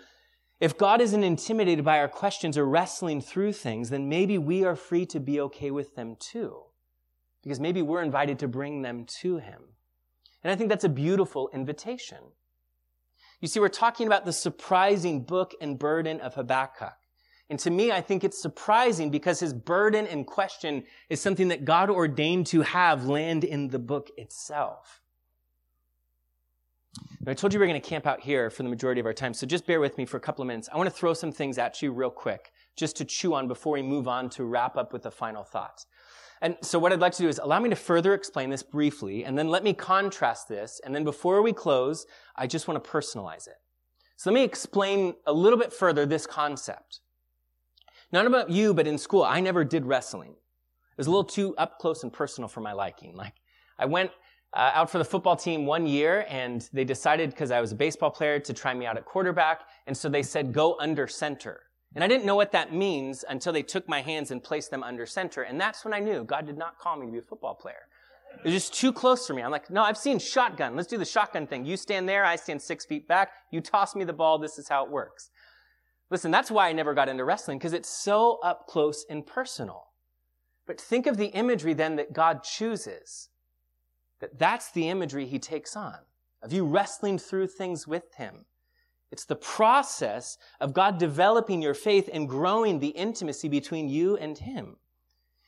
If 0.59 0.77
God 0.77 1.01
isn't 1.01 1.23
intimidated 1.23 1.85
by 1.85 1.99
our 1.99 2.07
questions 2.07 2.57
or 2.57 2.65
wrestling 2.65 3.21
through 3.21 3.53
things, 3.53 3.89
then 3.89 4.09
maybe 4.09 4.37
we 4.37 4.63
are 4.63 4.75
free 4.75 5.05
to 5.07 5.19
be 5.19 5.39
okay 5.41 5.69
with 5.69 5.95
them 5.95 6.15
too. 6.19 6.63
Because 7.43 7.59
maybe 7.59 7.81
we're 7.81 8.01
invited 8.01 8.39
to 8.39 8.47
bring 8.47 8.81
them 8.81 9.05
to 9.21 9.37
Him. 9.37 9.61
And 10.43 10.51
I 10.51 10.55
think 10.55 10.69
that's 10.69 10.83
a 10.83 10.89
beautiful 10.89 11.49
invitation. 11.53 12.19
You 13.39 13.47
see, 13.47 13.59
we're 13.59 13.69
talking 13.69 14.07
about 14.07 14.25
the 14.25 14.33
surprising 14.33 15.23
book 15.23 15.53
and 15.61 15.77
burden 15.77 16.19
of 16.21 16.33
Habakkuk. 16.33 16.95
And 17.49 17.59
to 17.59 17.69
me, 17.69 17.91
I 17.91 18.01
think 18.01 18.23
it's 18.23 18.41
surprising 18.41 19.09
because 19.09 19.39
his 19.39 19.53
burden 19.53 20.05
and 20.07 20.25
question 20.25 20.83
is 21.09 21.21
something 21.21 21.47
that 21.49 21.65
God 21.65 21.89
ordained 21.89 22.47
to 22.47 22.61
have 22.61 23.05
land 23.05 23.43
in 23.43 23.69
the 23.69 23.79
book 23.79 24.09
itself. 24.17 25.01
Now, 27.21 27.31
I 27.31 27.33
told 27.33 27.53
you 27.53 27.59
we 27.59 27.65
are 27.65 27.67
going 27.67 27.81
to 27.81 27.89
camp 27.89 28.07
out 28.07 28.21
here 28.21 28.49
for 28.49 28.63
the 28.63 28.69
majority 28.69 28.99
of 28.99 29.05
our 29.05 29.13
time, 29.13 29.33
so 29.33 29.45
just 29.45 29.67
bear 29.67 29.79
with 29.79 29.97
me 29.97 30.05
for 30.05 30.17
a 30.17 30.19
couple 30.19 30.41
of 30.41 30.47
minutes. 30.47 30.69
I 30.71 30.77
want 30.77 30.89
to 30.89 30.95
throw 30.95 31.13
some 31.13 31.31
things 31.31 31.57
at 31.57 31.81
you 31.81 31.91
real 31.91 32.09
quick, 32.09 32.51
just 32.75 32.95
to 32.97 33.05
chew 33.05 33.33
on 33.33 33.47
before 33.47 33.73
we 33.73 33.81
move 33.81 34.07
on 34.07 34.29
to 34.31 34.45
wrap 34.45 34.77
up 34.77 34.93
with 34.93 35.03
the 35.03 35.11
final 35.11 35.43
thoughts. 35.43 35.85
And 36.41 36.55
so 36.61 36.79
what 36.79 36.93
I'd 36.93 36.99
like 36.99 37.13
to 37.13 37.23
do 37.23 37.27
is 37.27 37.39
allow 37.39 37.59
me 37.59 37.69
to 37.69 37.75
further 37.75 38.13
explain 38.13 38.49
this 38.49 38.63
briefly, 38.63 39.25
and 39.25 39.37
then 39.37 39.49
let 39.49 39.63
me 39.63 39.73
contrast 39.73 40.47
this, 40.47 40.79
and 40.85 40.95
then 40.95 41.03
before 41.03 41.41
we 41.41 41.51
close, 41.51 42.05
I 42.35 42.47
just 42.47 42.67
want 42.67 42.81
to 42.83 42.89
personalize 42.89 43.47
it. 43.47 43.55
So 44.15 44.29
let 44.29 44.35
me 44.35 44.43
explain 44.43 45.15
a 45.25 45.33
little 45.33 45.59
bit 45.59 45.73
further 45.73 46.05
this 46.05 46.25
concept. 46.25 47.01
Not 48.11 48.25
about 48.25 48.49
you, 48.49 48.73
but 48.73 48.87
in 48.87 48.97
school, 48.97 49.23
I 49.23 49.41
never 49.41 49.63
did 49.65 49.85
wrestling. 49.85 50.31
It 50.31 50.97
was 50.97 51.07
a 51.07 51.11
little 51.11 51.23
too 51.23 51.55
up 51.57 51.77
close 51.77 52.03
and 52.03 52.13
personal 52.13 52.47
for 52.47 52.61
my 52.61 52.71
liking. 52.71 53.15
Like, 53.15 53.33
I 53.77 53.85
went 53.85 54.11
uh, 54.53 54.71
out 54.73 54.89
for 54.89 54.97
the 54.97 55.05
football 55.05 55.35
team 55.35 55.65
one 55.65 55.85
year, 55.85 56.25
and 56.29 56.69
they 56.73 56.83
decided 56.83 57.29
because 57.29 57.51
I 57.51 57.61
was 57.61 57.71
a 57.71 57.75
baseball 57.75 58.09
player 58.09 58.39
to 58.39 58.53
try 58.53 58.73
me 58.73 58.85
out 58.85 58.97
at 58.97 59.05
quarterback, 59.05 59.61
and 59.85 59.95
so 59.95 60.09
they 60.09 60.23
said 60.23 60.53
go 60.53 60.77
under 60.79 61.07
center. 61.07 61.61
And 61.95 62.03
I 62.03 62.07
didn't 62.07 62.25
know 62.25 62.35
what 62.35 62.51
that 62.51 62.73
means 62.73 63.25
until 63.27 63.53
they 63.53 63.63
took 63.63 63.87
my 63.87 64.01
hands 64.01 64.31
and 64.31 64.43
placed 64.43 64.71
them 64.71 64.83
under 64.83 65.05
center, 65.05 65.43
and 65.43 65.59
that's 65.59 65.83
when 65.83 65.93
I 65.93 65.99
knew 65.99 66.23
God 66.23 66.45
did 66.45 66.57
not 66.57 66.77
call 66.79 66.97
me 66.97 67.05
to 67.05 67.11
be 67.11 67.17
a 67.19 67.21
football 67.21 67.55
player. 67.55 67.87
It 68.39 68.45
was 68.45 68.53
just 68.53 68.73
too 68.73 68.93
close 68.93 69.25
for 69.25 69.33
me. 69.33 69.41
I'm 69.41 69.51
like, 69.51 69.69
no, 69.69 69.83
I've 69.83 69.97
seen 69.97 70.19
shotgun. 70.19 70.75
Let's 70.75 70.87
do 70.87 70.97
the 70.97 71.05
shotgun 71.05 71.47
thing. 71.47 71.65
You 71.65 71.75
stand 71.75 72.07
there, 72.07 72.23
I 72.23 72.35
stand 72.35 72.61
six 72.61 72.85
feet 72.85 73.07
back. 73.07 73.29
You 73.51 73.61
toss 73.61 73.95
me 73.95 74.03
the 74.03 74.13
ball. 74.13 74.37
This 74.37 74.59
is 74.59 74.67
how 74.67 74.85
it 74.85 74.91
works. 74.91 75.31
Listen, 76.09 76.31
that's 76.31 76.51
why 76.51 76.69
I 76.69 76.73
never 76.73 76.93
got 76.93 77.09
into 77.09 77.25
wrestling 77.25 77.57
because 77.57 77.73
it's 77.73 77.89
so 77.89 78.39
up 78.43 78.67
close 78.67 79.05
and 79.09 79.25
personal. 79.25 79.87
But 80.65 80.79
think 80.79 81.07
of 81.07 81.17
the 81.17 81.27
imagery 81.27 81.73
then 81.73 81.95
that 81.95 82.13
God 82.13 82.43
chooses. 82.43 83.29
That 84.19 84.39
that's 84.39 84.71
the 84.71 84.89
imagery 84.89 85.25
he 85.25 85.39
takes 85.39 85.75
on 85.75 85.97
of 86.41 86.53
you 86.53 86.65
wrestling 86.65 87.17
through 87.17 87.47
things 87.47 87.87
with 87.87 88.13
him. 88.15 88.45
It's 89.11 89.25
the 89.25 89.35
process 89.35 90.37
of 90.59 90.73
God 90.73 90.97
developing 90.97 91.61
your 91.61 91.73
faith 91.73 92.09
and 92.11 92.27
growing 92.27 92.79
the 92.79 92.89
intimacy 92.89 93.47
between 93.47 93.87
you 93.87 94.17
and 94.17 94.37
Him. 94.37 94.77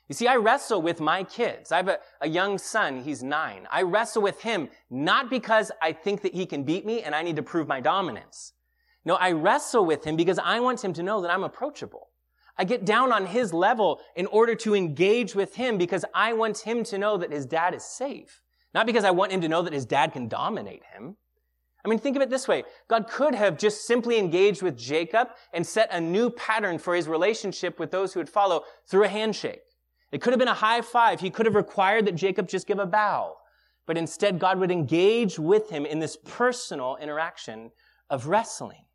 You 0.08 0.16
see, 0.16 0.28
I 0.28 0.38
wrestle 0.38 0.82
with 0.82 1.00
my 1.00 1.24
kids. 1.24 1.72
I 1.72 1.78
have 1.78 1.88
a, 1.88 2.00
a, 2.22 2.28
young 2.28 2.58
son. 2.58 3.04
He's 3.04 3.22
nine. 3.22 3.68
I 3.70 3.84
wrestle 3.84 4.24
with 4.24 4.42
him 4.42 4.70
not 4.90 5.30
because 5.30 5.72
I 5.84 5.92
think 5.92 6.24
that 6.24 6.34
he 6.34 6.48
can 6.48 6.64
beat 6.64 6.84
me 6.84 7.04
and 7.04 7.14
I 7.14 7.22
need 7.22 7.36
to 7.36 7.44
prove 7.44 7.68
my 7.68 7.80
dominance. 7.80 8.54
No, 9.06 9.16
I 9.16 9.34
wrestle 9.34 9.86
with 9.86 10.06
him 10.06 10.16
because 10.16 10.40
I 10.40 10.62
want 10.62 10.84
him 10.84 10.94
to 10.94 11.04
know 11.04 11.22
that 11.22 11.30
I'm 11.30 11.44
approachable. 11.44 12.08
I 12.58 12.64
get 12.64 12.86
down 12.86 13.12
on 13.12 13.28
his 13.28 13.54
level 13.54 14.02
in 14.16 14.26
order 14.26 14.56
to 14.56 14.74
engage 14.74 15.36
with 15.36 15.56
him 15.56 15.78
because 15.78 16.04
I 16.16 16.34
want 16.34 16.58
him 16.60 16.84
to 16.86 16.98
know 16.98 17.18
that 17.18 17.32
his 17.32 17.46
dad 17.46 17.76
is 17.76 17.84
safe. 17.84 18.42
Not 18.74 18.86
because 18.86 19.04
I 19.04 19.12
want 19.12 19.32
him 19.32 19.42
to 19.42 19.48
know 19.48 19.62
that 19.62 19.74
his 19.74 19.86
dad 19.86 20.14
can 20.14 20.28
dominate 20.28 20.84
him. 20.94 21.18
I 21.84 21.88
mean, 21.88 22.00
think 22.00 22.16
of 22.16 22.22
it 22.22 22.30
this 22.30 22.48
way. 22.48 22.64
God 22.90 23.08
could 23.08 23.34
have 23.34 23.58
just 23.58 23.88
simply 23.88 24.18
engaged 24.18 24.62
with 24.62 24.78
Jacob 24.78 25.30
and 25.54 25.66
set 25.66 25.90
a 25.92 26.02
new 26.02 26.30
pattern 26.30 26.78
for 26.78 26.94
his 26.94 27.08
relationship 27.08 27.80
with 27.80 27.90
those 27.90 28.14
who 28.14 28.20
would 28.20 28.30
follow 28.30 28.64
through 28.88 29.06
a 29.06 29.10
handshake. 29.10 29.62
It 30.12 30.22
could 30.22 30.34
have 30.34 30.40
been 30.40 30.48
a 30.48 30.54
high 30.54 30.82
five. 30.82 31.20
He 31.20 31.30
could 31.30 31.46
have 31.46 31.56
required 31.56 32.06
that 32.06 32.16
Jacob 32.16 32.48
just 32.48 32.68
give 32.68 32.80
a 32.80 32.86
bow. 32.86 33.36
But 33.86 33.98
instead, 33.98 34.40
God 34.40 34.60
would 34.60 34.72
engage 34.72 35.40
with 35.40 35.70
him 35.70 35.86
in 35.86 36.00
this 36.00 36.18
personal 36.18 36.98
interaction 37.02 37.72
of 38.10 38.28
wrestling. 38.28 38.86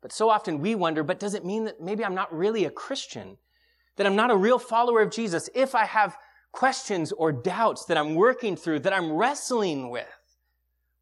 But 0.00 0.12
so 0.12 0.30
often 0.30 0.60
we 0.60 0.74
wonder, 0.74 1.02
but 1.02 1.18
does 1.18 1.34
it 1.34 1.44
mean 1.44 1.64
that 1.64 1.80
maybe 1.80 2.04
I'm 2.04 2.14
not 2.14 2.34
really 2.34 2.64
a 2.64 2.70
Christian? 2.70 3.36
That 3.96 4.06
I'm 4.06 4.16
not 4.16 4.30
a 4.30 4.36
real 4.36 4.58
follower 4.58 5.02
of 5.02 5.10
Jesus 5.10 5.50
if 5.54 5.74
I 5.74 5.84
have 5.84 6.16
questions 6.52 7.12
or 7.12 7.32
doubts 7.32 7.84
that 7.86 7.96
I'm 7.96 8.14
working 8.14 8.56
through, 8.56 8.80
that 8.80 8.92
I'm 8.92 9.12
wrestling 9.12 9.90
with? 9.90 10.06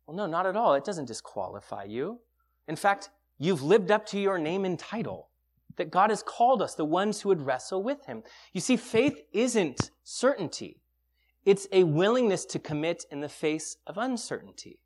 Well, 0.06 0.16
no, 0.16 0.26
not 0.26 0.46
at 0.46 0.56
all. 0.56 0.74
It 0.74 0.84
doesn't 0.84 1.06
disqualify 1.06 1.84
you. 1.84 2.20
In 2.66 2.76
fact, 2.76 3.10
you've 3.38 3.62
lived 3.62 3.90
up 3.90 4.06
to 4.06 4.18
your 4.18 4.38
name 4.38 4.64
and 4.64 4.78
title. 4.78 5.28
That 5.76 5.90
God 5.90 6.10
has 6.10 6.22
called 6.22 6.60
us 6.60 6.74
the 6.74 6.84
ones 6.84 7.20
who 7.20 7.28
would 7.28 7.42
wrestle 7.42 7.82
with 7.82 8.04
Him. 8.06 8.24
You 8.52 8.60
see, 8.60 8.76
faith 8.76 9.20
isn't 9.32 9.90
certainty. 10.02 10.80
It's 11.44 11.68
a 11.72 11.84
willingness 11.84 12.44
to 12.46 12.58
commit 12.58 13.04
in 13.10 13.20
the 13.20 13.28
face 13.28 13.76
of 13.86 13.96
uncertainty. 13.96 14.80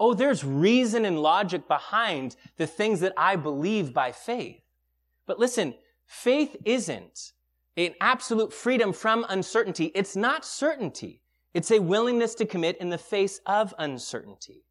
Oh, 0.00 0.14
there's 0.14 0.42
reason 0.42 1.04
and 1.04 1.22
logic 1.22 1.68
behind 1.68 2.34
the 2.56 2.66
things 2.66 3.00
that 3.00 3.12
I 3.16 3.36
believe 3.36 3.94
by 3.94 4.10
faith. 4.10 4.62
But 5.26 5.38
listen, 5.38 5.74
faith 6.06 6.56
isn't 6.64 7.32
an 7.76 7.94
absolute 8.00 8.52
freedom 8.52 8.92
from 8.92 9.24
uncertainty. 9.28 9.92
It's 9.94 10.16
not 10.16 10.44
certainty. 10.44 11.22
It's 11.54 11.70
a 11.70 11.80
willingness 11.80 12.34
to 12.36 12.46
commit 12.46 12.78
in 12.78 12.90
the 12.90 12.98
face 12.98 13.40
of 13.46 13.74
uncertainty. 13.78 14.64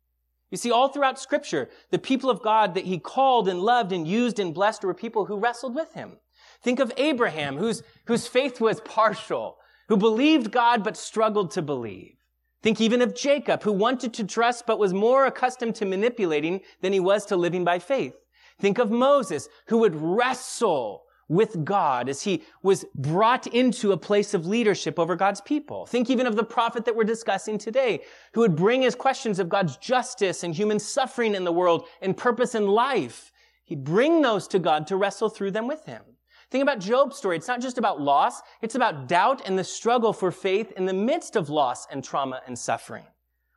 You 0.49 0.57
see, 0.57 0.71
all 0.71 0.89
throughout 0.89 1.19
scripture, 1.19 1.69
the 1.91 1.99
people 1.99 2.29
of 2.29 2.41
God 2.41 2.75
that 2.75 2.85
he 2.85 2.99
called 2.99 3.47
and 3.47 3.61
loved 3.61 3.91
and 3.91 4.07
used 4.07 4.39
and 4.39 4.53
blessed 4.53 4.83
were 4.83 4.93
people 4.93 5.25
who 5.25 5.39
wrestled 5.39 5.75
with 5.75 5.93
him. 5.93 6.17
Think 6.61 6.79
of 6.79 6.91
Abraham, 6.97 7.57
whose, 7.57 7.83
whose 8.05 8.27
faith 8.27 8.59
was 8.59 8.81
partial, 8.81 9.57
who 9.87 9.97
believed 9.97 10.51
God 10.51 10.83
but 10.83 10.97
struggled 10.97 11.51
to 11.51 11.61
believe. 11.61 12.15
Think 12.61 12.79
even 12.81 13.01
of 13.01 13.15
Jacob, 13.15 13.63
who 13.63 13.71
wanted 13.71 14.13
to 14.15 14.23
trust 14.23 14.67
but 14.67 14.77
was 14.77 14.93
more 14.93 15.25
accustomed 15.25 15.75
to 15.75 15.85
manipulating 15.85 16.61
than 16.81 16.93
he 16.93 16.99
was 16.99 17.25
to 17.27 17.35
living 17.35 17.63
by 17.63 17.79
faith. 17.79 18.13
Think 18.59 18.77
of 18.77 18.91
Moses, 18.91 19.47
who 19.67 19.79
would 19.79 19.95
wrestle 19.95 21.03
with 21.32 21.63
God 21.63 22.09
as 22.09 22.21
he 22.21 22.43
was 22.61 22.84
brought 22.93 23.47
into 23.47 23.93
a 23.93 23.97
place 23.97 24.34
of 24.34 24.45
leadership 24.45 24.99
over 24.99 25.15
God's 25.15 25.39
people. 25.39 25.86
Think 25.86 26.09
even 26.09 26.27
of 26.27 26.36
the 26.36 26.43
prophet 26.43 26.84
that 26.84 26.95
we're 26.95 27.05
discussing 27.05 27.57
today, 27.57 28.01
who 28.34 28.41
would 28.41 28.57
bring 28.57 28.82
his 28.82 28.95
questions 28.95 29.39
of 29.39 29.47
God's 29.47 29.77
justice 29.77 30.43
and 30.43 30.53
human 30.53 30.77
suffering 30.77 31.34
in 31.34 31.45
the 31.45 31.51
world 31.51 31.88
and 32.01 32.17
purpose 32.17 32.53
in 32.53 32.67
life. 32.67 33.32
He'd 33.63 33.86
bring 33.86 34.21
those 34.21 34.45
to 34.49 34.59
God 34.59 34.86
to 34.88 34.97
wrestle 34.97 35.29
through 35.29 35.51
them 35.51 35.67
with 35.67 35.86
him. 35.86 36.01
Think 36.49 36.63
about 36.63 36.79
Job's 36.79 37.15
story. 37.15 37.38
It's 37.38 37.47
not 37.47 37.61
just 37.61 37.77
about 37.77 38.01
loss. 38.01 38.41
It's 38.61 38.75
about 38.75 39.07
doubt 39.07 39.41
and 39.45 39.57
the 39.57 39.63
struggle 39.63 40.11
for 40.11 40.32
faith 40.32 40.73
in 40.75 40.86
the 40.86 40.93
midst 40.93 41.38
of 41.38 41.49
loss 41.49 41.88
and 41.89 42.03
trauma 42.03 42.41
and 42.45 42.59
suffering. 42.59 43.05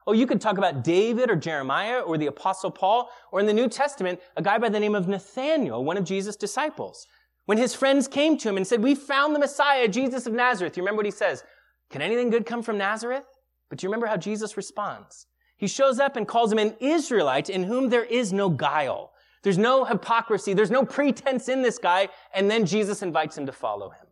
Oh, 0.07 0.13
you 0.13 0.29
could 0.29 0.41
talk 0.41 0.59
about 0.59 0.85
David 0.85 1.29
or 1.29 1.35
Jeremiah 1.35 2.01
or 2.01 2.19
the 2.19 2.27
apostle 2.27 2.71
Paul 2.71 3.11
or 3.33 3.41
in 3.41 3.47
the 3.47 3.53
New 3.53 3.69
Testament, 3.69 4.21
a 4.37 4.43
guy 4.43 4.59
by 4.59 4.69
the 4.69 4.79
name 4.79 4.95
of 4.95 5.09
Nathaniel, 5.09 5.85
one 5.85 5.97
of 5.97 6.05
Jesus' 6.05 6.37
disciples. 6.37 7.09
When 7.47 7.59
his 7.59 7.75
friends 7.75 8.09
came 8.09 8.39
to 8.39 8.49
him 8.49 8.57
and 8.57 8.67
said, 8.67 8.83
we 8.83 8.95
found 8.95 9.35
the 9.35 9.41
Messiah, 9.41 9.89
Jesus 9.89 10.27
of 10.27 10.33
Nazareth. 10.33 10.77
You 10.77 10.83
remember 10.83 10.99
what 10.99 11.07
he 11.07 11.13
says? 11.13 11.45
Can 11.91 12.01
anything 12.01 12.31
good 12.31 12.47
come 12.47 12.63
from 12.63 12.79
Nazareth? 12.79 13.27
But 13.69 13.79
do 13.79 13.85
you 13.85 13.91
remember 13.91 14.07
how 14.07 14.17
Jesus 14.17 14.57
responds? 14.57 15.27
He 15.57 15.67
shows 15.67 16.01
up 16.01 16.17
and 16.17 16.27
calls 16.27 16.51
him 16.51 16.59
an 16.59 16.75
Israelite 16.81 17.51
in 17.51 17.65
whom 17.65 17.89
there 17.89 18.05
is 18.05 18.33
no 18.33 18.49
guile. 18.49 19.13
There's 19.43 19.59
no 19.59 19.85
hypocrisy. 19.85 20.55
There's 20.55 20.71
no 20.71 20.85
pretense 20.85 21.49
in 21.49 21.63
this 21.63 21.79
guy. 21.79 22.09
And 22.35 22.51
then 22.51 22.65
Jesus 22.65 23.03
invites 23.03 23.37
him 23.37 23.47
to 23.47 23.53
follow 23.53 23.91
him. 23.91 24.07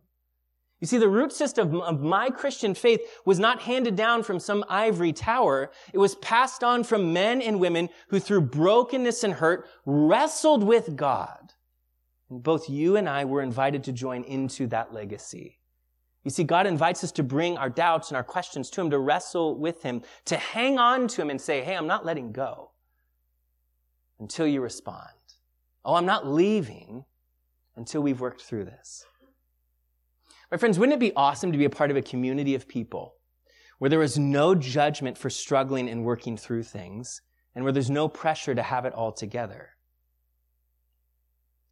You 0.79 0.87
see, 0.87 0.97
the 0.97 1.09
root 1.09 1.31
system 1.31 1.81
of 1.81 2.01
my 2.01 2.29
Christian 2.29 2.75
faith 2.75 3.01
was 3.25 3.39
not 3.39 3.61
handed 3.61 3.95
down 3.95 4.21
from 4.21 4.39
some 4.39 4.65
ivory 4.67 5.13
tower. 5.13 5.71
It 5.93 5.97
was 5.97 6.15
passed 6.15 6.63
on 6.63 6.83
from 6.83 7.13
men 7.13 7.41
and 7.41 7.59
women 7.59 7.89
who 8.09 8.19
through 8.19 8.41
brokenness 8.41 9.23
and 9.23 9.33
hurt 9.33 9.65
wrestled 9.85 10.63
with 10.63 10.95
God 10.95 11.53
both 12.39 12.69
you 12.69 12.95
and 12.95 13.07
I 13.07 13.25
were 13.25 13.41
invited 13.41 13.83
to 13.85 13.91
join 13.91 14.23
into 14.23 14.67
that 14.67 14.93
legacy. 14.93 15.59
You 16.23 16.31
see, 16.31 16.43
God 16.43 16.65
invites 16.65 17.03
us 17.03 17.11
to 17.13 17.23
bring 17.23 17.57
our 17.57 17.69
doubts 17.69 18.09
and 18.09 18.15
our 18.15 18.23
questions 18.23 18.69
to 18.71 18.81
Him, 18.81 18.89
to 18.91 18.99
wrestle 18.99 19.59
with 19.59 19.83
Him, 19.83 20.01
to 20.25 20.37
hang 20.37 20.77
on 20.77 21.07
to 21.09 21.21
Him 21.21 21.29
and 21.29 21.39
say, 21.39 21.61
Hey, 21.61 21.75
I'm 21.75 21.87
not 21.87 22.05
letting 22.05 22.31
go 22.31 22.71
until 24.19 24.47
you 24.47 24.61
respond. 24.61 25.09
Oh, 25.83 25.95
I'm 25.95 26.05
not 26.05 26.25
leaving 26.25 27.03
until 27.75 28.01
we've 28.01 28.21
worked 28.21 28.41
through 28.41 28.65
this. 28.65 29.05
My 30.49 30.57
friends, 30.57 30.79
wouldn't 30.79 30.95
it 30.95 30.99
be 30.99 31.15
awesome 31.15 31.51
to 31.51 31.57
be 31.57 31.65
a 31.65 31.69
part 31.69 31.91
of 31.91 31.97
a 31.97 32.01
community 32.01 32.55
of 32.55 32.67
people 32.67 33.15
where 33.79 33.89
there 33.89 34.03
is 34.03 34.17
no 34.17 34.55
judgment 34.55 35.17
for 35.17 35.29
struggling 35.29 35.89
and 35.89 36.05
working 36.05 36.37
through 36.37 36.63
things 36.63 37.21
and 37.55 37.63
where 37.63 37.73
there's 37.73 37.89
no 37.89 38.07
pressure 38.07 38.55
to 38.55 38.63
have 38.63 38.85
it 38.85 38.93
all 38.93 39.11
together? 39.11 39.71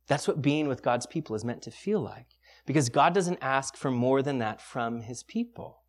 That's 0.08 0.28
what 0.28 0.41
being 0.41 0.68
with 0.68 0.84
God's 0.84 1.06
people 1.06 1.36
is 1.36 1.45
meant 1.45 1.62
to 1.64 1.72
feel 1.72 2.02
like. 2.02 2.28
Because 2.66 2.89
God 2.89 3.14
doesn't 3.14 3.39
ask 3.41 3.76
for 3.76 3.91
more 3.91 4.22
than 4.22 4.39
that 4.39 4.62
from 4.62 5.02
his 5.02 5.24
people. 5.24 5.82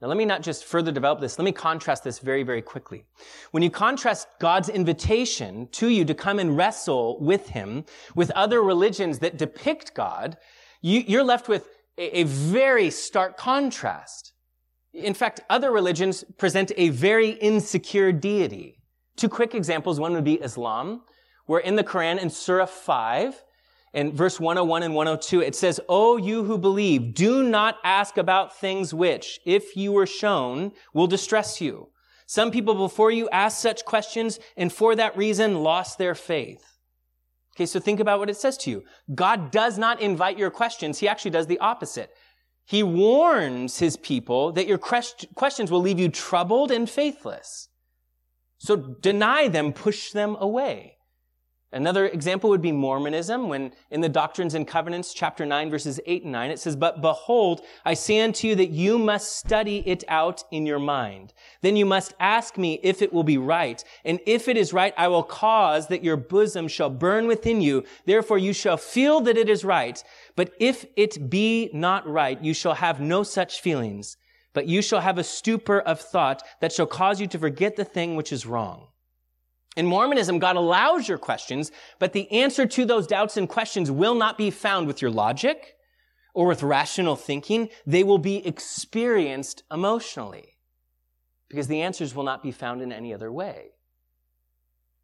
Now, 0.00 0.08
let 0.08 0.18
me 0.18 0.24
not 0.24 0.42
just 0.42 0.64
further 0.64 0.92
develop 0.92 1.20
this. 1.20 1.38
Let 1.38 1.44
me 1.44 1.52
contrast 1.52 2.04
this 2.04 2.18
very, 2.18 2.42
very 2.42 2.60
quickly. 2.60 3.06
When 3.52 3.62
you 3.62 3.70
contrast 3.70 4.28
God's 4.38 4.68
invitation 4.68 5.68
to 5.72 5.88
you 5.88 6.04
to 6.04 6.14
come 6.14 6.38
and 6.38 6.56
wrestle 6.56 7.18
with 7.20 7.48
him 7.50 7.86
with 8.14 8.30
other 8.32 8.62
religions 8.62 9.20
that 9.20 9.38
depict 9.38 9.94
God, 9.94 10.36
you, 10.82 11.18
are 11.18 11.24
left 11.24 11.48
with 11.48 11.68
a, 11.96 12.20
a 12.20 12.24
very 12.24 12.90
stark 12.90 13.38
contrast. 13.38 14.34
In 14.92 15.14
fact, 15.14 15.40
other 15.48 15.70
religions 15.70 16.22
present 16.36 16.70
a 16.76 16.90
very 16.90 17.30
insecure 17.30 18.12
deity. 18.12 18.82
Two 19.16 19.28
quick 19.28 19.54
examples. 19.54 19.98
One 19.98 20.12
would 20.12 20.24
be 20.24 20.34
Islam, 20.34 21.02
where 21.46 21.60
in 21.60 21.76
the 21.76 21.84
Quran 21.84 22.18
in 22.18 22.30
Surah 22.30 22.66
5, 22.66 23.42
in 23.92 24.12
verse 24.12 24.40
101 24.40 24.82
and 24.82 24.94
102, 24.94 25.40
it 25.40 25.54
says, 25.54 25.80
O 25.88 26.16
you 26.16 26.44
who 26.44 26.58
believe, 26.58 27.14
do 27.14 27.42
not 27.42 27.78
ask 27.84 28.16
about 28.16 28.58
things 28.58 28.92
which, 28.92 29.38
if 29.44 29.76
you 29.76 29.92
were 29.92 30.06
shown, 30.06 30.72
will 30.92 31.06
distress 31.06 31.60
you. 31.60 31.88
Some 32.26 32.50
people 32.50 32.74
before 32.74 33.10
you 33.10 33.28
asked 33.30 33.60
such 33.60 33.84
questions 33.84 34.40
and 34.56 34.72
for 34.72 34.96
that 34.96 35.16
reason 35.16 35.62
lost 35.62 35.98
their 35.98 36.14
faith. 36.14 36.78
Okay, 37.54 37.66
so 37.66 37.78
think 37.78 38.00
about 38.00 38.18
what 38.18 38.30
it 38.30 38.36
says 38.36 38.56
to 38.58 38.70
you. 38.70 38.82
God 39.14 39.52
does 39.52 39.78
not 39.78 40.00
invite 40.00 40.38
your 40.38 40.50
questions. 40.50 40.98
He 40.98 41.06
actually 41.06 41.30
does 41.30 41.46
the 41.46 41.60
opposite. 41.60 42.10
He 42.64 42.82
warns 42.82 43.78
his 43.78 43.96
people 43.96 44.50
that 44.52 44.66
your 44.66 44.78
questions 44.78 45.70
will 45.70 45.80
leave 45.80 46.00
you 46.00 46.08
troubled 46.08 46.72
and 46.72 46.90
faithless. 46.90 47.68
So 48.58 48.74
deny 48.74 49.46
them, 49.46 49.72
push 49.72 50.10
them 50.10 50.36
away. 50.40 50.96
Another 51.74 52.06
example 52.06 52.50
would 52.50 52.62
be 52.62 52.70
Mormonism, 52.70 53.48
when 53.48 53.72
in 53.90 54.00
the 54.00 54.08
Doctrines 54.08 54.54
and 54.54 54.64
Covenants, 54.64 55.12
chapter 55.12 55.44
9, 55.44 55.70
verses 55.70 55.98
8 56.06 56.22
and 56.22 56.30
9, 56.30 56.52
it 56.52 56.60
says, 56.60 56.76
But 56.76 57.00
behold, 57.00 57.62
I 57.84 57.94
say 57.94 58.20
unto 58.20 58.46
you 58.46 58.54
that 58.54 58.70
you 58.70 58.96
must 58.96 59.36
study 59.36 59.82
it 59.84 60.04
out 60.06 60.44
in 60.52 60.66
your 60.66 60.78
mind. 60.78 61.32
Then 61.62 61.74
you 61.74 61.84
must 61.84 62.14
ask 62.20 62.56
me 62.56 62.78
if 62.84 63.02
it 63.02 63.12
will 63.12 63.24
be 63.24 63.38
right. 63.38 63.82
And 64.04 64.20
if 64.24 64.46
it 64.46 64.56
is 64.56 64.72
right, 64.72 64.94
I 64.96 65.08
will 65.08 65.24
cause 65.24 65.88
that 65.88 66.04
your 66.04 66.16
bosom 66.16 66.68
shall 66.68 66.90
burn 66.90 67.26
within 67.26 67.60
you. 67.60 67.82
Therefore 68.06 68.38
you 68.38 68.52
shall 68.52 68.76
feel 68.76 69.20
that 69.22 69.36
it 69.36 69.48
is 69.48 69.64
right. 69.64 70.00
But 70.36 70.52
if 70.60 70.86
it 70.94 71.28
be 71.28 71.70
not 71.72 72.06
right, 72.08 72.40
you 72.40 72.54
shall 72.54 72.74
have 72.74 73.00
no 73.00 73.24
such 73.24 73.60
feelings. 73.60 74.16
But 74.52 74.68
you 74.68 74.80
shall 74.80 75.00
have 75.00 75.18
a 75.18 75.24
stupor 75.24 75.80
of 75.80 76.00
thought 76.00 76.44
that 76.60 76.72
shall 76.72 76.86
cause 76.86 77.20
you 77.20 77.26
to 77.26 77.38
forget 77.38 77.74
the 77.74 77.84
thing 77.84 78.14
which 78.14 78.32
is 78.32 78.46
wrong. 78.46 78.86
In 79.76 79.86
Mormonism, 79.86 80.38
God 80.38 80.56
allows 80.56 81.08
your 81.08 81.18
questions, 81.18 81.72
but 81.98 82.12
the 82.12 82.30
answer 82.30 82.66
to 82.66 82.84
those 82.84 83.06
doubts 83.06 83.36
and 83.36 83.48
questions 83.48 83.90
will 83.90 84.14
not 84.14 84.38
be 84.38 84.50
found 84.50 84.86
with 84.86 85.02
your 85.02 85.10
logic 85.10 85.76
or 86.32 86.46
with 86.46 86.62
rational 86.62 87.16
thinking. 87.16 87.68
They 87.86 88.04
will 88.04 88.18
be 88.18 88.46
experienced 88.46 89.64
emotionally 89.72 90.58
because 91.48 91.66
the 91.66 91.82
answers 91.82 92.14
will 92.14 92.24
not 92.24 92.42
be 92.42 92.52
found 92.52 92.82
in 92.82 92.92
any 92.92 93.12
other 93.12 93.32
way. 93.32 93.70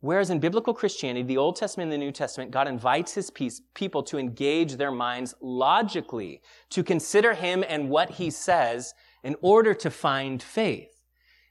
Whereas 0.01 0.31
in 0.31 0.41
biblical 0.41 0.73
Christianity, 0.73 1.23
the 1.25 1.37
Old 1.37 1.57
Testament 1.57 1.93
and 1.93 2.01
the 2.01 2.05
New 2.05 2.12
Testament, 2.12 2.51
God 2.51 2.66
invites 2.66 3.12
his 3.12 3.31
peace, 3.31 3.61
people 3.75 4.03
to 4.05 4.18
engage 4.18 4.77
their 4.77 4.91
minds 4.91 5.35
logically, 5.43 6.41
to 6.71 6.83
consider 6.83 7.35
him 7.35 7.62
and 7.68 7.91
what 7.91 8.12
he 8.12 8.31
says 8.31 8.95
in 9.23 9.37
order 9.43 9.75
to 9.75 9.91
find 9.91 10.43
faith. 10.43 10.99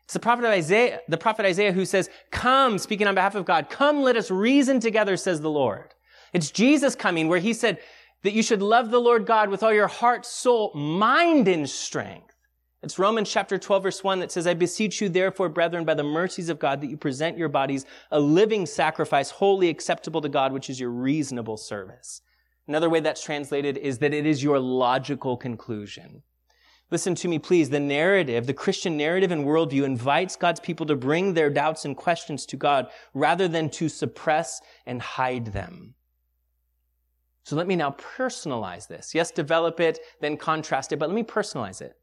It's 0.10 0.16
the 0.16 0.20
prophet 0.20 0.46
Isaiah, 0.46 1.02
the 1.08 1.20
prophet 1.20 1.46
Isaiah 1.46 1.72
who 1.72 1.86
says, 1.86 2.10
come, 2.32 2.80
speaking 2.80 3.06
on 3.06 3.14
behalf 3.14 3.36
of 3.36 3.46
God, 3.46 3.70
come, 3.70 4.02
let 4.02 4.16
us 4.16 4.32
reason 4.32 4.80
together, 4.80 5.16
says 5.16 5.40
the 5.40 5.52
Lord. 5.52 5.94
It's 6.34 6.50
Jesus 6.50 6.96
coming 6.96 7.28
where 7.28 7.38
he 7.38 7.54
said 7.54 7.78
that 8.24 8.34
you 8.34 8.42
should 8.42 8.64
love 8.64 8.90
the 8.90 9.00
Lord 9.00 9.28
God 9.28 9.50
with 9.50 9.62
all 9.62 9.72
your 9.72 9.86
heart, 9.86 10.26
soul, 10.26 10.74
mind, 10.74 11.48
and 11.48 11.70
strength. 11.70 12.34
It's 12.82 12.98
Romans 12.98 13.30
chapter 13.32 13.60
12 13.60 13.84
verse 13.84 14.04
1 14.04 14.22
that 14.22 14.32
says, 14.32 14.48
I 14.48 14.56
beseech 14.56 15.00
you 15.00 15.10
therefore, 15.10 15.48
brethren, 15.48 15.86
by 15.86 15.94
the 15.94 16.02
mercies 16.02 16.50
of 16.50 16.58
God, 16.58 16.82
that 16.82 16.90
you 16.90 16.98
present 16.98 17.38
your 17.38 17.48
bodies 17.48 17.86
a 18.10 18.20
living 18.20 18.66
sacrifice, 18.66 19.30
wholly 19.30 19.70
acceptable 19.70 20.22
to 20.22 20.30
God, 20.30 20.54
which 20.54 20.72
is 20.72 20.80
your 20.80 20.90
reasonable 20.90 21.58
service. 21.58 22.24
Another 22.68 22.90
way 22.90 23.00
that's 23.00 23.24
translated 23.24 23.78
is 23.78 24.00
that 24.00 24.16
it 24.16 24.26
is 24.26 24.42
your 24.42 24.58
logical 24.58 25.38
conclusion. 25.38 26.24
Listen 26.92 27.14
to 27.16 27.28
me, 27.28 27.38
please. 27.38 27.70
The 27.70 27.80
narrative, 27.80 28.48
the 28.48 28.54
Christian 28.54 28.98
narrative 28.98 29.32
and 29.32 29.46
worldview 29.46 29.84
invites 29.84 30.36
God's 30.36 30.60
people 30.60 30.86
to 30.88 30.96
bring 30.96 31.34
their 31.34 31.50
doubts 31.50 31.86
and 31.86 31.96
questions 31.96 32.46
to 32.48 32.58
God 32.58 32.88
rather 33.14 33.48
than 33.48 33.70
to 33.72 33.90
suppress 33.90 34.60
and 34.86 35.02
hide 35.02 35.48
them. 35.48 35.94
So 37.44 37.56
let 37.56 37.68
me 37.68 37.76
now 37.76 37.92
personalize 37.92 38.88
this. 38.88 39.14
Yes, 39.14 39.32
develop 39.32 39.80
it, 39.80 40.00
then 40.22 40.38
contrast 40.38 40.92
it, 40.92 40.98
but 40.98 41.10
let 41.10 41.16
me 41.16 41.24
personalize 41.24 41.82
it. 41.82 41.96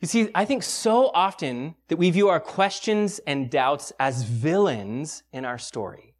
You 0.00 0.08
see, 0.08 0.28
I 0.34 0.44
think 0.44 0.62
so 0.62 1.10
often 1.14 1.76
that 1.88 1.96
we 1.96 2.10
view 2.10 2.28
our 2.28 2.40
questions 2.40 3.20
and 3.26 3.50
doubts 3.50 3.92
as 3.98 4.22
villains 4.22 5.22
in 5.32 5.44
our 5.44 5.58
story. 5.58 6.14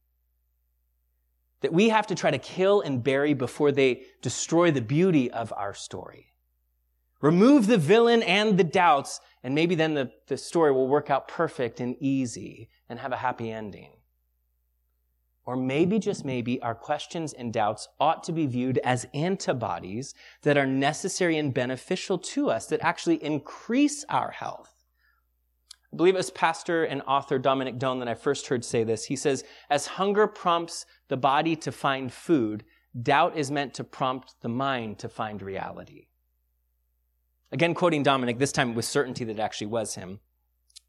That 1.61 1.73
we 1.73 1.89
have 1.91 2.07
to 2.09 2.15
try 2.15 2.31
to 2.31 2.39
kill 2.39 2.81
and 2.81 3.03
bury 3.03 3.35
before 3.35 3.73
they 3.73 4.05
destroy 4.23 4.71
the 4.71 4.81
beauty 4.81 5.31
of 5.31 5.53
our 5.57 5.75
story. 5.75 6.34
Remove 7.25 7.69
the 7.69 7.79
villain 7.79 8.23
and 8.23 8.59
the 8.59 8.65
doubts, 8.65 9.19
and 9.43 9.55
maybe 9.55 9.75
then 9.75 9.95
the, 9.95 10.11
the 10.27 10.37
story 10.37 10.71
will 10.71 10.87
work 10.87 11.09
out 11.09 11.27
perfect 11.27 11.81
and 11.81 11.97
easy 11.99 12.69
and 12.87 12.99
have 12.99 13.13
a 13.13 13.17
happy 13.17 13.51
ending. 13.51 13.93
Or 15.47 15.57
maybe, 15.57 15.99
just 15.99 16.23
maybe, 16.23 16.61
our 16.61 16.75
questions 16.75 17.33
and 17.33 17.51
doubts 17.51 17.89
ought 17.99 18.25
to 18.25 18.33
be 18.33 18.45
viewed 18.47 18.77
as 18.85 19.07
antibodies 19.15 20.13
that 20.43 20.59
are 20.59 20.67
necessary 20.67 21.39
and 21.39 21.55
beneficial 21.55 22.19
to 22.19 22.51
us, 22.51 22.67
that 22.67 22.83
actually 22.83 23.25
increase 23.25 24.05
our 24.11 24.33
health. 24.33 24.85
I 25.95 25.97
believe 25.97 26.17
it 26.17 26.19
was 26.19 26.31
pastor 26.31 26.85
and 26.85 27.01
author 27.07 27.39
Dominic 27.39 27.79
Done 27.79 28.01
that 28.01 28.09
I 28.09 28.15
first 28.15 28.49
heard 28.49 28.67
say 28.67 28.85
this. 28.85 29.07
He 29.07 29.17
says, 29.17 29.45
as 29.71 29.87
hunger 29.87 30.27
prompts 30.27 30.85
the 31.09 31.17
body 31.17 31.57
to 31.57 31.73
find 31.73 32.13
food, 32.13 32.65
doubt 33.03 33.35
is 33.35 33.51
meant 33.51 33.73
to 33.75 33.85
prompt 33.85 34.35
the 34.43 34.51
mind 34.51 34.99
to 34.99 35.09
find 35.09 35.41
reality. 35.41 36.09
Again, 37.55 37.73
quoting 37.73 38.03
Dominic, 38.03 38.39
this 38.39 38.53
time 38.53 38.75
with 38.75 38.85
certainty 38.85 39.25
that 39.25 39.39
it 39.39 39.41
actually 39.41 39.69
was 39.69 39.95
him. 39.95 40.21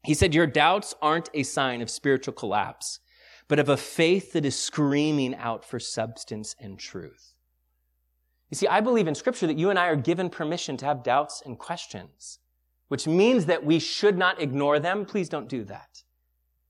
He 0.04 0.12
said, 0.12 0.34
Your 0.34 0.46
doubts 0.46 0.94
aren't 1.00 1.30
a 1.32 1.42
sign 1.42 1.80
of 1.80 1.88
spiritual 1.88 2.34
collapse 2.34 3.00
but 3.48 3.58
of 3.58 3.68
a 3.68 3.76
faith 3.76 4.32
that 4.32 4.44
is 4.44 4.58
screaming 4.58 5.34
out 5.36 5.64
for 5.64 5.78
substance 5.78 6.54
and 6.58 6.78
truth. 6.78 7.34
You 8.50 8.56
see, 8.56 8.66
I 8.66 8.80
believe 8.80 9.08
in 9.08 9.14
scripture 9.14 9.46
that 9.46 9.58
you 9.58 9.70
and 9.70 9.78
I 9.78 9.86
are 9.86 9.96
given 9.96 10.30
permission 10.30 10.76
to 10.78 10.86
have 10.86 11.02
doubts 11.02 11.42
and 11.44 11.58
questions, 11.58 12.38
which 12.88 13.06
means 13.06 13.46
that 13.46 13.64
we 13.64 13.78
should 13.78 14.16
not 14.16 14.40
ignore 14.40 14.78
them. 14.78 15.04
Please 15.04 15.28
don't 15.28 15.48
do 15.48 15.64
that. 15.64 16.02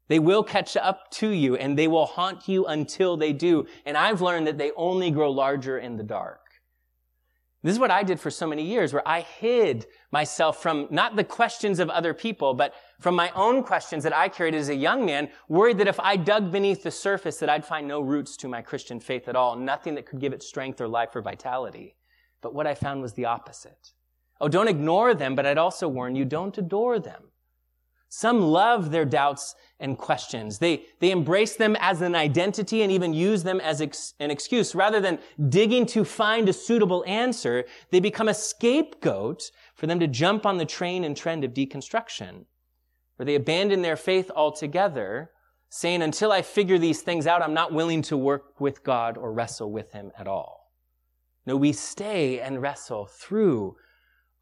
They 0.08 0.18
will 0.18 0.44
catch 0.44 0.76
up 0.76 1.10
to 1.12 1.28
you 1.28 1.56
and 1.56 1.76
they 1.78 1.88
will 1.88 2.06
haunt 2.06 2.48
you 2.48 2.64
until 2.66 3.16
they 3.16 3.32
do. 3.32 3.66
And 3.84 3.96
I've 3.96 4.22
learned 4.22 4.46
that 4.46 4.58
they 4.58 4.70
only 4.76 5.10
grow 5.10 5.30
larger 5.30 5.78
in 5.78 5.96
the 5.96 6.04
dark. 6.04 6.45
This 7.62 7.72
is 7.72 7.78
what 7.78 7.90
I 7.90 8.02
did 8.02 8.20
for 8.20 8.30
so 8.30 8.46
many 8.46 8.62
years, 8.62 8.92
where 8.92 9.06
I 9.06 9.22
hid 9.22 9.86
myself 10.12 10.62
from 10.62 10.86
not 10.90 11.16
the 11.16 11.24
questions 11.24 11.80
of 11.80 11.90
other 11.90 12.14
people, 12.14 12.54
but 12.54 12.74
from 13.00 13.16
my 13.16 13.30
own 13.34 13.62
questions 13.62 14.04
that 14.04 14.14
I 14.14 14.28
carried 14.28 14.54
as 14.54 14.68
a 14.68 14.74
young 14.74 15.04
man, 15.04 15.30
worried 15.48 15.78
that 15.78 15.88
if 15.88 15.98
I 15.98 16.16
dug 16.16 16.52
beneath 16.52 16.82
the 16.82 16.90
surface, 16.90 17.38
that 17.38 17.48
I'd 17.48 17.64
find 17.64 17.88
no 17.88 18.00
roots 18.00 18.36
to 18.38 18.48
my 18.48 18.62
Christian 18.62 19.00
faith 19.00 19.26
at 19.26 19.36
all, 19.36 19.56
nothing 19.56 19.94
that 19.96 20.06
could 20.06 20.20
give 20.20 20.32
it 20.32 20.42
strength 20.42 20.80
or 20.80 20.86
life 20.86 21.16
or 21.16 21.22
vitality. 21.22 21.96
But 22.40 22.54
what 22.54 22.66
I 22.66 22.74
found 22.74 23.02
was 23.02 23.14
the 23.14 23.24
opposite. 23.24 23.92
Oh, 24.40 24.48
don't 24.48 24.68
ignore 24.68 25.14
them, 25.14 25.34
but 25.34 25.46
I'd 25.46 25.58
also 25.58 25.88
warn 25.88 26.14
you, 26.14 26.24
don't 26.24 26.56
adore 26.58 26.98
them. 26.98 27.32
Some 28.08 28.40
love 28.40 28.92
their 28.92 29.04
doubts 29.04 29.54
and 29.78 29.98
questions. 29.98 30.58
They, 30.58 30.86
they 31.00 31.10
embrace 31.10 31.56
them 31.56 31.76
as 31.80 32.00
an 32.00 32.14
identity 32.14 32.82
and 32.82 32.90
even 32.90 33.12
use 33.12 33.42
them 33.42 33.60
as 33.60 33.80
ex- 33.80 34.14
an 34.20 34.30
excuse. 34.30 34.74
Rather 34.74 35.00
than 35.00 35.18
digging 35.48 35.86
to 35.86 36.04
find 36.04 36.48
a 36.48 36.52
suitable 36.52 37.04
answer, 37.06 37.64
they 37.90 38.00
become 38.00 38.28
a 38.28 38.34
scapegoat 38.34 39.50
for 39.74 39.86
them 39.86 40.00
to 40.00 40.06
jump 40.06 40.46
on 40.46 40.56
the 40.56 40.64
train 40.64 41.04
and 41.04 41.16
trend 41.16 41.44
of 41.44 41.52
deconstruction, 41.52 42.46
where 43.16 43.26
they 43.26 43.34
abandon 43.34 43.82
their 43.82 43.96
faith 43.96 44.30
altogether, 44.34 45.30
saying, 45.68 46.00
until 46.00 46.32
I 46.32 46.42
figure 46.42 46.78
these 46.78 47.02
things 47.02 47.26
out, 47.26 47.42
I'm 47.42 47.54
not 47.54 47.72
willing 47.72 48.02
to 48.02 48.16
work 48.16 48.58
with 48.58 48.82
God 48.82 49.18
or 49.18 49.32
wrestle 49.32 49.70
with 49.70 49.92
Him 49.92 50.10
at 50.18 50.26
all. 50.26 50.72
No, 51.44 51.56
we 51.56 51.72
stay 51.72 52.40
and 52.40 52.62
wrestle 52.62 53.06
through 53.06 53.76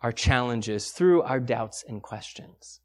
our 0.00 0.12
challenges, 0.12 0.90
through 0.90 1.22
our 1.22 1.40
doubts 1.40 1.84
and 1.86 2.02
questions. 2.02 2.80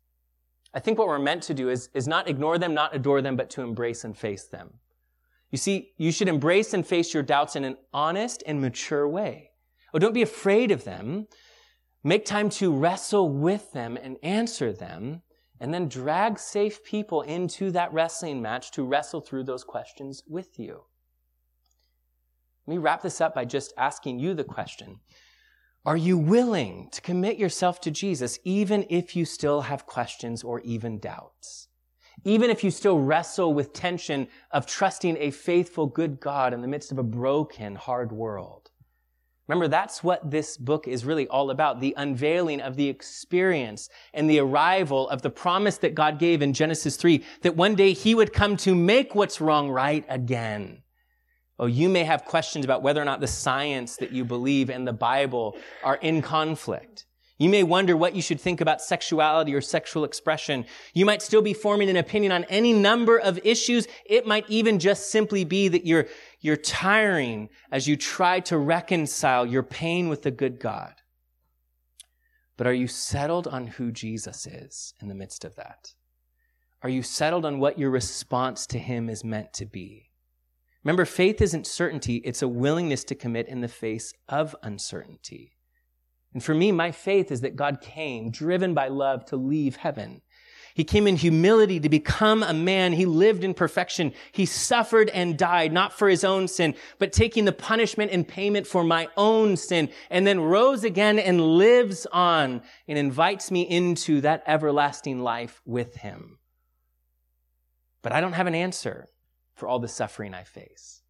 I 0.74 0.80
think 0.80 1.00
what 1.00 1.08
we're 1.08 1.20
meant 1.20 1.44
to 1.44 1.54
do 1.54 1.70
is, 1.70 1.90
is 1.94 2.08
not 2.08 2.30
ignore 2.30 2.58
them, 2.58 2.74
not 2.74 2.96
adore 2.96 3.22
them, 3.22 3.36
but 3.36 3.50
to 3.52 3.62
embrace 3.62 4.04
and 4.04 4.18
face 4.18 4.46
them. 4.46 4.74
You 5.52 5.58
see, 5.58 5.94
you 5.98 6.12
should 6.12 6.28
embrace 6.28 6.74
and 6.74 6.86
face 6.86 7.14
your 7.14 7.24
doubts 7.24 7.56
in 7.56 7.64
an 7.64 7.78
honest 7.92 8.44
and 8.46 8.62
mature 8.62 9.08
way. 9.08 9.52
Oh, 9.94 10.00
don't 10.00 10.14
be 10.14 10.22
afraid 10.22 10.70
of 10.70 10.84
them. 10.84 11.28
Make 12.04 12.26
time 12.26 12.50
to 12.52 12.72
wrestle 12.72 13.30
with 13.30 13.72
them 13.74 13.98
and 14.02 14.18
answer 14.22 14.72
them, 14.72 15.24
and 15.60 15.74
then 15.74 15.90
drag 15.90 16.38
safe 16.38 16.84
people 16.84 17.24
into 17.24 17.72
that 17.72 17.92
wrestling 17.92 18.42
match 18.42 18.72
to 18.72 18.84
wrestle 18.84 19.22
through 19.22 19.44
those 19.44 19.64
questions 19.64 20.24
with 20.28 20.60
you. 20.60 20.84
Let 22.68 22.76
me 22.76 22.78
wrap 22.78 23.02
this 23.02 23.20
up 23.20 23.34
by 23.34 23.46
just 23.46 23.74
asking 23.78 24.20
you 24.20 24.36
the 24.36 24.44
question 24.44 25.00
are 25.86 25.98
you 25.98 26.18
willing 26.18 26.90
to 26.92 27.02
commit 27.02 27.38
yourself 27.38 27.80
to 27.82 27.92
Jesus 27.92 28.38
even 28.44 28.86
if 28.90 29.16
you 29.16 29.24
still 29.24 29.62
have 29.62 29.86
questions 29.86 30.44
or 30.44 30.60
even 30.62 31.00
doubts? 31.00 31.70
Even 32.26 32.50
if 32.50 32.64
you 32.66 32.72
still 32.72 33.00
wrestle 33.00 33.54
with 33.54 33.72
tension 33.72 34.28
of 34.52 34.66
trusting 34.66 35.16
a 35.18 35.32
faithful, 35.32 35.88
good 35.88 36.20
God 36.20 36.54
in 36.54 36.62
the 36.62 36.68
midst 36.68 36.92
of 36.92 36.98
a 36.98 37.04
broken, 37.04 37.76
hard 37.76 38.12
world. 38.12 38.72
Remember, 39.48 39.68
that's 39.68 40.04
what 40.04 40.30
this 40.30 40.58
book 40.58 40.88
is 40.88 41.06
really 41.06 41.28
all 41.28 41.50
about. 41.50 41.80
The 41.80 41.96
unveiling 41.98 42.62
of 42.62 42.76
the 42.76 42.88
experience 42.88 43.90
and 44.14 44.30
the 44.30 44.40
arrival 44.40 45.10
of 45.10 45.22
the 45.24 45.32
promise 45.32 45.78
that 45.78 45.96
God 45.96 46.20
gave 46.20 46.42
in 46.42 46.54
Genesis 46.54 46.98
3 46.98 47.24
that 47.42 47.56
one 47.56 47.74
day 47.74 47.94
he 47.94 48.14
would 48.14 48.32
come 48.34 48.58
to 48.58 48.76
make 48.76 49.16
what's 49.16 49.42
wrong 49.42 49.70
right 49.72 50.06
again. 50.08 50.84
Oh, 51.60 51.66
you 51.66 51.90
may 51.90 52.06
have 52.06 52.24
questions 52.24 52.64
about 52.64 52.82
whether 52.82 53.02
or 53.02 53.06
not 53.06 53.20
the 53.20 53.28
science 53.28 53.98
that 53.98 54.14
you 54.14 54.24
believe 54.24 54.70
and 54.70 54.88
the 54.88 54.94
Bible 54.94 55.58
are 55.84 55.98
in 55.98 56.22
conflict. 56.22 57.06
You 57.38 57.50
may 57.50 57.64
wonder 57.64 57.96
what 57.96 58.16
you 58.16 58.22
should 58.22 58.40
think 58.40 58.60
about 58.62 58.82
sexuality 58.82 59.54
or 59.54 59.62
sexual 59.62 60.04
expression. 60.04 60.66
You 60.94 61.06
might 61.06 61.22
still 61.22 61.42
be 61.42 61.54
forming 61.54 61.90
an 61.90 61.96
opinion 61.96 62.32
on 62.32 62.44
any 62.46 62.74
number 62.74 63.18
of 63.18 63.40
issues. 63.46 63.88
It 64.06 64.26
might 64.26 64.50
even 64.50 64.80
just 64.80 65.10
simply 65.10 65.44
be 65.44 65.70
that 65.70 65.86
you're, 65.86 66.08
you're 66.42 66.58
tiring 66.58 67.50
as 67.72 67.88
you 67.88 67.96
try 67.96 68.42
to 68.42 68.58
reconcile 68.58 69.46
your 69.46 69.64
pain 69.64 70.10
with 70.10 70.24
the 70.24 70.32
good 70.32 70.60
God. 70.60 70.94
But 72.58 72.68
are 72.68 72.74
you 72.74 72.88
settled 72.88 73.48
on 73.48 73.68
who 73.68 73.92
Jesus 73.92 74.46
is 74.46 74.94
in 75.02 75.08
the 75.08 75.16
midst 75.16 75.46
of 75.46 75.56
that? 75.56 75.94
Are 76.84 76.90
you 76.90 77.04
settled 77.04 77.46
on 77.46 77.60
what 77.60 77.80
your 77.80 77.90
response 77.90 78.68
to 78.68 78.80
him 78.80 79.10
is 79.10 79.24
meant 79.24 79.54
to 79.54 79.66
be? 79.66 80.09
Remember, 80.84 81.06
faith 81.06 81.42
isn't 81.42 81.68
certainty, 81.68 82.18
it's 82.18 82.42
a 82.42 82.48
willingness 82.48 83.04
to 83.06 83.16
commit 83.16 83.48
in 83.48 83.62
the 83.62 83.68
face 83.68 84.14
of 84.28 84.56
uncertainty. 84.64 85.58
And 86.34 86.44
for 86.44 86.54
me, 86.54 86.72
my 86.72 86.92
faith 86.92 87.32
is 87.32 87.42
that 87.42 87.56
God 87.56 87.82
came, 87.82 88.32
driven 88.32 88.74
by 88.74 88.88
love, 88.88 89.26
to 89.26 89.36
leave 89.36 89.78
heaven. 89.78 90.22
He 90.76 90.84
came 90.86 91.08
in 91.08 91.18
humility 91.18 91.80
to 91.82 91.90
become 91.90 92.44
a 92.44 92.54
man. 92.54 92.94
He 92.94 93.06
lived 93.06 93.44
in 93.44 93.54
perfection. 93.54 94.14
He 94.32 94.46
suffered 94.46 95.10
and 95.10 95.38
died, 95.38 95.74
not 95.74 95.92
for 95.92 96.08
his 96.08 96.24
own 96.24 96.48
sin, 96.48 96.76
but 97.00 97.12
taking 97.12 97.44
the 97.44 97.52
punishment 97.52 98.12
and 98.12 98.26
payment 98.26 98.66
for 98.66 98.84
my 98.84 99.10
own 99.18 99.58
sin, 99.58 99.90
and 100.10 100.26
then 100.26 100.40
rose 100.40 100.86
again 100.86 101.20
and 101.20 101.42
lives 101.58 102.08
on 102.14 102.62
and 102.88 102.98
invites 102.98 103.52
me 103.52 103.64
into 103.64 104.22
that 104.22 104.44
everlasting 104.48 105.20
life 105.20 105.62
with 105.66 105.96
him. 105.96 106.38
But 108.02 108.14
I 108.14 108.22
don't 108.22 108.34
have 108.34 108.48
an 108.48 108.56
answer 108.56 109.10
for 109.60 109.68
all 109.68 109.80
the 109.80 109.88
suffering 109.88 110.34
I 110.34 110.44
face. 110.44 111.02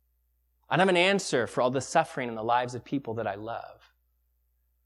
And 0.70 0.82
I 0.82 0.86
don't 0.86 0.96
have 0.96 0.96
an 0.96 1.10
answer 1.10 1.48
for 1.48 1.62
all 1.62 1.72
the 1.72 1.82
suffering 1.82 2.28
in 2.28 2.36
the 2.36 2.44
lives 2.44 2.76
of 2.76 2.84
people 2.84 3.14
that 3.14 3.28
I 3.28 3.36
love. 3.36 3.94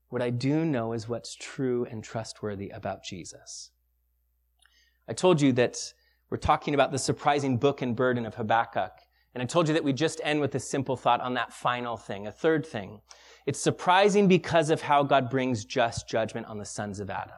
What 0.09 0.22
I 0.22 0.30
do 0.30 0.66
know 0.66 0.93
is 0.93 1.09
what's 1.09 1.36
true 1.36 1.88
and 1.89 2.03
trustworthy 2.03 2.70
about 2.70 3.03
Jesus. 3.03 3.72
I 5.09 5.14
told 5.14 5.41
you 5.41 5.53
that 5.53 5.93
We're 6.30 6.38
talking 6.38 6.74
about 6.74 6.91
the 6.91 6.97
surprising 6.97 7.57
book 7.57 7.84
and 7.84 7.95
burden 7.95 8.26
of 8.26 8.34
Habakkuk. 8.34 8.91
And 9.36 9.43
I 9.43 9.45
told 9.45 9.68
you 9.68 9.74
that 9.76 9.84
we 9.84 9.93
just 9.93 10.20
end 10.24 10.41
with 10.41 10.55
a 10.55 10.59
simple 10.59 10.97
thought 10.97 11.22
on 11.22 11.36
that 11.36 11.53
final 11.53 11.95
thing, 11.95 12.26
a 12.26 12.32
third 12.32 12.66
thing. 12.66 13.01
It's 13.45 13.59
surprising 13.59 14.28
because 14.28 14.72
of 14.72 14.82
how 14.82 15.03
God 15.03 15.30
brings 15.30 15.64
just 15.64 16.09
judgment 16.09 16.47
on 16.47 16.57
the 16.57 16.66
sons 16.66 16.99
of 16.99 17.11
Adam. 17.11 17.38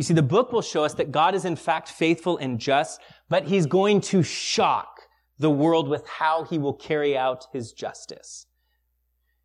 You 0.00 0.04
see, 0.04 0.14
the 0.14 0.22
book 0.22 0.50
will 0.50 0.62
show 0.62 0.82
us 0.82 0.94
that 0.94 1.12
God 1.12 1.34
is 1.34 1.44
in 1.44 1.56
fact 1.56 1.90
faithful 1.90 2.38
and 2.38 2.58
just, 2.58 3.02
but 3.28 3.44
he's 3.44 3.66
going 3.66 4.00
to 4.00 4.22
shock 4.22 5.02
the 5.38 5.50
world 5.50 5.90
with 5.90 6.08
how 6.08 6.44
he 6.44 6.56
will 6.56 6.72
carry 6.72 7.18
out 7.18 7.48
his 7.52 7.72
justice. 7.72 8.46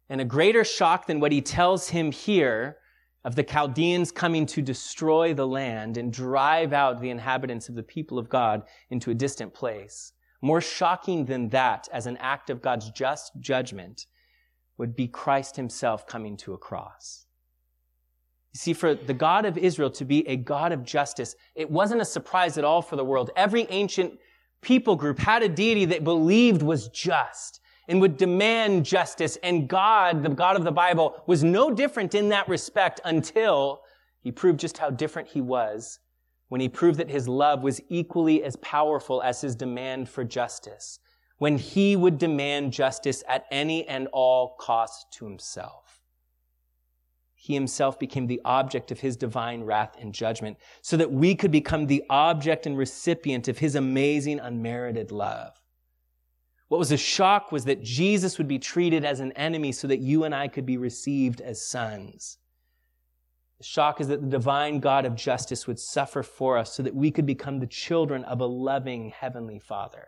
And 0.08 0.22
a 0.22 0.24
greater 0.24 0.64
shock 0.64 1.08
than 1.08 1.20
what 1.20 1.34
he 1.34 1.42
tells 1.42 1.90
him 1.90 2.10
here 2.10 2.78
of 3.26 3.36
the 3.36 3.44
Chaldeans 3.44 4.14
coming 4.14 4.46
to 4.46 4.62
destroy 4.62 5.34
the 5.34 5.46
land 5.46 5.98
and 5.98 6.14
drive 6.14 6.72
out 6.72 7.02
the 7.02 7.10
inhabitants 7.10 7.68
of 7.68 7.76
the 7.76 7.84
people 7.84 8.18
of 8.18 8.30
God 8.30 8.64
into 8.90 9.12
a 9.12 9.14
distant 9.14 9.54
place. 9.54 10.14
More 10.42 10.62
shocking 10.62 11.26
than 11.26 11.50
that 11.50 11.90
as 11.92 12.08
an 12.08 12.16
act 12.22 12.50
of 12.50 12.62
God's 12.62 12.90
just 12.92 13.34
judgment 13.42 14.06
would 14.78 14.96
be 14.96 15.10
Christ 15.10 15.58
himself 15.58 16.08
coming 16.08 16.38
to 16.38 16.54
a 16.54 16.58
cross. 16.58 17.25
You 18.56 18.60
see, 18.60 18.72
for 18.72 18.96
the 18.96 19.14
God 19.14 19.44
of 19.44 19.58
Israel 19.58 19.90
to 19.90 20.06
be 20.06 20.26
a 20.30 20.38
God 20.38 20.72
of 20.72 20.86
justice, 20.86 21.36
it 21.56 21.70
wasn't 21.70 22.00
a 22.00 22.06
surprise 22.06 22.58
at 22.58 22.64
all 22.64 22.82
for 22.82 22.96
the 22.96 23.04
world. 23.04 23.30
Every 23.36 23.68
ancient 23.70 24.18
people 24.62 24.96
group 24.96 25.20
had 25.20 25.44
a 25.44 25.50
deity 25.50 25.84
that 25.84 26.06
believed 26.06 26.62
was 26.62 26.88
just 26.88 27.60
and 27.90 28.00
would 28.00 28.16
demand 28.16 28.86
justice. 28.86 29.38
And 29.44 29.68
God, 29.68 30.24
the 30.24 30.30
God 30.30 30.56
of 30.56 30.64
the 30.64 30.72
Bible, 30.72 31.22
was 31.28 31.44
no 31.44 31.70
different 31.70 32.16
in 32.16 32.30
that 32.30 32.48
respect 32.48 33.02
until 33.04 33.82
he 34.22 34.32
proved 34.32 34.62
just 34.62 34.78
how 34.78 34.90
different 34.90 35.28
he 35.28 35.42
was 35.42 36.00
when 36.48 36.62
he 36.62 36.70
proved 36.70 36.98
that 37.00 37.10
his 37.10 37.28
love 37.28 37.62
was 37.62 37.82
equally 37.90 38.42
as 38.42 38.56
powerful 38.56 39.22
as 39.22 39.42
his 39.42 39.54
demand 39.58 40.08
for 40.08 40.24
justice, 40.24 41.00
when 41.40 41.58
he 41.58 41.98
would 41.98 42.18
demand 42.18 42.72
justice 42.72 43.22
at 43.28 43.44
any 43.52 43.86
and 43.90 44.08
all 44.14 44.56
cost 44.62 45.08
to 45.12 45.26
himself. 45.26 45.85
He 47.46 47.54
himself 47.54 48.00
became 48.00 48.26
the 48.26 48.42
object 48.44 48.92
of 48.92 49.02
his 49.02 49.16
divine 49.16 49.62
wrath 49.62 49.98
and 50.02 50.12
judgment 50.12 50.58
so 50.82 50.98
that 50.98 51.12
we 51.12 51.36
could 51.36 51.52
become 51.52 51.86
the 51.86 52.04
object 52.10 52.66
and 52.66 52.76
recipient 52.76 53.48
of 53.48 53.60
his 53.60 53.76
amazing 53.76 54.40
unmerited 54.40 55.12
love. 55.12 55.62
What 56.70 56.80
was 56.80 56.92
a 56.92 56.98
shock 56.98 57.52
was 57.52 57.66
that 57.66 57.84
Jesus 57.84 58.40
would 58.40 58.48
be 58.48 58.58
treated 58.58 59.06
as 59.06 59.20
an 59.20 59.32
enemy 59.34 59.74
so 59.74 59.88
that 59.88 60.00
you 60.00 60.24
and 60.24 60.34
I 60.34 60.48
could 60.48 60.66
be 60.66 60.78
received 60.78 61.40
as 61.40 61.64
sons. 61.64 62.40
The 63.60 63.64
shock 63.64 64.02
is 64.02 64.08
that 64.08 64.22
the 64.22 64.28
divine 64.28 64.80
God 64.80 65.06
of 65.06 65.14
justice 65.16 65.68
would 65.68 65.80
suffer 65.80 66.24
for 66.24 66.58
us 66.58 66.74
so 66.74 66.82
that 66.82 66.96
we 66.96 67.12
could 67.12 67.28
become 67.28 67.60
the 67.60 67.68
children 67.68 68.24
of 68.24 68.42
a 68.42 68.48
loving 68.48 69.12
heavenly 69.12 69.60
Father. 69.60 70.08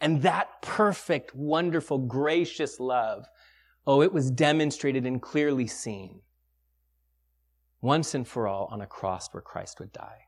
And 0.00 0.22
that 0.22 0.62
perfect, 0.62 1.34
wonderful, 1.34 1.98
gracious 1.98 2.78
love, 2.78 3.26
oh, 3.88 4.02
it 4.02 4.12
was 4.12 4.30
demonstrated 4.30 5.06
and 5.06 5.22
clearly 5.22 5.66
seen 5.66 6.20
once 7.80 8.14
and 8.14 8.28
for 8.28 8.46
all 8.46 8.68
on 8.70 8.82
a 8.82 8.86
cross 8.86 9.32
where 9.32 9.40
Christ 9.40 9.80
would 9.80 9.92
die. 9.92 10.26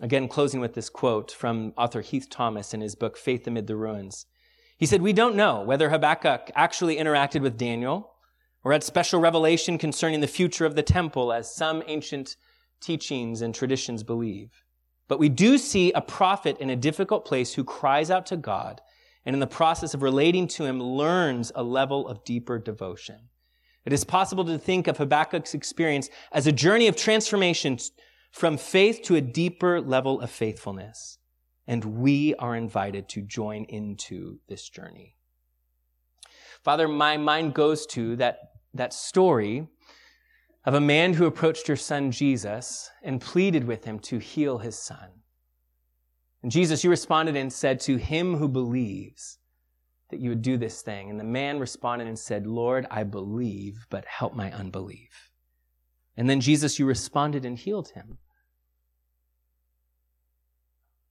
Again, 0.00 0.26
closing 0.26 0.58
with 0.58 0.72
this 0.72 0.88
quote 0.88 1.30
from 1.30 1.74
author 1.76 2.00
Heath 2.00 2.28
Thomas 2.30 2.72
in 2.72 2.80
his 2.80 2.94
book, 2.94 3.18
Faith 3.18 3.46
Amid 3.46 3.66
the 3.66 3.76
Ruins. 3.76 4.24
He 4.78 4.86
said, 4.86 5.02
We 5.02 5.12
don't 5.12 5.36
know 5.36 5.60
whether 5.60 5.90
Habakkuk 5.90 6.50
actually 6.54 6.96
interacted 6.96 7.42
with 7.42 7.58
Daniel 7.58 8.14
or 8.64 8.72
had 8.72 8.82
special 8.82 9.20
revelation 9.20 9.76
concerning 9.76 10.20
the 10.20 10.26
future 10.26 10.64
of 10.64 10.76
the 10.76 10.82
temple, 10.82 11.34
as 11.34 11.54
some 11.54 11.82
ancient 11.86 12.36
teachings 12.80 13.42
and 13.42 13.54
traditions 13.54 14.02
believe. 14.02 14.64
But 15.08 15.18
we 15.18 15.28
do 15.28 15.58
see 15.58 15.92
a 15.92 16.00
prophet 16.00 16.56
in 16.58 16.70
a 16.70 16.76
difficult 16.76 17.26
place 17.26 17.52
who 17.52 17.64
cries 17.64 18.10
out 18.10 18.24
to 18.26 18.36
God 18.38 18.80
and 19.24 19.34
in 19.34 19.40
the 19.40 19.46
process 19.46 19.94
of 19.94 20.02
relating 20.02 20.46
to 20.48 20.64
him 20.64 20.82
learns 20.82 21.52
a 21.54 21.62
level 21.62 22.08
of 22.08 22.24
deeper 22.24 22.58
devotion. 22.58 23.28
It 23.84 23.92
is 23.92 24.04
possible 24.04 24.44
to 24.44 24.58
think 24.58 24.86
of 24.86 24.98
Habakkuk's 24.98 25.54
experience 25.54 26.08
as 26.32 26.46
a 26.46 26.52
journey 26.52 26.86
of 26.86 26.96
transformation 26.96 27.78
from 28.30 28.56
faith 28.56 29.02
to 29.04 29.16
a 29.16 29.20
deeper 29.20 29.80
level 29.80 30.20
of 30.20 30.30
faithfulness. 30.30 31.18
And 31.66 31.84
we 31.84 32.34
are 32.36 32.56
invited 32.56 33.08
to 33.10 33.22
join 33.22 33.64
into 33.64 34.40
this 34.48 34.68
journey. 34.68 35.16
Father, 36.62 36.88
my 36.88 37.16
mind 37.16 37.54
goes 37.54 37.86
to 37.86 38.16
that, 38.16 38.38
that 38.74 38.92
story 38.92 39.66
of 40.64 40.74
a 40.74 40.80
man 40.80 41.14
who 41.14 41.26
approached 41.26 41.68
your 41.68 41.76
son 41.76 42.10
Jesus 42.10 42.90
and 43.02 43.20
pleaded 43.20 43.64
with 43.64 43.84
him 43.84 43.98
to 44.00 44.18
heal 44.18 44.58
his 44.58 44.78
son. 44.78 45.19
And 46.42 46.50
Jesus, 46.50 46.82
you 46.82 46.90
responded 46.90 47.36
and 47.36 47.52
said 47.52 47.80
to 47.80 47.96
him 47.96 48.36
who 48.36 48.48
believes 48.48 49.38
that 50.10 50.20
you 50.20 50.30
would 50.30 50.42
do 50.42 50.56
this 50.56 50.82
thing. 50.82 51.10
And 51.10 51.20
the 51.20 51.24
man 51.24 51.58
responded 51.58 52.08
and 52.08 52.18
said, 52.18 52.46
Lord, 52.46 52.86
I 52.90 53.04
believe, 53.04 53.86
but 53.90 54.04
help 54.06 54.34
my 54.34 54.50
unbelief. 54.52 55.30
And 56.16 56.28
then 56.28 56.40
Jesus, 56.40 56.78
you 56.78 56.86
responded 56.86 57.44
and 57.44 57.58
healed 57.58 57.90
him. 57.90 58.18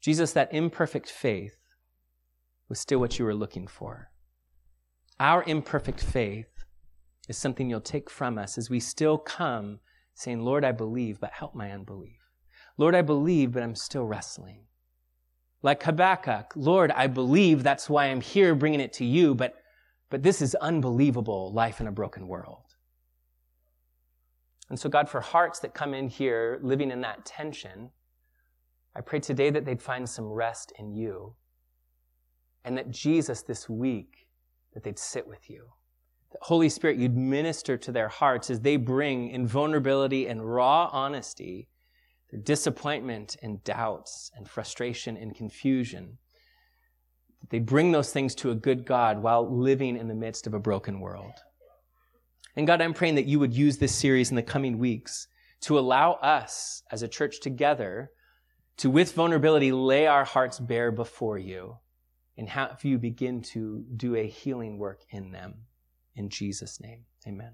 Jesus, 0.01 0.33
that 0.33 0.53
imperfect 0.53 1.09
faith 1.09 1.57
was 2.67 2.79
still 2.79 2.99
what 2.99 3.19
you 3.19 3.25
were 3.25 3.35
looking 3.35 3.67
for. 3.67 4.11
Our 5.19 5.43
imperfect 5.43 6.01
faith 6.01 6.47
is 7.27 7.37
something 7.37 7.69
you'll 7.69 7.81
take 7.81 8.09
from 8.09 8.37
us 8.37 8.57
as 8.57 8.69
we 8.69 8.79
still 8.79 9.17
come 9.17 9.79
saying, 10.13 10.41
Lord, 10.41 10.65
I 10.65 10.71
believe, 10.71 11.19
but 11.19 11.31
help 11.31 11.55
my 11.55 11.71
unbelief. 11.71 12.17
Lord, 12.77 12.95
I 12.95 13.01
believe, 13.01 13.51
but 13.51 13.63
I'm 13.63 13.75
still 13.75 14.05
wrestling. 14.05 14.65
Like 15.61 15.83
Habakkuk, 15.83 16.53
Lord, 16.55 16.91
I 16.91 17.07
believe, 17.07 17.63
that's 17.63 17.89
why 17.89 18.05
I'm 18.05 18.21
here 18.21 18.55
bringing 18.55 18.79
it 18.79 18.93
to 18.93 19.05
you, 19.05 19.35
but, 19.35 19.55
but 20.09 20.23
this 20.23 20.41
is 20.41 20.55
unbelievable 20.55 21.51
life 21.51 21.81
in 21.81 21.87
a 21.87 21.91
broken 21.91 22.27
world. 22.27 22.63
And 24.69 24.79
so, 24.79 24.87
God, 24.87 25.09
for 25.09 25.19
hearts 25.19 25.59
that 25.59 25.73
come 25.73 25.93
in 25.93 26.07
here 26.07 26.59
living 26.61 26.91
in 26.91 27.01
that 27.01 27.25
tension, 27.25 27.89
I 28.95 29.01
pray 29.01 29.19
today 29.19 29.49
that 29.49 29.65
they'd 29.65 29.81
find 29.81 30.07
some 30.07 30.25
rest 30.25 30.71
in 30.77 30.91
you. 30.91 31.35
And 32.63 32.77
that 32.77 32.89
Jesus 32.89 33.41
this 33.41 33.67
week, 33.67 34.27
that 34.73 34.83
they'd 34.83 34.99
sit 34.99 35.27
with 35.27 35.49
you. 35.49 35.69
That 36.31 36.41
Holy 36.41 36.69
Spirit, 36.69 36.97
you'd 36.97 37.17
minister 37.17 37.77
to 37.77 37.91
their 37.91 38.09
hearts 38.09 38.49
as 38.49 38.59
they 38.59 38.77
bring 38.77 39.29
in 39.29 39.47
vulnerability 39.47 40.27
and 40.27 40.53
raw 40.53 40.89
honesty 40.91 41.67
their 42.31 42.39
disappointment 42.39 43.37
and 43.41 43.63
doubts 43.63 44.31
and 44.35 44.47
frustration 44.47 45.17
and 45.17 45.35
confusion. 45.35 46.17
They 47.49 47.59
bring 47.59 47.91
those 47.91 48.11
things 48.11 48.35
to 48.35 48.51
a 48.51 48.55
good 48.55 48.85
God 48.85 49.21
while 49.21 49.49
living 49.49 49.97
in 49.97 50.07
the 50.07 50.15
midst 50.15 50.45
of 50.45 50.53
a 50.53 50.59
broken 50.59 50.99
world. 50.99 51.33
And 52.55 52.67
God, 52.67 52.81
I'm 52.81 52.93
praying 52.93 53.15
that 53.15 53.25
you 53.25 53.39
would 53.39 53.53
use 53.53 53.77
this 53.77 53.95
series 53.95 54.29
in 54.29 54.35
the 54.35 54.43
coming 54.43 54.77
weeks 54.77 55.27
to 55.61 55.79
allow 55.79 56.13
us 56.13 56.83
as 56.91 57.01
a 57.01 57.07
church 57.07 57.39
together 57.39 58.11
to, 58.77 58.89
with 58.89 59.13
vulnerability, 59.13 59.71
lay 59.71 60.07
our 60.07 60.23
hearts 60.23 60.59
bare 60.59 60.91
before 60.91 61.37
you 61.37 61.77
and 62.37 62.47
have 62.49 62.83
you 62.83 62.97
begin 62.97 63.41
to 63.41 63.83
do 63.95 64.15
a 64.15 64.25
healing 64.25 64.77
work 64.77 65.01
in 65.09 65.31
them. 65.31 65.53
In 66.15 66.29
Jesus' 66.29 66.79
name, 66.79 67.05
amen. 67.27 67.53